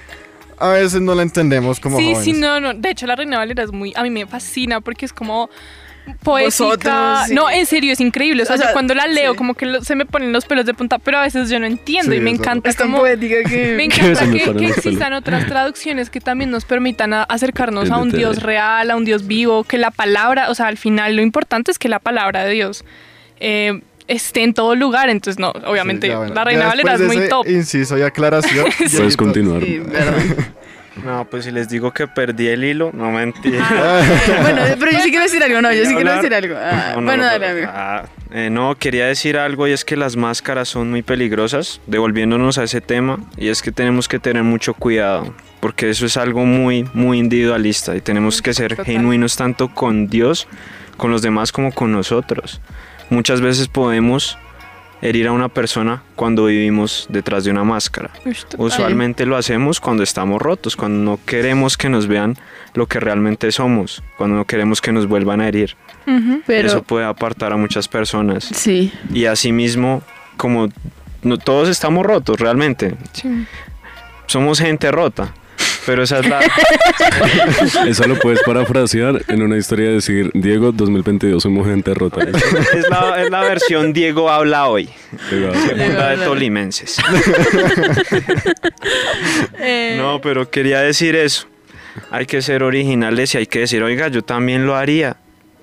a 0.60 0.68
veces 0.70 1.00
no 1.00 1.14
la 1.14 1.22
entendemos 1.22 1.80
como 1.80 1.98
Sí, 1.98 2.04
jóvenes. 2.14 2.24
sí, 2.24 2.32
no, 2.32 2.60
no. 2.60 2.74
De 2.74 2.90
hecho, 2.90 3.06
la 3.06 3.16
Reina 3.16 3.38
Valera 3.38 3.62
es 3.64 3.72
muy. 3.72 3.92
A 3.96 4.02
mí 4.02 4.10
me 4.10 4.26
fascina 4.26 4.80
porque 4.80 5.06
es 5.06 5.12
como. 5.12 5.50
Poética. 6.24 6.46
Vosotros, 6.66 7.18
sí. 7.28 7.34
No, 7.34 7.48
en 7.50 7.66
serio, 7.66 7.92
es 7.92 8.00
increíble. 8.00 8.42
O 8.42 8.46
sea, 8.46 8.56
O 8.56 8.58
sea, 8.58 8.68
yo 8.68 8.72
cuando 8.72 8.94
la 8.94 9.06
leo, 9.06 9.32
sí. 9.32 9.36
como 9.38 9.54
que 9.54 9.66
lo- 9.66 9.84
se 9.84 9.94
me 9.94 10.06
ponen 10.06 10.32
los 10.32 10.44
pelos 10.44 10.66
de 10.66 10.74
punta, 10.74 10.98
pero 10.98 11.18
a 11.18 11.22
veces 11.22 11.48
yo 11.50 11.60
no 11.60 11.66
entiendo 11.66 12.10
Sí, 12.12 12.18
y 12.18 12.20
me 12.20 12.30
encanta 12.30 12.68
Es 12.70 12.76
tan 12.76 12.88
como. 12.88 12.98
poética 13.00 13.48
que... 13.48 13.74
Me 13.76 13.84
encanta 13.84 14.28
que, 14.28 14.66
existan 14.66 15.12
otras 15.12 15.46
traducciones 15.46 16.10
que 16.10 16.20
también 16.20 16.50
nos 16.50 16.64
permitan 16.64 17.12
a- 17.12 17.22
acercarnos 17.24 17.84
Es 17.84 17.90
a 17.92 17.98
un. 17.98 18.10
Dios 18.10 18.42
real, 18.42 18.90
a 18.90 18.96
un 18.96 19.04
Dios 19.04 19.26
vivo, 19.28 19.62
que 19.64 19.78
la 19.78 19.90
palabra, 19.92 20.50
o 20.50 20.54
sea, 20.54 20.66
al 20.66 20.78
final 20.78 21.14
lo 21.14 21.22
importante 21.22 21.70
es 21.70 21.78
que 21.78 21.88
la 21.88 22.00
palabra 22.00 22.44
de 22.44 22.54
Dios 22.54 22.84
eh, 23.38 23.80
esté 24.10 24.42
en 24.42 24.52
todo 24.54 24.74
lugar. 24.74 25.08
Entonces, 25.08 25.38
no, 25.38 25.50
obviamente, 25.66 26.06
Sí, 26.08 26.10
ya, 26.12 26.18
bueno. 26.18 26.34
la 26.34 26.44
Reina 26.44 26.66
Valera 26.66 26.94
es 26.94 27.00
muy 27.00 27.16
ese 27.16 27.28
top. 27.28 27.48
Inciso 27.48 27.96
y 27.98 28.02
aclaración. 28.02 28.66
puedes 28.78 28.92
Dieguito. 28.92 29.16
continuar. 29.16 29.62
Sí. 29.62 29.80
No, 31.04 31.24
pues 31.30 31.44
si 31.44 31.50
les 31.50 31.68
digo 31.68 31.92
que 31.92 32.06
perdí 32.08 32.48
el 32.48 32.62
hilo, 32.64 32.90
no 32.92 33.10
mentira. 33.10 33.64
bueno, 34.42 34.60
pero 34.78 34.90
yo 34.92 34.98
sí 35.00 35.08
quiero 35.10 35.22
decir 35.22 35.42
algo, 35.42 35.62
no, 35.62 35.72
yo 35.72 35.86
sí 35.86 35.94
quiero 35.94 36.12
decir 36.16 36.34
algo. 36.34 36.56
Ah, 36.58 36.92
No, 36.96 37.00
no, 37.00 37.06
bueno, 37.06 37.22
no, 37.22 37.28
dale, 37.30 37.48
amigo. 37.48 37.66
ah, 37.70 38.04
eh, 38.32 38.50
no, 38.50 38.74
quería 38.74 39.06
decir 39.06 39.38
algo 39.38 39.66
y 39.66 39.70
es 39.72 39.84
que 39.84 39.96
las 39.96 40.16
máscaras 40.16 40.68
son 40.68 40.90
muy 40.90 41.00
peligrosas, 41.02 41.80
devolviéndonos 41.86 42.58
a 42.58 42.64
ese 42.64 42.80
tema, 42.82 43.18
y 43.38 43.48
es 43.48 43.62
que 43.62 43.72
tenemos 43.72 44.08
que 44.08 44.18
tener 44.18 44.42
mucho 44.42 44.74
cuidado, 44.74 45.32
porque 45.60 45.88
eso 45.88 46.04
es 46.04 46.16
algo 46.18 46.44
muy, 46.44 46.84
muy 46.92 47.18
individualista 47.18 47.96
y 47.96 48.00
tenemos 48.02 48.42
que 48.42 48.52
ser 48.52 48.70
Total. 48.76 48.84
genuinos 48.84 49.36
tanto 49.36 49.68
con 49.72 50.08
Dios, 50.08 50.48
con 50.98 51.10
los 51.12 51.22
demás 51.22 51.50
como 51.52 51.72
con 51.72 51.92
nosotros. 51.92 52.60
Muchas 53.10 53.40
veces 53.40 53.68
podemos 53.68 54.38
herir 55.02 55.26
a 55.28 55.32
una 55.32 55.48
persona 55.48 56.02
cuando 56.14 56.44
vivimos 56.46 57.06
detrás 57.08 57.44
de 57.44 57.50
una 57.50 57.64
máscara. 57.64 58.10
Usualmente 58.58 59.24
lo 59.26 59.36
hacemos 59.36 59.80
cuando 59.80 60.02
estamos 60.02 60.40
rotos, 60.40 60.76
cuando 60.76 61.02
no 61.12 61.18
queremos 61.24 61.76
que 61.76 61.88
nos 61.88 62.06
vean 62.06 62.36
lo 62.74 62.86
que 62.86 63.00
realmente 63.00 63.50
somos, 63.50 64.02
cuando 64.18 64.36
no 64.36 64.44
queremos 64.44 64.80
que 64.80 64.92
nos 64.92 65.06
vuelvan 65.08 65.40
a 65.40 65.48
herir. 65.48 65.74
Pero, 66.46 66.68
Eso 66.68 66.82
puede 66.82 67.04
apartar 67.06 67.52
a 67.52 67.56
muchas 67.56 67.88
personas. 67.88 68.44
sí, 68.44 68.92
Y 69.12 69.24
asimismo, 69.26 70.02
como 70.36 70.68
no, 71.22 71.38
todos 71.38 71.68
estamos 71.68 72.04
rotos 72.04 72.38
realmente, 72.40 72.94
Sí. 73.12 73.46
somos 74.26 74.58
gente 74.60 74.90
rota. 74.90 75.34
Pero 75.86 76.02
esa 76.02 76.18
es 76.20 76.28
la... 76.28 76.40
Eso 77.88 78.06
lo 78.06 78.18
puedes 78.18 78.42
parafrasear 78.42 79.22
en 79.28 79.42
una 79.42 79.56
historia 79.56 79.88
de 79.88 79.94
decir, 79.94 80.30
Diego, 80.34 80.72
2022 80.72 81.42
somos 81.42 81.66
gente 81.66 81.94
rota. 81.94 82.20
es 82.22 82.88
la, 82.88 83.22
es 83.22 83.30
la 83.30 83.40
versión 83.42 83.92
Diego 83.92 84.30
habla 84.30 84.66
hoy, 84.68 84.88
segunda 85.28 86.10
de 86.10 86.16
Tolimenses. 86.24 86.96
Eh, 89.58 89.96
No, 89.98 90.20
pero 90.20 90.50
quería 90.50 90.80
decir 90.80 91.16
eso. 91.16 91.46
Hay 92.10 92.26
que 92.26 92.40
ser 92.42 92.62
originales 92.62 93.34
y 93.34 93.38
hay 93.38 93.46
que 93.46 93.60
decir, 93.60 93.82
oiga, 93.82 94.08
yo 94.08 94.22
también 94.22 94.66
lo 94.66 94.76
haría. 94.76 95.16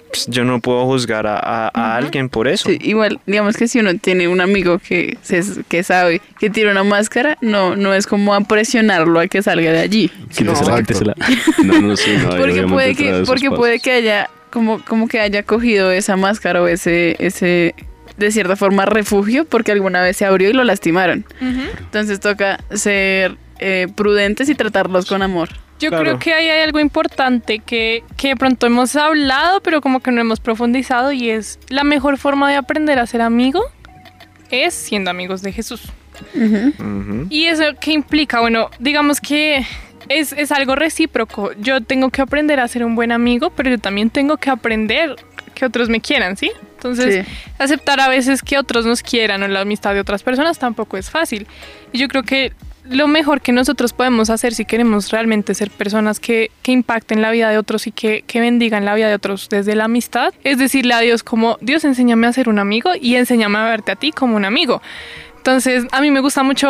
Pues, 0.10 0.26
yo 0.28 0.44
no 0.46 0.60
puedo 0.62 0.86
juzgar 0.86 1.28
a, 1.28 1.38
a- 1.38 1.72
a 1.74 1.96
alguien 1.98 2.30
por 2.30 2.48
eso. 2.48 2.70
sí, 2.70 2.78
igual, 2.82 3.20
digamos 3.26 3.58
que 3.58 3.68
si 3.68 3.80
uno 3.80 3.98
tiene 3.98 4.28
un 4.28 4.40
amigo 4.42 4.80
que, 4.80 5.18
se, 5.22 5.42
que 5.68 5.84
sabe 5.84 6.22
que 6.40 6.50
tiene 6.50 6.72
una 6.72 6.84
máscara, 6.84 7.38
no, 7.42 7.76
no 7.76 7.94
es 7.94 8.08
como 8.08 8.34
a 8.34 8.42
presionarlo 8.42 9.20
a 9.20 9.28
que 9.28 9.42
salga 9.44 9.72
de 9.72 9.80
allí. 9.80 10.10
Quítesela, 10.30 10.52
Exacto. 10.54 10.76
quítesela. 10.82 11.16
No, 11.64 11.82
no, 11.82 11.98
sí, 11.98 12.12
no. 12.22 12.38
Porque 12.38 12.64
puede 12.64 12.96
que, 12.96 13.24
porque 13.26 13.50
puede 13.52 13.80
que 13.80 13.92
haya 13.92 14.30
como, 14.50 14.84
como 14.86 15.08
que 15.08 15.20
haya 15.20 15.44
cogido 15.44 15.92
esa 15.92 16.16
máscara 16.16 16.62
o 16.62 16.68
ese, 16.68 17.16
ese, 17.20 17.76
de 18.18 18.32
cierta 18.32 18.56
forma, 18.56 18.86
refugio 18.86 19.44
porque 19.46 19.72
alguna 19.74 20.02
vez 20.02 20.16
se 20.18 20.26
abrió 20.26 20.50
y 20.50 20.54
lo 20.54 20.64
lastimaron. 20.64 21.26
Entonces 21.42 22.20
toca 22.20 22.60
ser 22.74 23.36
eh, 23.60 23.88
prudentes 23.96 24.48
y 24.50 24.56
tratarlos 24.56 25.06
con 25.06 25.22
amor. 25.22 25.50
Yo 25.80 25.90
Claro. 25.90 26.04
creo 26.04 26.20
que 26.20 26.34
ahí 26.34 26.48
hay 26.50 26.62
algo 26.62 26.80
importante 26.80 27.60
que, 27.60 28.04
que 28.18 28.30
de 28.30 28.36
pronto 28.36 28.66
hemos 28.68 28.96
hablado, 28.96 29.62
pero 29.62 29.80
como 29.82 30.00
que 30.00 30.12
no 30.12 30.20
hemos 30.22 30.40
profundizado 30.40 31.12
y 31.12 31.30
es 31.30 31.60
la 31.70 31.84
mejor 31.84 32.18
forma 32.18 32.50
de 32.50 32.56
aprender 32.58 32.98
a 33.00 33.06
ser 33.06 33.22
amigo 33.22 33.62
es 34.50 34.74
siendo 34.74 35.10
amigos 35.12 35.42
de 35.42 35.52
Jesús. 35.52 35.82
Ujú. 36.34 37.28
¿Y 37.30 37.46
eso 37.46 37.64
qué 37.80 37.92
implica? 37.92 38.40
Bueno, 38.40 38.70
digamos 38.80 39.20
que 39.22 39.66
es, 40.10 40.32
es 40.34 40.52
algo 40.52 40.76
recíproco. 40.76 41.52
Yo 41.60 41.82
tengo 41.82 42.10
que 42.10 42.22
aprender 42.22 42.60
a 42.60 42.68
ser 42.68 42.84
un 42.86 42.96
buen 42.96 43.12
amigo, 43.12 43.50
pero 43.52 43.70
yo 43.70 43.78
también 43.78 44.10
tengo 44.10 44.38
que 44.38 44.50
aprender 44.50 45.16
que 45.54 45.66
otros 45.66 45.90
me 45.90 46.00
quieran, 46.02 46.38
¿sí? 46.38 46.52
Entonces, 46.76 47.26
Sí. 47.26 47.32
aceptar 47.58 48.00
a 48.00 48.08
veces 48.08 48.42
que 48.42 48.58
otros 48.58 48.86
nos 48.86 49.02
quieran 49.02 49.42
o 49.44 49.48
la 49.48 49.62
amistad 49.62 49.94
de 49.96 50.00
otras 50.00 50.24
personas 50.24 50.60
tampoco 50.60 50.96
es 50.98 51.10
fácil. 51.10 51.46
Y 51.92 51.98
yo 51.98 52.08
creo 52.08 52.24
que 52.24 52.54
lo 52.90 53.08
mejor 53.08 53.42
que 53.42 53.52
nosotros 53.52 53.94
podemos 53.94 54.30
hacer 54.30 54.54
si 54.54 54.66
queremos 54.66 55.12
realmente 55.12 55.54
ser 55.54 55.70
personas 55.72 56.20
que, 56.20 56.52
que 56.62 56.72
impacten 56.72 57.22
la 57.22 57.32
vida 57.32 57.50
de 57.50 57.58
otros 57.58 57.88
y 57.88 57.92
que, 57.92 58.24
que 58.26 58.40
bendigan 58.40 58.86
la 58.86 58.96
vida 58.96 59.08
de 59.08 59.16
otros 59.16 59.50
desde 59.50 59.76
la 59.76 59.86
amistad, 59.86 60.34
es 60.44 60.58
decirle 60.58 60.94
a 60.94 61.00
Dios 61.00 61.24
como, 61.24 61.58
Dios, 61.62 61.84
enséñame 61.86 62.28
a 62.28 62.34
ser 62.34 62.50
un 62.50 62.60
amigo 62.60 62.92
y 63.00 63.16
enséñame 63.16 63.58
a 63.58 63.66
verte 63.66 63.92
a 63.92 63.96
ti 63.96 64.12
como 64.12 64.36
un 64.36 64.46
amigo. 64.46 64.82
Entonces, 65.48 65.86
a 65.94 66.02
mí 66.02 66.12
me 66.12 66.20
gusta 66.20 66.44
mucho 66.44 66.68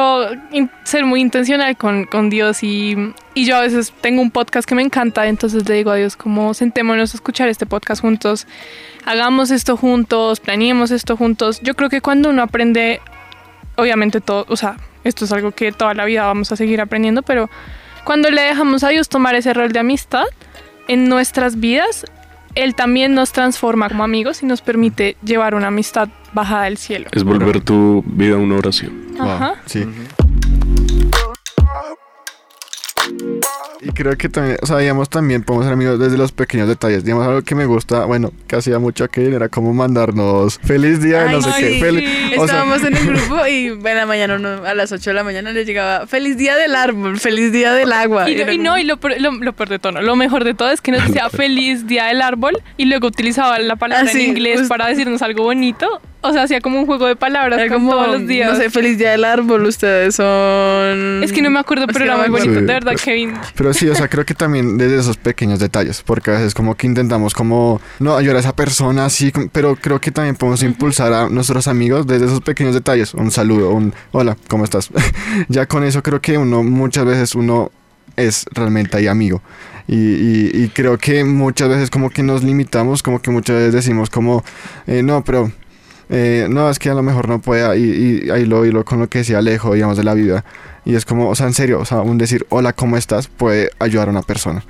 ser 0.83 1.03
muy 1.03 1.19
intencional 1.19 1.75
con, 1.77 2.05
con 2.05 2.29
Dios 2.29 2.61
y, 2.61 2.95
y 3.33 3.45
yo 3.45 3.55
a 3.55 3.61
veces 3.61 3.91
tengo 4.01 4.21
un 4.21 4.29
podcast 4.29 4.69
que 4.69 4.75
me 4.75 4.83
encanta, 4.83 5.25
entonces 5.25 5.67
le 5.67 5.73
digo 5.73 5.89
a 5.89 5.95
Dios 5.95 6.15
como 6.15 6.53
sentémonos 6.53 7.11
a 7.11 7.17
escuchar 7.17 7.49
este 7.49 7.65
podcast 7.65 8.01
juntos, 8.01 8.45
hagamos 9.03 9.49
esto 9.49 9.77
juntos, 9.77 10.39
planeemos 10.39 10.91
esto 10.91 11.17
juntos. 11.17 11.59
Yo 11.63 11.73
creo 11.73 11.89
que 11.89 12.01
cuando 12.01 12.29
uno 12.29 12.43
aprende, 12.43 13.01
obviamente 13.77 14.19
todo, 14.19 14.45
o 14.49 14.57
sea, 14.57 14.77
esto 15.03 15.25
es 15.25 15.31
algo 15.31 15.51
que 15.51 15.71
toda 15.71 15.93
la 15.93 16.05
vida 16.05 16.25
vamos 16.25 16.51
a 16.51 16.55
seguir 16.55 16.81
aprendiendo, 16.81 17.21
pero 17.21 17.49
cuando 18.03 18.29
le 18.29 18.41
dejamos 18.41 18.83
a 18.83 18.89
Dios 18.89 19.09
tomar 19.09 19.35
ese 19.35 19.53
rol 19.53 19.71
de 19.71 19.79
amistad 19.79 20.25
en 20.87 21.09
nuestras 21.09 21.59
vidas, 21.59 22.05
Él 22.55 22.75
también 22.75 23.13
nos 23.13 23.31
transforma 23.31 23.87
como 23.87 24.03
amigos 24.03 24.43
y 24.43 24.45
nos 24.45 24.61
permite 24.61 25.15
llevar 25.23 25.55
una 25.55 25.67
amistad 25.67 26.09
bajada 26.33 26.63
del 26.65 26.77
cielo. 26.77 27.07
Es 27.11 27.23
volver 27.23 27.61
tu 27.61 28.03
vida 28.05 28.35
una 28.37 28.55
oración. 28.55 29.07
Wow, 29.17 29.29
Ajá. 29.29 29.55
sí. 29.65 29.85
Y 33.79 33.91
creo 33.91 34.17
que 34.17 34.27
también, 34.27 34.57
o 34.61 34.65
sea, 34.65 34.79
digamos, 34.79 35.07
también 35.07 35.43
podemos 35.43 35.65
ser 35.65 35.73
amigos 35.73 35.99
desde 35.99 36.17
los 36.17 36.31
pequeños 36.31 36.67
detalles. 36.67 37.03
Digamos, 37.03 37.27
algo 37.27 37.41
que 37.43 37.53
me 37.53 37.67
gusta, 37.67 38.05
bueno, 38.05 38.31
que 38.47 38.55
hacía 38.55 38.79
mucho 38.79 39.03
aquí 39.03 39.21
era 39.21 39.49
como 39.49 39.71
mandarnos 39.71 40.57
feliz 40.63 40.99
día, 40.99 41.21
de 41.23 41.29
Ay, 41.29 41.35
no 41.35 41.41
sé 41.43 41.51
qué. 41.59 41.79
Feliz, 41.79 42.09
o 42.31 42.33
sea, 42.33 42.43
Estábamos 42.45 42.83
en 42.83 42.97
el 42.97 43.05
grupo 43.13 43.45
y 43.47 43.67
en 43.67 43.83
la 43.83 44.05
mañana, 44.07 44.61
a 44.67 44.73
las 44.73 44.91
8 44.91 45.11
de 45.11 45.13
la 45.13 45.23
mañana 45.23 45.51
le 45.51 45.63
llegaba 45.63 46.07
feliz 46.07 46.37
día 46.37 46.55
del 46.57 46.75
árbol, 46.75 47.19
feliz 47.19 47.51
día 47.51 47.71
del 47.73 47.93
agua. 47.93 48.27
Y, 48.29 48.35
no, 48.57 48.71
como- 48.71 48.77
y 48.79 48.83
lo, 48.83 48.97
lo, 49.19 49.31
lo 49.43 49.53
peor 49.53 49.69
de 49.69 49.77
todo, 49.79 49.91
no, 49.91 50.01
lo 50.01 50.15
mejor 50.15 50.43
de 50.43 50.55
todo 50.55 50.71
es 50.71 50.81
que 50.81 50.91
nos 50.91 51.03
decía 51.07 51.29
feliz 51.29 51.85
día 51.85 52.05
del 52.05 52.23
árbol 52.23 52.59
y 52.77 52.85
luego 52.85 53.07
utilizaba 53.07 53.59
la 53.59 53.75
palabra 53.75 54.09
Ah, 54.09 54.11
sí, 54.11 54.23
en 54.23 54.29
inglés 54.31 54.59
justo. 54.61 54.69
para 54.69 54.87
decirnos 54.87 55.21
algo 55.21 55.43
bonito. 55.43 56.01
O 56.27 56.33
sea, 56.33 56.43
hacía 56.43 56.61
como 56.61 56.79
un 56.79 56.85
juego 56.85 57.05
de 57.07 57.15
palabras 57.15 57.59
era 57.59 57.73
como 57.73 57.91
todos 57.91 58.07
los 58.19 58.27
días. 58.27 58.51
no 58.51 58.57
sé, 58.57 58.69
feliz 58.69 58.97
día 58.97 59.11
del 59.11 59.23
árbol, 59.25 59.65
ustedes 59.65 60.15
son... 60.15 61.23
es 61.23 61.31
que 61.31 61.41
no 61.41 61.49
me 61.49 61.59
acuerdo, 61.59 61.87
pero 61.87 62.05
era 62.05 62.17
muy 62.17 62.29
bonito, 62.29 62.53
Sí, 62.53 62.59
de 62.59 62.73
verdad, 62.73 62.91
pues- 62.93 63.01
Kevin. 63.03 63.33
Pero 63.55 63.73
sí, 63.73 63.87
o 63.89 63.95
sea, 63.95 64.07
creo 64.07 64.25
que 64.25 64.33
también 64.33 64.77
desde 64.77 64.97
esos 64.99 65.17
pequeños 65.17 65.59
detalles, 65.59 66.01
porque 66.05 66.31
a 66.31 66.33
veces 66.35 66.53
como 66.53 66.75
que 66.75 66.87
intentamos 66.87 67.33
como, 67.33 67.81
no, 67.99 68.15
ayudar 68.17 68.37
a 68.37 68.39
esa 68.39 68.55
persona 68.55 69.05
así, 69.05 69.31
como- 69.31 69.49
pero 69.49 69.75
creo 69.75 69.99
que 70.01 70.11
también 70.11 70.35
podemos 70.35 70.63
impulsar 70.63 71.13
a 71.13 71.29
nuestros 71.29 71.67
amigos 71.67 72.07
desde 72.07 72.25
esos 72.25 72.41
pequeños 72.41 72.73
detalles, 72.73 73.13
un 73.13 73.31
saludo, 73.31 73.71
un 73.71 73.93
hola, 74.11 74.37
¿cómo 74.47 74.63
estás? 74.63 74.89
ya 75.49 75.65
con 75.65 75.83
eso 75.83 76.03
creo 76.03 76.21
que 76.21 76.37
uno, 76.37 76.63
muchas 76.63 77.05
veces 77.05 77.35
uno 77.35 77.71
es 78.15 78.45
realmente 78.51 78.97
ahí 78.97 79.07
amigo. 79.07 79.41
Y, 79.87 79.95
y- 79.95 80.51
y 80.53 80.69
creo 80.73 80.97
que 80.97 81.23
muchas 81.23 81.69
veces 81.69 81.89
como 81.89 82.09
que 82.09 82.21
nos 82.23 82.43
limitamos, 82.43 83.01
como 83.03 83.21
que 83.21 83.31
muchas 83.31 83.55
veces 83.55 83.73
decimos 83.73 84.09
como, 84.09 84.43
eh, 84.85 85.01
no, 85.03 85.23
pero... 85.23 85.51
eh, 86.09 86.47
no, 86.49 86.69
es 86.69 86.79
que 86.79 86.89
a 86.89 86.93
lo 86.93 87.03
mejor 87.03 87.27
no 87.27 87.39
pueda 87.41 87.75
y, 87.75 88.23
y 88.25 88.29
ahí 88.29 88.45
lo 88.45 88.65
hilo 88.65 88.85
con 88.85 88.99
lo 88.99 89.07
que 89.09 89.19
decía 89.19 89.39
Alejo, 89.39 89.73
digamos, 89.73 89.97
de 89.97 90.03
la 90.03 90.13
vida. 90.13 90.43
Y 90.85 90.95
es 90.95 91.03
como, 91.05 91.29
o 91.29 91.35
sea, 91.35 91.47
en 91.47 91.53
serio, 91.53 91.79
o 91.79 91.85
sea, 91.85 91.99
un 92.01 92.17
decir 92.17 92.45
hola, 92.49 92.71
¿cómo 92.73 92.95
estás? 92.97 93.27
puede 93.27 93.69
ayudar 93.79 94.07
a 94.07 94.11
una 94.11 94.21
persona. 94.21 94.63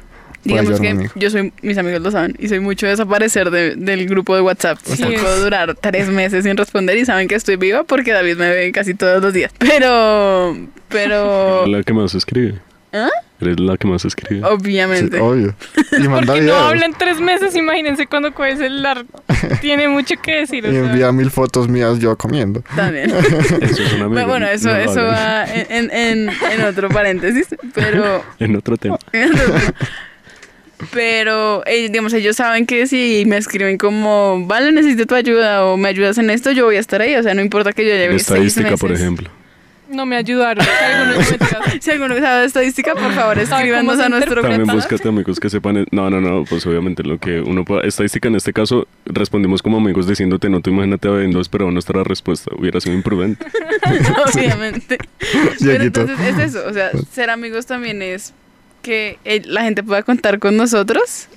Digamos 0.44 0.80
que 0.80 1.10
yo 1.16 1.30
soy, 1.30 1.52
mis 1.62 1.78
amigos 1.78 2.02
lo 2.02 2.10
saben, 2.10 2.34
y 2.40 2.48
soy 2.48 2.62
mucho 2.62 2.86
de 2.86 2.92
desaparecer 2.92 3.52
de- 3.52 3.76
del 3.76 4.08
grupo 4.08 4.34
de 4.34 4.42
WhatsApp. 4.42 4.78
Sí. 4.84 5.04
puedo 5.04 5.42
durar 5.44 5.76
tres 5.76 6.08
meses 6.08 6.46
sin 6.46 6.56
responder 6.56 6.98
y 6.98 7.06
saben 7.06 7.28
que 7.28 7.36
estoy 7.36 7.58
viva 7.58 7.84
porque 7.84 8.14
David 8.14 8.38
me 8.38 8.50
ve 8.50 8.72
casi 8.72 8.94
todos 8.94 9.22
los 9.22 9.34
días. 9.34 9.52
Pero, 9.60 10.56
pero, 10.88 11.66
La 11.68 11.84
que 11.84 11.92
más 11.94 12.16
escribe. 12.16 12.60
¿Ah? 12.94 13.10
Eres 13.40 13.60
la 13.60 13.78
que 13.78 13.88
más 13.88 14.04
escribe. 14.04 14.42
Sí, 14.42 14.48
obviamente. 14.50 15.20
obvio. 15.20 15.54
Y 15.92 16.08
manda 16.08 16.34
Porque 16.34 16.42
no 16.48 16.56
hablan 16.56 16.94
tres 16.98 17.20
meses, 17.22 17.56
imagínense 17.56 18.08
cuando 18.08 18.34
coge 18.34 18.52
el 18.52 18.58
celular. 18.58 19.06
Tiene 19.62 19.88
mucho 19.88 20.16
que 20.22 20.38
decir. 20.40 20.66
o 20.66 20.70
Y 20.70 20.72
sea. 20.72 20.80
envía 20.90 21.12
mil 21.12 21.30
fotos 21.30 21.68
mías 21.68 22.00
yo 22.00 22.18
comiendo. 22.18 22.64
También. 22.76 23.12
Eso 23.62 23.84
es 23.84 23.94
un 23.94 24.02
amigo. 24.02 24.10
Bueno, 24.10 24.28
bueno, 24.28 24.48
eso, 24.48 24.70
no 24.70 24.76
eso 24.76 25.04
va 25.04 25.46
en, 25.46 25.68
en, 25.70 25.92
en, 25.92 26.30
en 26.52 26.62
otro 26.66 26.90
paréntesis, 26.90 27.48
pero... 27.74 28.24
En 28.40 28.56
otro 28.56 28.76
tema. 28.78 28.98
Pero, 30.92 31.64
eh, 31.66 31.90
digamos, 31.90 32.14
ellos 32.14 32.36
saben 32.36 32.68
que 32.68 32.86
si 32.86 33.24
me 33.26 33.38
escriben 33.38 33.78
como, 33.80 34.46
vale, 34.46 34.72
necesito 34.72 35.08
tu 35.08 35.16
ayuda 35.16 35.66
o 35.66 35.76
me 35.76 35.90
ayudas 35.90 36.20
en 36.20 36.30
esto, 36.30 36.52
yo 36.52 36.66
voy 36.66 36.76
a 36.76 36.80
estar 36.80 37.02
ahí. 37.02 37.16
O 37.16 37.24
sea, 37.24 37.34
no 37.34 37.42
importa 37.42 37.74
que 37.74 37.84
yo 37.84 37.92
En 37.94 37.98
lleve 37.98 38.14
seis 38.20 38.22
estadística, 38.56 38.78
por 38.78 38.92
meses. 38.92 39.04
ejemplo. 39.04 39.30
No 39.90 40.06
me 40.06 40.16
ayudaron. 40.18 40.66
Si 41.80 41.92
alguno 41.92 42.16
sabe 42.18 42.46
estadística, 42.46 42.94
por 42.94 43.12
favor, 43.14 43.36
¿Sabe 43.46 43.64
escríbanos 43.70 44.00
a 44.00 44.10
nuestro? 44.10 44.42
También 44.42 44.66
búscate 44.66 45.08
amigos 45.08 45.40
que 45.40 45.50
sepan. 45.50 45.86
No, 45.92 46.10
no, 46.10 46.20
no. 46.20 46.44
Pues 46.46 46.66
obviamente 46.66 47.04
lo 47.04 47.20
que 47.20 47.40
uno 47.42 47.64
pueda. 47.66 47.82
Estadística 47.84 48.28
en 48.28 48.36
este 48.36 48.52
caso, 48.54 48.88
respondimos 49.06 49.62
como 49.62 49.78
amigos 49.78 50.08
diciéndote, 50.08 50.50
no, 50.50 50.60
tú 50.62 50.72
imagínate 50.72 51.08
habiendo 51.08 51.40
esperado 51.40 51.72
nuestra 51.72 52.04
respuesta. 52.04 52.52
Hubiera 52.58 52.80
sido 52.82 52.96
imprudente. 52.96 53.46
obviamente. 54.34 54.98
Pero 55.64 55.84
entonces 55.84 56.18
es 56.20 56.40
eso, 56.40 56.64
o 56.68 56.74
sea, 56.74 56.90
ser 57.12 57.30
amigos 57.30 57.66
también 57.66 58.02
es 58.02 58.34
que 58.82 59.20
eh, 59.26 59.42
la 59.46 59.64
gente 59.64 59.84
pueda 59.84 60.04
contar 60.04 60.40
con 60.40 60.58
nosotros 60.58 61.28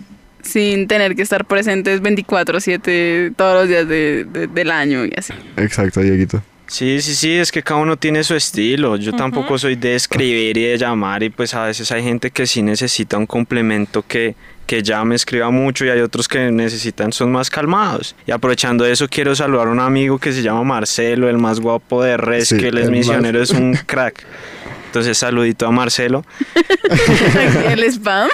sin 0.42 0.88
tener 0.88 1.14
que 1.16 1.22
estar 1.22 1.44
presentes 1.44 2.00
24/7 2.02 3.34
todos 3.36 3.54
los 3.60 3.68
días 3.68 3.86
de- 3.88 4.24
de- 4.24 4.46
del 4.46 4.70
año 4.70 5.04
y 5.04 5.12
así. 5.16 5.32
Exacto, 5.56 6.00
Dieguito. 6.00 6.42
Sí, 6.70 7.00
sí, 7.02 7.16
sí, 7.16 7.32
es 7.36 7.50
que 7.50 7.64
cada 7.64 7.80
uno 7.80 7.96
tiene 7.96 8.22
su 8.22 8.36
estilo. 8.36 8.94
Yo 8.96 9.12
tampoco 9.12 9.58
soy 9.58 9.74
de 9.74 9.96
escribir 9.96 10.56
y 10.56 10.62
de 10.66 10.78
llamar 10.78 11.20
y 11.24 11.28
pues 11.30 11.52
a 11.54 11.64
veces 11.64 11.90
hay 11.90 12.04
gente 12.04 12.30
que 12.30 12.46
sí 12.46 12.62
necesita 12.62 13.18
un 13.18 13.26
complemento 13.26 14.04
que, 14.06 14.36
que 14.66 14.80
llame, 14.80 15.16
escriba 15.16 15.50
mucho 15.50 15.84
y 15.84 15.88
hay 15.90 15.98
otros 16.00 16.28
que 16.28 16.52
necesitan, 16.52 17.12
son 17.12 17.32
más 17.32 17.50
calmados. 17.50 18.14
Y 18.24 18.30
aprovechando 18.30 18.86
eso 18.86 19.08
quiero 19.08 19.34
saludar 19.34 19.66
a 19.66 19.70
un 19.72 19.80
amigo 19.80 20.20
que 20.20 20.32
se 20.32 20.42
llama 20.42 20.62
Marcelo, 20.62 21.28
el 21.28 21.38
más 21.38 21.58
guapo 21.58 22.04
de 22.04 22.16
Res, 22.16 22.50
Sí, 22.50 22.56
que 22.58 22.68
él 22.68 22.78
es 22.78 22.84
el 22.84 22.90
más- 22.92 22.98
misionero, 22.98 23.42
es 23.42 23.50
un 23.50 23.74
crack. 23.86 24.24
Entonces 24.86 25.18
saludito 25.18 25.66
a 25.66 25.72
Marcelo. 25.72 26.24
El 27.68 27.82
spam. 27.84 28.28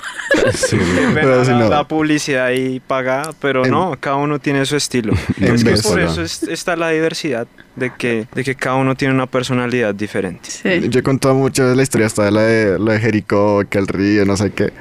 Sí, 0.54 0.78
Pero 1.14 1.38
la, 1.38 1.44
si 1.44 1.50
no. 1.52 1.68
la 1.68 1.84
publicidad 1.88 2.46
ahí 2.46 2.80
pagada, 2.80 3.32
pero 3.40 3.64
En- 3.64 3.70
no, 3.70 3.96
cada 4.00 4.16
uno 4.16 4.38
tiene 4.38 4.64
su 4.66 4.76
estilo. 4.76 5.12
En 5.40 5.54
es 5.54 5.64
que 5.64 5.74
por 5.88 6.00
eso 6.00 6.22
es- 6.22 6.42
está 6.44 6.74
la 6.76 6.88
diversidad, 6.90 7.46
de 7.76 7.92
que, 7.96 8.26
de 8.34 8.42
que 8.44 8.54
cada 8.54 8.76
uno 8.76 8.94
tiene 8.94 9.14
una 9.14 9.26
personalidad 9.26 9.94
diferente. 9.94 10.50
Sí. 10.50 10.88
Yo 10.88 11.00
he 11.00 11.02
contado 11.02 11.34
muchas 11.34 11.66
veces 11.66 11.76
la 11.76 11.82
historia 11.82 12.06
hasta 12.06 12.24
de 12.24 12.30
la 12.30 12.40
de, 12.42 12.78
lo 12.78 12.90
de 12.92 12.98
Jericó, 12.98 13.62
que 13.68 13.78
el 13.78 13.86
río, 13.86 14.24
no 14.24 14.36
sé 14.36 14.50
qué. 14.50 14.72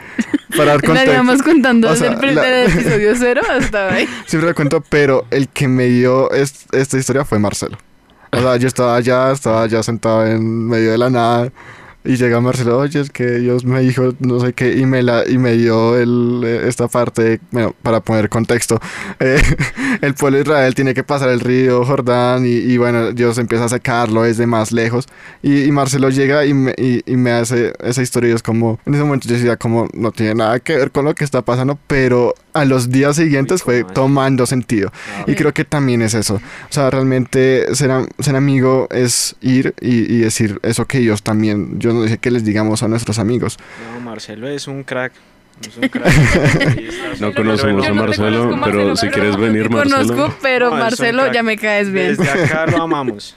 Para 0.56 0.72
dar 0.72 0.76
La 0.82 0.88
contexto. 0.88 1.12
llevamos 1.12 1.42
contando 1.44 1.88
O 1.90 1.92
desde 1.92 2.06
sea, 2.06 2.14
el 2.14 2.20
primer 2.20 2.36
la- 2.36 2.64
episodio 2.66 3.14
cero 3.18 3.42
hasta 3.50 3.94
ahí. 3.94 4.08
Siempre 4.26 4.50
lo 4.50 4.56
cuento, 4.56 4.82
pero 4.90 5.26
el 5.30 5.50
que 5.50 5.68
me 5.68 5.86
dio 5.86 6.32
es- 6.32 6.66
esta 6.72 6.98
historia 6.98 7.26
fue 7.26 7.38
Marcelo. 7.38 7.78
O 8.32 8.40
sea, 8.42 8.58
yo 8.58 8.68
estaba 8.68 8.96
allá, 8.96 9.32
estaba 9.32 9.64
allá 9.64 9.82
sentado 9.84 10.26
en 10.26 10.68
medio 10.68 10.92
de 10.92 10.98
la 10.98 11.10
nada. 11.10 11.52
Y 12.06 12.18
llega 12.18 12.40
Marcelo, 12.40 12.78
oye, 12.78 13.00
es 13.00 13.10
que 13.10 13.26
Dios 13.40 13.66
me 13.66 13.82
dijo 13.82 14.14
no 14.20 14.40
sé 14.40 14.54
qué, 14.54 14.78
y 14.78 14.86
me, 14.86 15.02
la, 15.02 15.28
y 15.28 15.38
me 15.38 15.54
dio 15.54 15.98
el, 15.98 16.44
eh, 16.46 16.68
esta 16.68 16.88
parte, 16.88 17.40
bueno, 17.52 17.74
para 17.82 18.00
poner 18.00 18.30
contexto. 18.30 18.80
eh, 19.20 19.42
el 20.02 20.14
pueblo 20.14 20.38
de 20.38 20.44
Israel 20.44 20.76
tiene 20.76 20.94
que 20.94 21.04
pasar 21.04 21.30
el 21.30 21.40
río 21.40 21.84
Jordán, 21.84 22.46
y, 22.46 22.52
y 22.52 22.78
bueno, 22.78 23.12
Dios 23.12 23.38
empieza 23.40 23.66
a 23.66 23.70
secarlo 23.70 24.22
desde 24.22 24.46
más 24.46 24.72
lejos. 24.72 25.08
Y, 25.42 25.64
y 25.64 25.72
Marcelo 25.72 26.10
llega 26.10 26.46
y 26.46 26.54
me, 26.54 26.76
y, 26.78 27.02
y 27.12 27.16
me 27.18 27.32
hace 27.32 27.74
esa 27.84 28.02
historia, 28.02 28.30
y 28.30 28.34
es 28.34 28.44
como, 28.44 28.80
en 28.86 28.94
ese 28.94 29.04
momento 29.04 29.28
yo 29.28 29.36
decía, 29.36 29.58
como, 29.58 29.88
no 29.94 30.12
tiene 30.12 30.36
nada 30.36 30.60
que 30.60 30.76
ver 30.76 30.92
con 30.92 31.06
lo 31.06 31.16
que 31.16 31.24
está 31.24 31.42
pasando, 31.42 31.80
pero 31.88 32.36
a 32.54 32.66
los 32.66 32.90
días 32.90 33.16
siguientes 33.16 33.64
fue 33.64 33.84
tomando 33.84 34.46
sentido. 34.46 34.92
Y 35.28 35.36
creo 35.36 35.54
que 35.54 35.66
también 35.66 36.02
es 36.02 36.14
eso. 36.14 36.36
O 36.36 36.74
sea, 36.74 36.90
realmente 36.90 37.76
ser, 37.76 37.92
ser 38.20 38.36
amigo 38.36 38.88
es 38.92 39.36
ir 39.42 39.74
y, 39.82 40.14
y 40.14 40.20
decir 40.20 40.60
eso 40.64 40.86
que 40.86 41.00
ellos 41.00 41.24
también, 41.24 41.80
yo 41.80 41.95
no 42.02 42.08
sé 42.08 42.18
que 42.18 42.32
les 42.32 42.44
digamos 42.46 42.84
a 42.84 42.88
nuestros 42.88 43.20
amigos. 43.20 43.58
No, 43.94 44.00
Marcelo 44.02 44.48
es 44.48 44.68
un 44.68 44.84
crack. 44.84 45.14
Es 45.68 45.78
un 45.78 45.88
crack. 45.90 46.12
No 47.20 47.34
conocemos 47.34 47.86
a 47.86 47.90
no 47.90 47.96
Marcelo, 47.96 48.60
pero 48.64 48.88
Marcelo, 48.88 48.96
si 48.98 49.08
quieres 49.08 49.38
venir, 49.38 49.70
Marcelo. 49.70 50.08
conozco, 50.08 50.38
pero 50.42 50.70
No, 50.70 50.76
Marcelo, 50.78 51.32
ya 51.32 51.44
me 51.44 51.56
caes 51.58 51.92
bien. 51.92 52.16
Desde 52.18 52.30
acá 52.44 52.66
lo 52.68 52.82
amamos. 52.84 53.36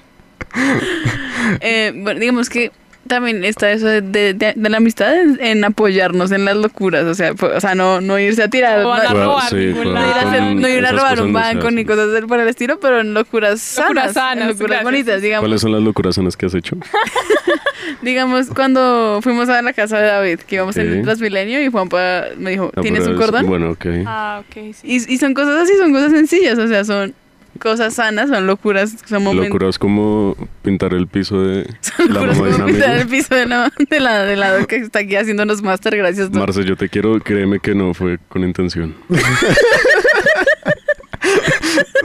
Eh, 1.60 1.92
bueno, 1.96 2.20
digamos 2.20 2.50
que 2.50 2.72
también 3.08 3.44
está 3.44 3.72
eso 3.72 3.86
de, 3.86 4.00
de- 4.02 4.34
de- 4.34 4.52
de 4.54 4.68
la 4.70 4.76
amistad 4.76 5.12
en, 5.20 5.38
en 5.40 5.64
apoyarnos 5.64 6.30
en 6.30 6.44
las 6.44 6.56
locuras, 6.56 7.04
o 7.04 7.14
sea, 7.14 7.32
o 7.32 7.60
sea 7.60 7.74
no, 7.74 8.00
no 8.00 8.18
irse 8.18 8.42
a 8.42 8.48
tirar, 8.48 8.80
O 8.80 8.82
no, 8.84 8.92
a 8.92 9.06
robar 9.12 9.48
sí, 9.50 9.56
ir 9.56 9.76
a, 9.96 10.20
hacer- 10.22 10.42
no 10.54 10.68
ir 10.68 10.86
a 10.86 10.92
robar 10.92 11.20
un 11.22 11.32
banco 11.32 11.70
ni 11.70 11.84
cosas 11.84 12.12
del- 12.12 12.26
por 12.26 12.38
el 12.38 12.46
estilo, 12.48 12.78
pero 12.78 13.00
en 13.00 13.14
locuras 13.14 13.60
sanas, 13.60 13.88
Locuras 13.88 14.12
sanas, 14.14 14.42
en 14.42 14.48
locuras 14.50 14.68
gracias. 14.68 14.84
bonitas, 14.84 15.22
digamos. 15.22 15.42
¿Cuáles 15.42 15.60
son 15.60 15.72
las 15.72 15.82
locuras 15.82 16.14
sanas 16.14 16.36
que 16.36 16.46
has 16.46 16.54
hecho? 16.54 16.76
Digamos, 18.02 18.48
cuando 18.54 19.20
fuimos 19.22 19.48
a 19.48 19.62
la 19.62 19.72
casa 19.72 19.98
de 19.98 20.06
David, 20.06 20.40
que 20.40 20.56
íbamos 20.56 20.76
en 20.76 20.88
Ok. 20.88 20.94
el 20.98 21.02
Transmilenio 21.04 21.62
y 21.62 21.68
Juanpa 21.70 22.24
me 22.36 22.50
dijo, 22.50 22.70
No, 22.76 22.82
¿tienes 22.82 23.06
un 23.06 23.16
cordón? 23.16 23.46
Bueno, 23.46 23.70
ok. 23.70 23.86
Ah, 24.06 24.42
ok, 24.46 24.74
sí. 24.74 24.86
Y, 25.08 25.14
y 25.14 25.18
son 25.18 25.34
cosas 25.34 25.62
así, 25.62 25.72
son 25.78 25.92
cosas 25.92 26.12
sencillas, 26.12 26.58
o 26.58 26.68
sea, 26.68 26.84
son 26.84 27.14
cosas 27.58 27.94
sanas, 27.94 28.28
son 28.28 28.46
locuras, 28.46 28.94
son 29.06 29.22
momentos. 29.24 29.48
Locuras 29.48 29.78
como 29.78 30.36
pintar 30.62 30.94
el 30.94 31.06
piso 31.06 31.42
de 31.42 31.64
la 32.08 32.22
locuras 32.22 32.38
mamá 32.38 32.46
de 32.46 32.50
un 32.50 32.52
como 32.52 32.64
amigo. 32.64 32.78
pisar 32.78 32.96
el 32.98 33.06
piso 33.08 33.34
de 33.34 33.46
la, 33.46 33.72
de 33.90 34.00
la, 34.00 34.24
de 34.24 34.36
la 34.36 34.64
que 34.66 34.76
está 34.76 35.00
aquí 35.00 35.16
haciéndonos 35.16 35.62
máster, 35.62 35.96
gracias. 35.96 36.30
Doc. 36.30 36.40
Marce, 36.40 36.64
yo 36.64 36.76
te 36.76 36.88
quiero, 36.88 37.18
créeme 37.20 37.60
que 37.60 37.74
no 37.74 37.94
fue 37.94 38.18
con 38.28 38.44
intención. 38.44 38.94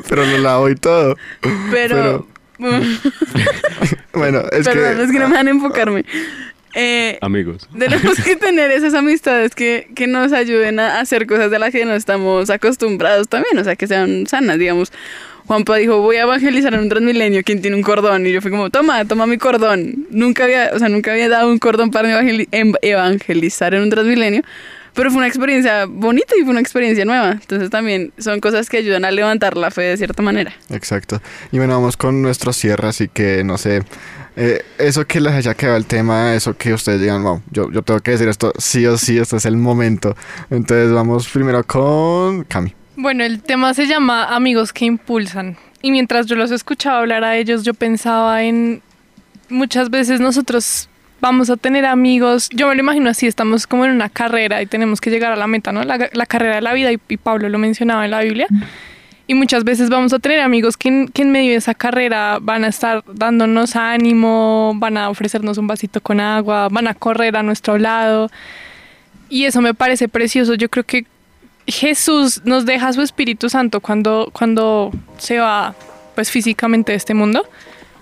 Pero 0.10 0.26
lo 0.26 0.38
lavo 0.38 0.70
y 0.70 0.76
todo. 0.76 1.16
Pero, 1.72 2.28
Bueno, 4.14 4.43
es 4.51 4.68
perdón, 4.68 4.97
que... 4.97 5.04
es 5.04 5.12
que 5.12 5.20
no 5.20 5.28
me 5.28 5.36
van 5.36 5.47
a 5.47 5.51
enfocarme. 5.51 6.06
Eh, 6.76 7.20
Amigos. 7.22 7.70
tenemos 7.78 8.20
que 8.24 8.36
tener 8.36 8.72
esas 8.72 8.95
amistades 8.95 9.54
que, 9.54 9.91
que 9.95 10.08
nos 10.08 10.34
ayuden 10.34 10.80
a 10.80 10.99
hacer 10.99 11.28
cosas 11.28 11.51
de 11.51 11.60
las 11.60 11.72
que 11.72 11.86
no 11.86 11.93
estamos 11.93 12.49
acostumbrados 12.49 13.28
también, 13.28 13.58
o 13.60 13.64
sea, 13.64 13.76
que 13.76 13.86
sean 13.86 14.26
sanas, 14.28 14.58
digamos. 14.58 14.91
Juanpa 15.48 15.76
dijo, 15.76 16.00
voy 16.02 16.16
a 16.16 16.22
evangelizar 16.24 16.74
en 16.74 16.80
un 16.82 16.89
transmilenio, 16.89 17.41
¿quién 17.44 17.62
tiene 17.62 17.76
un 17.76 17.84
cordón? 17.84 18.26
Y 18.26 18.32
yo 18.32 18.41
fui 18.41 18.50
como, 18.50 18.70
toma, 18.70 19.04
toma 19.06 19.28
mi 19.28 19.38
cordón. 19.38 20.08
Nunca 20.10 20.46
había, 20.46 20.72
o 20.74 20.80
sea, 20.80 20.89
nunca 20.89 21.12
había 21.12 21.28
dado 21.30 21.50
un 21.50 21.60
cordón 21.60 21.91
para 21.91 22.22
em- 22.52 22.74
evangelizar 22.82 23.74
en 23.74 23.82
un 23.84 23.89
transmilenio, 23.89 24.41
pero 24.94 25.10
fue 25.10 25.18
una 25.18 25.28
experiencia 25.28 25.86
bonita 25.86 26.34
y 26.39 26.44
fue 26.44 26.52
una 26.52 26.62
experiencia 26.62 27.04
nueva. 27.04 27.32
Entonces 27.34 27.70
también 27.70 28.14
son 28.18 28.39
cosas 28.39 28.70
que 28.70 28.78
ayudan 28.78 29.04
a 29.06 29.12
levantar 29.12 29.58
la 29.58 29.70
fe 29.72 29.82
de 29.82 29.98
cierta 29.98 30.22
manera. 30.24 30.54
Exacto. 30.70 31.22
Y 31.52 31.58
bueno, 31.58 31.74
vamos 31.74 31.98
con 31.98 32.22
nuestro 32.22 32.54
cierre, 32.54 32.88
así 32.88 33.08
que 33.10 33.44
no 33.44 33.58
sé. 33.58 33.82
eh, 34.36 34.62
eso 34.78 35.06
que 35.06 35.20
les 35.20 35.34
haya 35.34 35.56
quedado 35.56 35.78
el 35.78 35.86
tema, 35.86 36.36
eso 36.36 36.56
que 36.56 36.74
ustedes 36.74 37.02
digan, 37.02 37.22
wow, 37.24 37.41
yo, 37.52 37.70
yo 37.72 37.82
tengo 37.82 38.00
que 38.00 38.12
decir 38.12 38.28
esto, 38.30 38.54
sí 38.58 38.86
o 38.86 38.98
sí, 38.98 39.18
este 39.18 39.36
es 39.38 39.46
el 39.46 39.58
momento. 39.58 40.16
Entonces 40.50 40.91
vamos 40.91 41.28
primero 41.28 41.64
con 41.66 42.44
Cami. 42.46 42.74
Bueno, 42.96 43.24
el 43.24 43.41
tema 43.41 43.74
se 43.74 43.88
llama 43.88 44.36
Amigos 44.36 44.72
que 44.72 44.86
impulsan. 44.86 45.58
Y 45.82 45.91
mientras 45.91 46.28
yo 46.28 46.36
los 46.36 46.52
escuchaba 46.52 47.00
hablar 47.00 47.24
a 47.24 47.36
ellos, 47.38 47.64
yo 47.64 47.74
pensaba 47.74 48.44
en 48.44 48.82
muchas 49.50 49.89
veces 49.89 50.20
nosotros 50.20 50.89
vamos 51.20 51.50
a 51.50 51.58
tener 51.58 51.86
amigos, 51.86 52.50
yo 52.52 52.68
me 52.68 52.76
lo 52.76 52.82
imagino 52.82 53.10
así, 53.10 53.28
estamos 53.28 53.66
como 53.66 53.86
en 53.86 53.91
una 53.91 54.10
carrera 54.10 54.62
y 54.62 54.66
tenemos 54.66 55.00
que 55.00 55.10
llegar 55.10 55.32
a 55.32 55.36
la 55.38 55.48
meta, 55.48 55.72
¿no? 55.72 55.84
La, 55.84 56.10
la 56.12 56.26
carrera 56.26 56.56
de 56.56 56.62
la 56.62 56.74
vida 56.74 56.91
y, 56.91 57.00
y 57.08 57.18
Pablo 57.18 57.48
lo 57.50 57.58
mencionaba 57.58 58.06
en 58.06 58.12
la 58.12 58.22
Biblia. 58.22 58.48
Y 59.26 59.36
muchas 59.36 59.64
veces 59.64 59.89
vamos 59.89 60.12
a 60.12 60.20
tener 60.20 60.41
amigos 60.41 60.76
que 60.76 60.89
en, 60.89 61.08
que 61.08 61.22
en 61.22 61.32
medio 61.32 61.52
de 61.52 61.58
esa 61.58 61.74
carrera 61.74 62.39
van 62.41 62.66
a 62.66 62.68
estar 62.68 63.04
dándonos 63.14 63.78
ánimo, 63.78 64.74
van 64.76 64.98
a 64.98 65.10
ofrecernos 65.10 65.58
un 65.58 65.66
vasito 65.66 66.02
con 66.02 66.20
agua, 66.20 66.68
van 66.70 66.88
a 66.88 66.94
correr 66.94 67.38
a 67.38 67.44
nuestro 67.44 67.78
lado. 67.78 68.30
Y 69.30 69.46
eso 69.46 69.62
me 69.62 69.74
parece 69.74 70.10
precioso. 70.10 70.56
Yo 70.56 70.70
creo 70.70 70.84
que 70.84 71.06
Jesús 71.68 72.41
nos 72.43 72.66
deja 72.66 72.91
su 72.93 73.01
Espíritu 73.01 73.49
Santo 73.49 73.80
cuando, 73.80 74.30
cuando 74.34 74.91
se 75.18 75.39
va 75.39 75.76
pues 76.16 76.30
físicamente 76.30 76.91
de 76.91 76.97
este 76.97 77.14
mundo, 77.14 77.45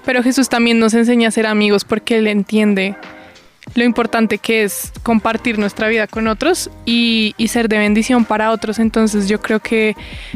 pero 0.05 0.23
Jesús 0.23 0.49
también 0.49 0.79
nos 0.79 0.93
enseña 0.93 1.27
a 1.27 1.31
ser 1.31 1.45
amigos 1.45 1.85
porque 1.85 2.17
Él 2.17 2.27
entiende 2.27 2.95
lo 3.75 3.83
importante 3.83 4.37
que 4.37 4.63
es 4.63 4.91
compartir 5.03 5.59
nuestra 5.59 5.87
vida 5.87 6.07
con 6.07 6.27
otros 6.27 6.69
y, 6.85 7.35
y 7.37 7.47
ser 7.49 7.69
de 7.69 7.77
bendición 7.77 8.25
para 8.25 8.51
otros. 8.51 8.79
Entonces 8.79 9.29
yo 9.29 9.41
creo 9.41 9.59
que 9.59 9.95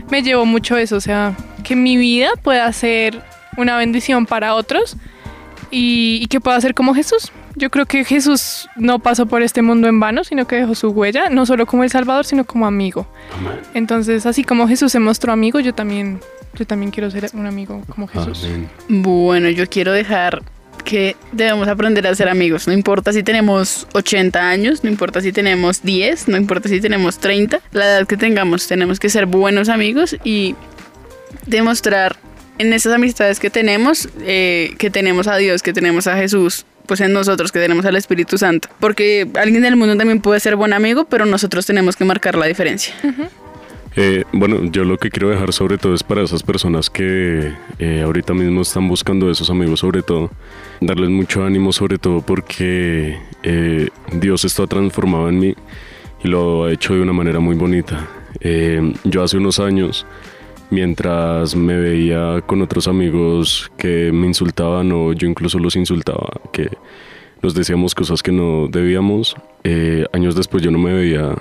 me 0.09 0.21
llevo 0.21 0.45
mucho 0.45 0.77
eso, 0.77 0.95
o 0.95 1.01
sea, 1.01 1.35
que 1.63 1.75
mi 1.75 1.97
vida 1.97 2.29
pueda 2.41 2.71
ser 2.71 3.21
una 3.57 3.77
bendición 3.77 4.25
para 4.25 4.53
otros 4.53 4.95
y, 5.71 6.19
y 6.21 6.27
que 6.27 6.39
pueda 6.39 6.61
ser 6.61 6.73
como 6.73 6.93
Jesús. 6.93 7.31
Yo 7.55 7.69
creo 7.69 7.85
que 7.85 8.03
Jesús 8.03 8.67
no 8.75 8.99
pasó 8.99 9.25
por 9.25 9.41
este 9.41 9.61
mundo 9.61 9.87
en 9.87 9.99
vano, 9.99 10.23
sino 10.23 10.45
que 10.45 10.57
dejó 10.57 10.75
su 10.75 10.89
huella, 10.89 11.29
no 11.29 11.45
solo 11.45 11.65
como 11.65 11.83
el 11.83 11.89
Salvador, 11.89 12.25
sino 12.25 12.43
como 12.43 12.67
amigo. 12.67 13.07
Entonces, 13.73 14.25
así 14.25 14.43
como 14.43 14.67
Jesús 14.67 14.91
se 14.91 14.99
mostró 14.99 15.31
amigo, 15.31 15.59
yo 15.61 15.73
también, 15.73 16.19
yo 16.53 16.67
también 16.67 16.91
quiero 16.91 17.09
ser 17.09 17.29
un 17.33 17.45
amigo 17.45 17.81
como 17.89 18.07
Jesús. 18.07 18.43
Amén. 18.43 18.69
Bueno, 18.89 19.49
yo 19.49 19.67
quiero 19.69 19.93
dejar 19.93 20.43
que 20.83 21.15
debemos 21.31 21.67
aprender 21.67 22.05
a 22.07 22.13
ser 22.13 22.29
amigos. 22.29 22.67
No 22.67 22.73
importa 22.73 23.13
si 23.13 23.23
tenemos 23.23 23.87
80 23.93 24.49
años, 24.49 24.83
no 24.83 24.89
importa 24.89 25.21
si 25.21 25.31
tenemos 25.31 25.81
10, 25.81 26.27
no 26.27 26.37
importa 26.37 26.69
si 26.69 26.81
tenemos 26.81 27.17
30, 27.19 27.59
la 27.71 27.85
edad 27.85 28.07
que 28.07 28.17
tengamos, 28.17 28.67
tenemos 28.67 28.99
que 28.99 29.09
ser 29.09 29.25
buenos 29.25 29.69
amigos 29.69 30.15
y 30.23 30.55
demostrar 31.47 32.17
en 32.57 32.71
esas 32.73 32.93
amistades 32.93 33.39
que 33.39 33.49
tenemos, 33.49 34.09
eh, 34.21 34.75
que 34.77 34.89
tenemos 34.89 35.27
a 35.27 35.37
Dios, 35.37 35.61
que 35.61 35.73
tenemos 35.73 36.07
a 36.07 36.15
Jesús, 36.15 36.65
pues 36.85 37.01
en 37.01 37.13
nosotros, 37.13 37.51
que 37.51 37.59
tenemos 37.59 37.85
al 37.85 37.95
Espíritu 37.95 38.37
Santo. 38.37 38.69
Porque 38.79 39.27
alguien 39.35 39.63
del 39.63 39.75
mundo 39.75 39.95
también 39.97 40.21
puede 40.21 40.39
ser 40.39 40.55
buen 40.55 40.73
amigo, 40.73 41.05
pero 41.05 41.25
nosotros 41.25 41.65
tenemos 41.65 41.95
que 41.95 42.05
marcar 42.05 42.35
la 42.35 42.45
diferencia. 42.45 42.95
Eh, 43.97 44.25
bueno, 44.33 44.65
yo 44.71 44.83
lo 44.83 44.97
que 44.97 45.09
quiero 45.09 45.29
dejar 45.29 45.53
sobre 45.53 45.77
todo 45.77 45.93
es 45.93 46.03
para 46.03 46.21
esas 46.21 46.43
personas 46.43 46.89
que 46.89 47.53
eh, 47.79 48.01
ahorita 48.03 48.33
mismo 48.33 48.61
están 48.61 48.89
buscando 48.89 49.31
esos 49.31 49.49
amigos 49.49 49.79
sobre 49.79 50.03
todo, 50.03 50.31
darles 50.81 51.09
mucho 51.09 51.45
ánimo 51.45 51.71
sobre 51.71 51.97
todo 51.97 52.19
porque 52.19 53.17
eh, 53.43 53.87
Dios 54.11 54.43
está 54.43 54.67
transformado 54.67 55.29
en 55.29 55.39
mí 55.39 55.55
y 56.23 56.27
lo 56.27 56.65
ha 56.65 56.73
hecho 56.73 56.93
de 56.93 57.01
una 57.01 57.13
manera 57.13 57.39
muy 57.39 57.55
bonita. 57.55 58.05
Eh, 58.41 58.93
yo 59.05 59.23
hace 59.23 59.37
unos 59.37 59.59
años, 59.59 60.05
mientras 60.69 61.55
me 61.55 61.77
veía 61.77 62.41
con 62.45 62.61
otros 62.61 62.87
amigos 62.87 63.71
que 63.77 64.11
me 64.11 64.27
insultaban 64.27 64.91
o 64.91 65.13
yo 65.13 65.27
incluso 65.27 65.59
los 65.59 65.75
insultaba, 65.75 66.29
que 66.51 66.69
nos 67.41 67.53
decíamos 67.53 67.93
cosas 67.93 68.23
que 68.23 68.31
no 68.31 68.67
debíamos, 68.67 69.35
eh, 69.63 70.05
años 70.13 70.35
después 70.35 70.63
yo 70.63 70.71
no 70.71 70.79
me 70.79 70.93
veía 70.93 71.35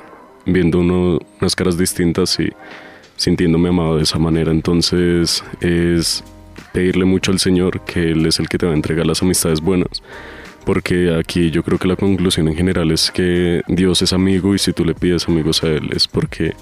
viendo 0.46 0.80
uno- 0.80 1.18
unas 1.40 1.56
caras 1.56 1.78
distintas 1.78 2.38
y 2.38 2.50
sintiéndome 3.16 3.68
amado 3.70 3.96
de 3.96 4.02
esa 4.02 4.18
manera. 4.18 4.50
Entonces 4.50 5.42
es 5.60 6.22
pedirle 6.72 7.04
mucho 7.04 7.30
al 7.32 7.38
Señor 7.38 7.80
que 7.84 8.10
Él 8.12 8.26
es 8.26 8.38
el 8.38 8.48
que 8.48 8.58
te 8.58 8.66
va 8.66 8.72
a 8.72 8.76
entregar 8.76 9.06
las 9.06 9.22
amistades 9.22 9.60
buenas. 9.60 10.02
Porque 10.64 11.14
aquí 11.14 11.50
yo 11.50 11.62
creo 11.62 11.78
que 11.78 11.88
la 11.88 11.96
conclusión 11.96 12.48
en 12.48 12.56
general 12.56 12.90
es 12.90 13.10
que 13.10 13.62
Dios 13.68 14.00
es 14.02 14.12
amigo 14.12 14.54
y 14.54 14.58
si 14.58 14.72
tú 14.72 14.84
le 14.84 14.94
pides 14.94 15.28
amigos 15.28 15.62
a 15.62 15.68
Él 15.68 15.90
es 15.92 16.08
porque 16.08 16.54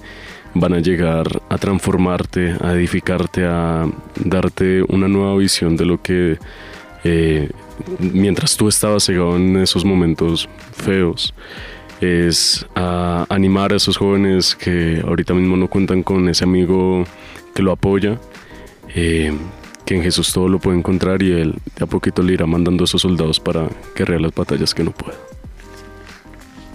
van 0.54 0.74
a 0.74 0.80
llegar 0.80 1.40
a 1.48 1.58
transformarte, 1.58 2.56
a 2.60 2.72
edificarte, 2.72 3.44
a 3.44 3.86
darte 4.16 4.82
una 4.88 5.08
nueva 5.08 5.36
visión 5.36 5.76
de 5.76 5.84
lo 5.84 6.02
que 6.02 6.38
eh, 7.04 7.48
mientras 7.98 8.56
tú 8.56 8.68
estabas 8.68 9.04
cegado 9.04 9.36
en 9.36 9.56
esos 9.56 9.84
momentos 9.84 10.48
feos, 10.72 11.34
es 12.00 12.66
a 12.74 13.24
animar 13.28 13.72
a 13.72 13.76
esos 13.76 13.96
jóvenes 13.96 14.56
que 14.56 15.02
ahorita 15.06 15.34
mismo 15.34 15.56
no 15.56 15.68
cuentan 15.68 16.02
con 16.02 16.28
ese 16.28 16.44
amigo 16.44 17.04
que 17.54 17.62
lo 17.62 17.72
apoya, 17.72 18.18
eh, 18.94 19.32
que 19.84 19.96
en 19.96 20.02
Jesús 20.02 20.32
todo 20.32 20.48
lo 20.48 20.58
puede 20.58 20.78
encontrar 20.78 21.22
y 21.22 21.32
Él 21.32 21.54
de 21.76 21.84
a 21.84 21.86
poquito 21.86 22.22
le 22.22 22.34
irá 22.34 22.46
mandando 22.46 22.84
a 22.84 22.86
esos 22.86 23.02
soldados 23.02 23.40
para 23.40 23.68
guerrear 23.96 24.20
las 24.20 24.34
batallas 24.34 24.74
que 24.74 24.84
no 24.84 24.92
pueda. 24.92 25.16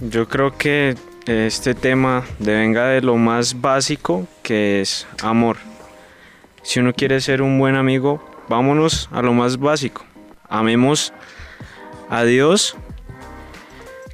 Yo 0.00 0.28
creo 0.28 0.56
que 0.56 0.94
este 1.26 1.74
tema 1.74 2.24
devenga 2.38 2.86
de 2.86 3.02
lo 3.02 3.16
más 3.16 3.60
básico 3.60 4.26
que 4.42 4.80
es 4.80 5.06
amor. 5.22 5.56
Si 6.62 6.80
uno 6.80 6.92
quiere 6.92 7.20
ser 7.20 7.42
un 7.42 7.58
buen 7.58 7.74
amigo, 7.74 8.24
vámonos 8.48 9.08
a 9.12 9.22
lo 9.22 9.32
más 9.32 9.58
básico. 9.58 10.04
Amemos 10.48 11.12
a 12.08 12.24
Dios, 12.24 12.76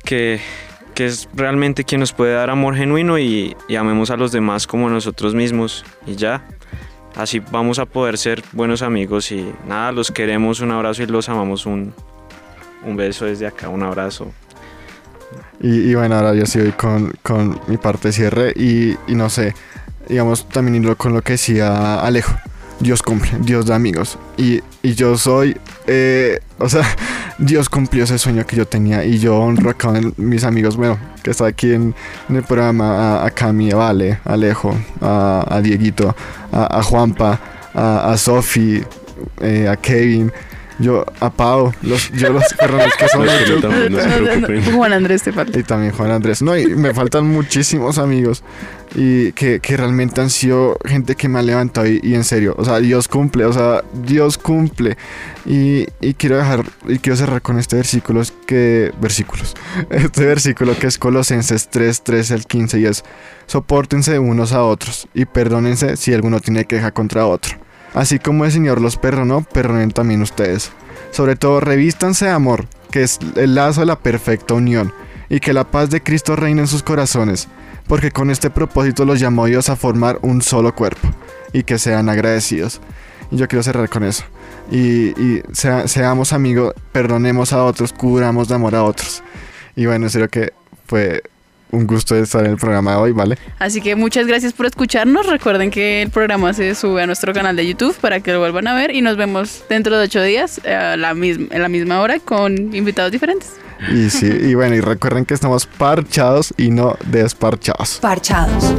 que, 0.05 0.41
que 0.95 1.07
es 1.07 1.29
realmente 1.35 1.85
quien 1.85 2.01
nos 2.01 2.13
puede 2.13 2.35
dar 2.35 2.51
amor 2.51 2.77
genuino 2.77 3.19
y, 3.19 3.57
y 3.69 3.77
amemos 3.77 4.11
a 4.11 4.17
los 4.17 4.33
demás 4.33 4.67
como 4.67 4.89
nosotros 4.91 5.35
mismos. 5.35 5.85
Y 6.07 6.17
ya, 6.17 6.45
así 7.17 7.41
vamos 7.41 7.79
a 7.79 7.87
poder 7.87 8.19
ser 8.19 8.43
buenos 8.53 8.83
amigos 8.83 9.31
y 9.33 9.53
nada, 9.67 9.93
los 9.93 10.11
queremos, 10.11 10.61
un 10.61 10.71
abrazo 10.71 11.03
y 11.03 11.07
los 11.07 11.29
amamos. 11.29 11.67
Un, 11.67 11.95
un 12.85 12.97
beso 12.97 13.25
desde 13.25 13.47
acá, 13.47 13.69
un 13.69 13.83
abrazo. 13.83 14.33
Y, 15.61 15.95
bueno, 15.95 16.17
ahora 16.17 16.35
yo 16.35 16.47
sí 16.47 16.61
voy 16.61 16.73
con, 16.73 17.13
con 17.23 17.61
mi 17.67 17.77
parte 17.77 18.09
de 18.09 18.13
cierre 18.13 18.53
y, 18.55 18.97
y 19.07 19.15
no 19.15 19.31
sé, 19.31 19.55
digamos 20.09 20.49
también 20.49 20.95
con 20.95 21.15
lo 21.15 21.23
que 21.23 21.33
decía 21.33 22.01
Alejo. 22.01 22.35
Dios 22.85 23.03
cumple, 23.03 23.31
Dios 23.41 23.65
da 23.65 23.77
amigos. 23.77 24.19
Y, 24.37 24.61
y 24.83 24.95
yo 24.95 25.17
soy, 25.17 25.57
eh, 25.87 26.39
o 26.59 26.69
sea, 26.69 26.85
Dios 27.39 27.71
cumplió 27.71 28.05
ese 28.05 28.19
sueño 28.19 28.47
que 28.47 28.57
yo 28.57 28.67
tenía 28.67 29.05
y 29.05 29.19
yo 29.19 29.39
honro 29.39 29.71
a 29.71 30.01
mis 30.19 30.45
amigos, 30.45 30.77
bueno, 30.77 30.99
que 31.23 31.31
está 31.31 31.47
aquí 31.47 31.73
en, 31.73 31.95
el 32.29 32.43
programa, 32.43 33.25
a, 33.25 33.31
Cami, 33.31 33.73
a 33.73 33.77
Vale, 33.77 34.19
a 34.27 34.35
Alejo, 34.35 34.77
a, 35.01 35.61
Dieguito, 35.63 36.15
a, 36.53 36.83
Juanpa, 36.83 37.41
a, 37.73 38.13
a 38.13 38.19
Sofi, 38.19 38.83
eh, 39.41 39.67
a 39.67 39.77
Kevin, 39.77 40.31
yo 40.79 41.05
a 41.21 41.31
Pau, 41.31 41.73
los, 41.83 42.11
yo 42.13 42.31
los 42.31 42.43
perrones 42.55 42.93
que 42.97 43.09
son 43.09 43.27
Los 43.27 43.35
que 43.35 43.61
no 43.61 43.91
no 44.41 44.63
se. 44.63 44.73
Juan 44.73 44.93
Andrés 44.93 45.23
te 45.23 45.33
falta. 45.33 45.59
Y 45.59 45.63
también 45.63 45.93
Juan 45.93 46.11
Andrés. 46.11 46.43
No, 46.43 46.57
y 46.57 46.67
me 46.67 46.93
faltan 46.93 47.27
muchísimos 47.27 47.99
amigos. 47.99 48.43
Y 48.97 49.33
que, 49.33 49.61
que 49.61 49.77
realmente 49.77 50.21
han 50.21 50.31
sido 50.31 50.77
gente 50.85 51.15
que 51.17 51.29
me 51.29 51.39
ha 51.39 51.43
levantado. 51.43 51.87
Y, 51.87 52.01
y 52.03 52.15
en 52.15 52.25
serio, 52.25 52.55
o 52.59 52.65
sea, 52.65 52.81
Dios 52.81 53.07
cumple. 53.07 53.45
O 53.45 53.53
sea, 53.53 53.85
Dios 53.93 54.37
cumple. 54.37 54.97
Y, 55.47 55.87
y 56.01 56.15
quiero 56.15 56.39
dejar, 56.39 56.65
y 56.89 56.99
quiero 56.99 57.17
cerrar 57.17 57.41
con 57.41 57.59
este 57.59 57.77
versículo. 57.77 58.21
es 58.21 58.33
que, 58.47 58.93
versículos. 59.01 59.55
Este 59.91 60.25
versículo 60.27 60.77
que 60.77 60.89
es 60.89 60.99
Colosenses 60.99 61.69
3, 61.71 62.03
3 62.03 62.31
al 62.33 62.47
15. 62.47 62.81
Y 62.81 62.87
es: 62.87 63.05
Sopórtense 63.47 64.19
unos 64.19 64.53
a 64.53 64.65
otros. 64.65 65.07
Y 65.15 65.25
perdónense 65.25 65.97
si 65.97 66.13
alguno 66.13 66.41
tiene 66.41 66.65
queja 66.65 66.91
contra 66.91 67.27
otro. 67.27 67.64
Así 67.95 68.19
como 68.19 68.45
el 68.45 68.53
Señor 68.53 68.81
los 68.81 68.97
perdonó, 68.97 69.43
perdonen 69.43 69.91
también 69.93 70.21
ustedes. 70.23 70.73
Sobre 71.13 71.37
todo, 71.37 71.61
revístanse 71.61 72.27
de 72.27 72.33
amor, 72.33 72.67
que 72.91 73.03
es 73.05 73.19
el 73.37 73.55
lazo 73.55 73.81
de 73.81 73.87
la 73.87 73.99
perfecta 74.01 74.55
unión, 74.55 74.93
y 75.29 75.41
que 75.41 75.53
la 75.53 75.65
paz 75.71 75.91
de 75.91 76.03
Cristo 76.03 76.37
reine 76.37 76.63
en 76.63 76.67
sus 76.69 76.83
corazones, 76.83 77.49
porque 77.87 78.11
con 78.11 78.31
este 78.31 78.51
propósito 78.51 79.05
los 79.05 79.21
llamó 79.21 79.47
Dios 79.47 79.69
a 79.69 79.77
formar 79.77 80.19
un 80.23 80.43
solo 80.43 80.75
cuerpo, 80.75 81.09
y 81.53 81.63
que 81.63 81.79
sean 81.79 82.09
agradecidos. 82.09 82.81
Y 83.31 83.37
yo 83.37 83.49
quiero 83.49 83.63
cerrar 83.63 83.89
con 83.89 84.05
eso. 84.05 84.25
Y, 84.71 85.09
y 85.21 85.43
sea- 85.53 85.87
seamos 85.89 86.33
amigos, 86.33 86.75
perdonemos 86.93 87.53
a 87.53 87.65
otros, 87.65 87.93
cubramos 87.93 88.49
de 88.49 88.55
amor 88.57 88.75
a 88.75 88.83
otros. 88.85 89.23
Y 89.77 89.87
bueno, 89.87 90.07
en 90.07 90.11
serio 90.11 90.29
que 90.29 90.53
fue 90.87 91.23
un 91.75 91.87
gusto 91.87 92.15
estar 92.17 92.45
en 92.45 92.53
el 92.53 92.57
programa 92.57 92.93
de 92.93 92.97
hoy, 92.99 93.13
¿vale? 93.13 93.37
Así 93.59 93.81
que 93.81 93.97
muchas 93.97 94.27
gracias 94.27 94.53
por 94.53 94.67
escucharnos. 94.67 95.27
Recuerden 95.27 95.71
que 95.71 96.03
el 96.03 96.11
programa 96.11 96.53
se 96.53 96.75
sube 96.75 97.03
a 97.03 97.07
nuestro 97.07 97.33
canal 97.33 97.57
de 97.57 97.67
YouTube 97.67 97.95
para 98.01 98.21
que 98.21 98.33
lo 98.33 98.39
vuelvan 98.39 98.67
a 98.69 98.75
ver 98.75 98.95
y 98.95 99.03
nos 99.03 99.17
vemos 99.17 99.65
dentro 99.69 99.99
de 99.99 100.05
ocho 100.05 100.23
días 100.23 100.61
eh, 100.65 100.75
a 100.75 100.97
la 100.97 101.15
misma, 101.15 101.55
a 101.55 101.59
la 101.59 101.69
misma 101.69 102.01
hora 102.01 102.19
con 102.21 102.75
invitados 102.75 103.13
diferentes. 103.13 103.53
Y 103.93 104.09
sí, 104.11 104.27
y 104.27 104.55
bueno, 104.55 104.77
y 104.77 104.81
recuerden 104.81 105.25
que 105.25 105.35
estamos 105.35 105.67
parchados 105.67 106.55
y 106.57 106.71
no 106.71 106.97
desparchados. 107.07 107.99
Parchados. 108.01 108.73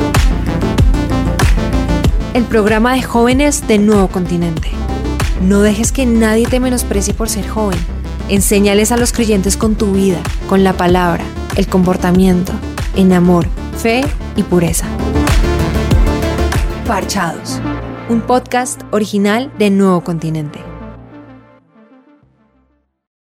El 2.33 2.43
programa 2.45 2.93
de 2.93 3.03
jóvenes 3.03 3.67
de 3.67 3.77
Nuevo 3.77 4.07
Continente. 4.07 4.69
No 5.41 5.61
dejes 5.61 5.91
que 5.91 6.05
nadie 6.05 6.47
te 6.47 6.59
menosprecie 6.59 7.13
por 7.13 7.29
ser 7.29 7.47
joven. 7.47 7.79
Enséñales 8.29 8.91
a 8.91 8.97
los 8.97 9.11
creyentes 9.11 9.57
con 9.57 9.75
tu 9.75 9.93
vida, 9.93 10.19
con 10.49 10.63
la 10.63 10.73
palabra, 10.73 11.23
el 11.55 11.67
comportamiento, 11.67 12.51
en 12.95 13.13
amor, 13.13 13.47
fe 13.77 14.01
y 14.35 14.43
pureza. 14.43 14.87
Parchados. 16.87 17.59
Un 18.09 18.21
podcast 18.21 18.81
original 18.91 19.51
de 19.57 19.69
Nuevo 19.71 20.01
Continente. 20.01 20.74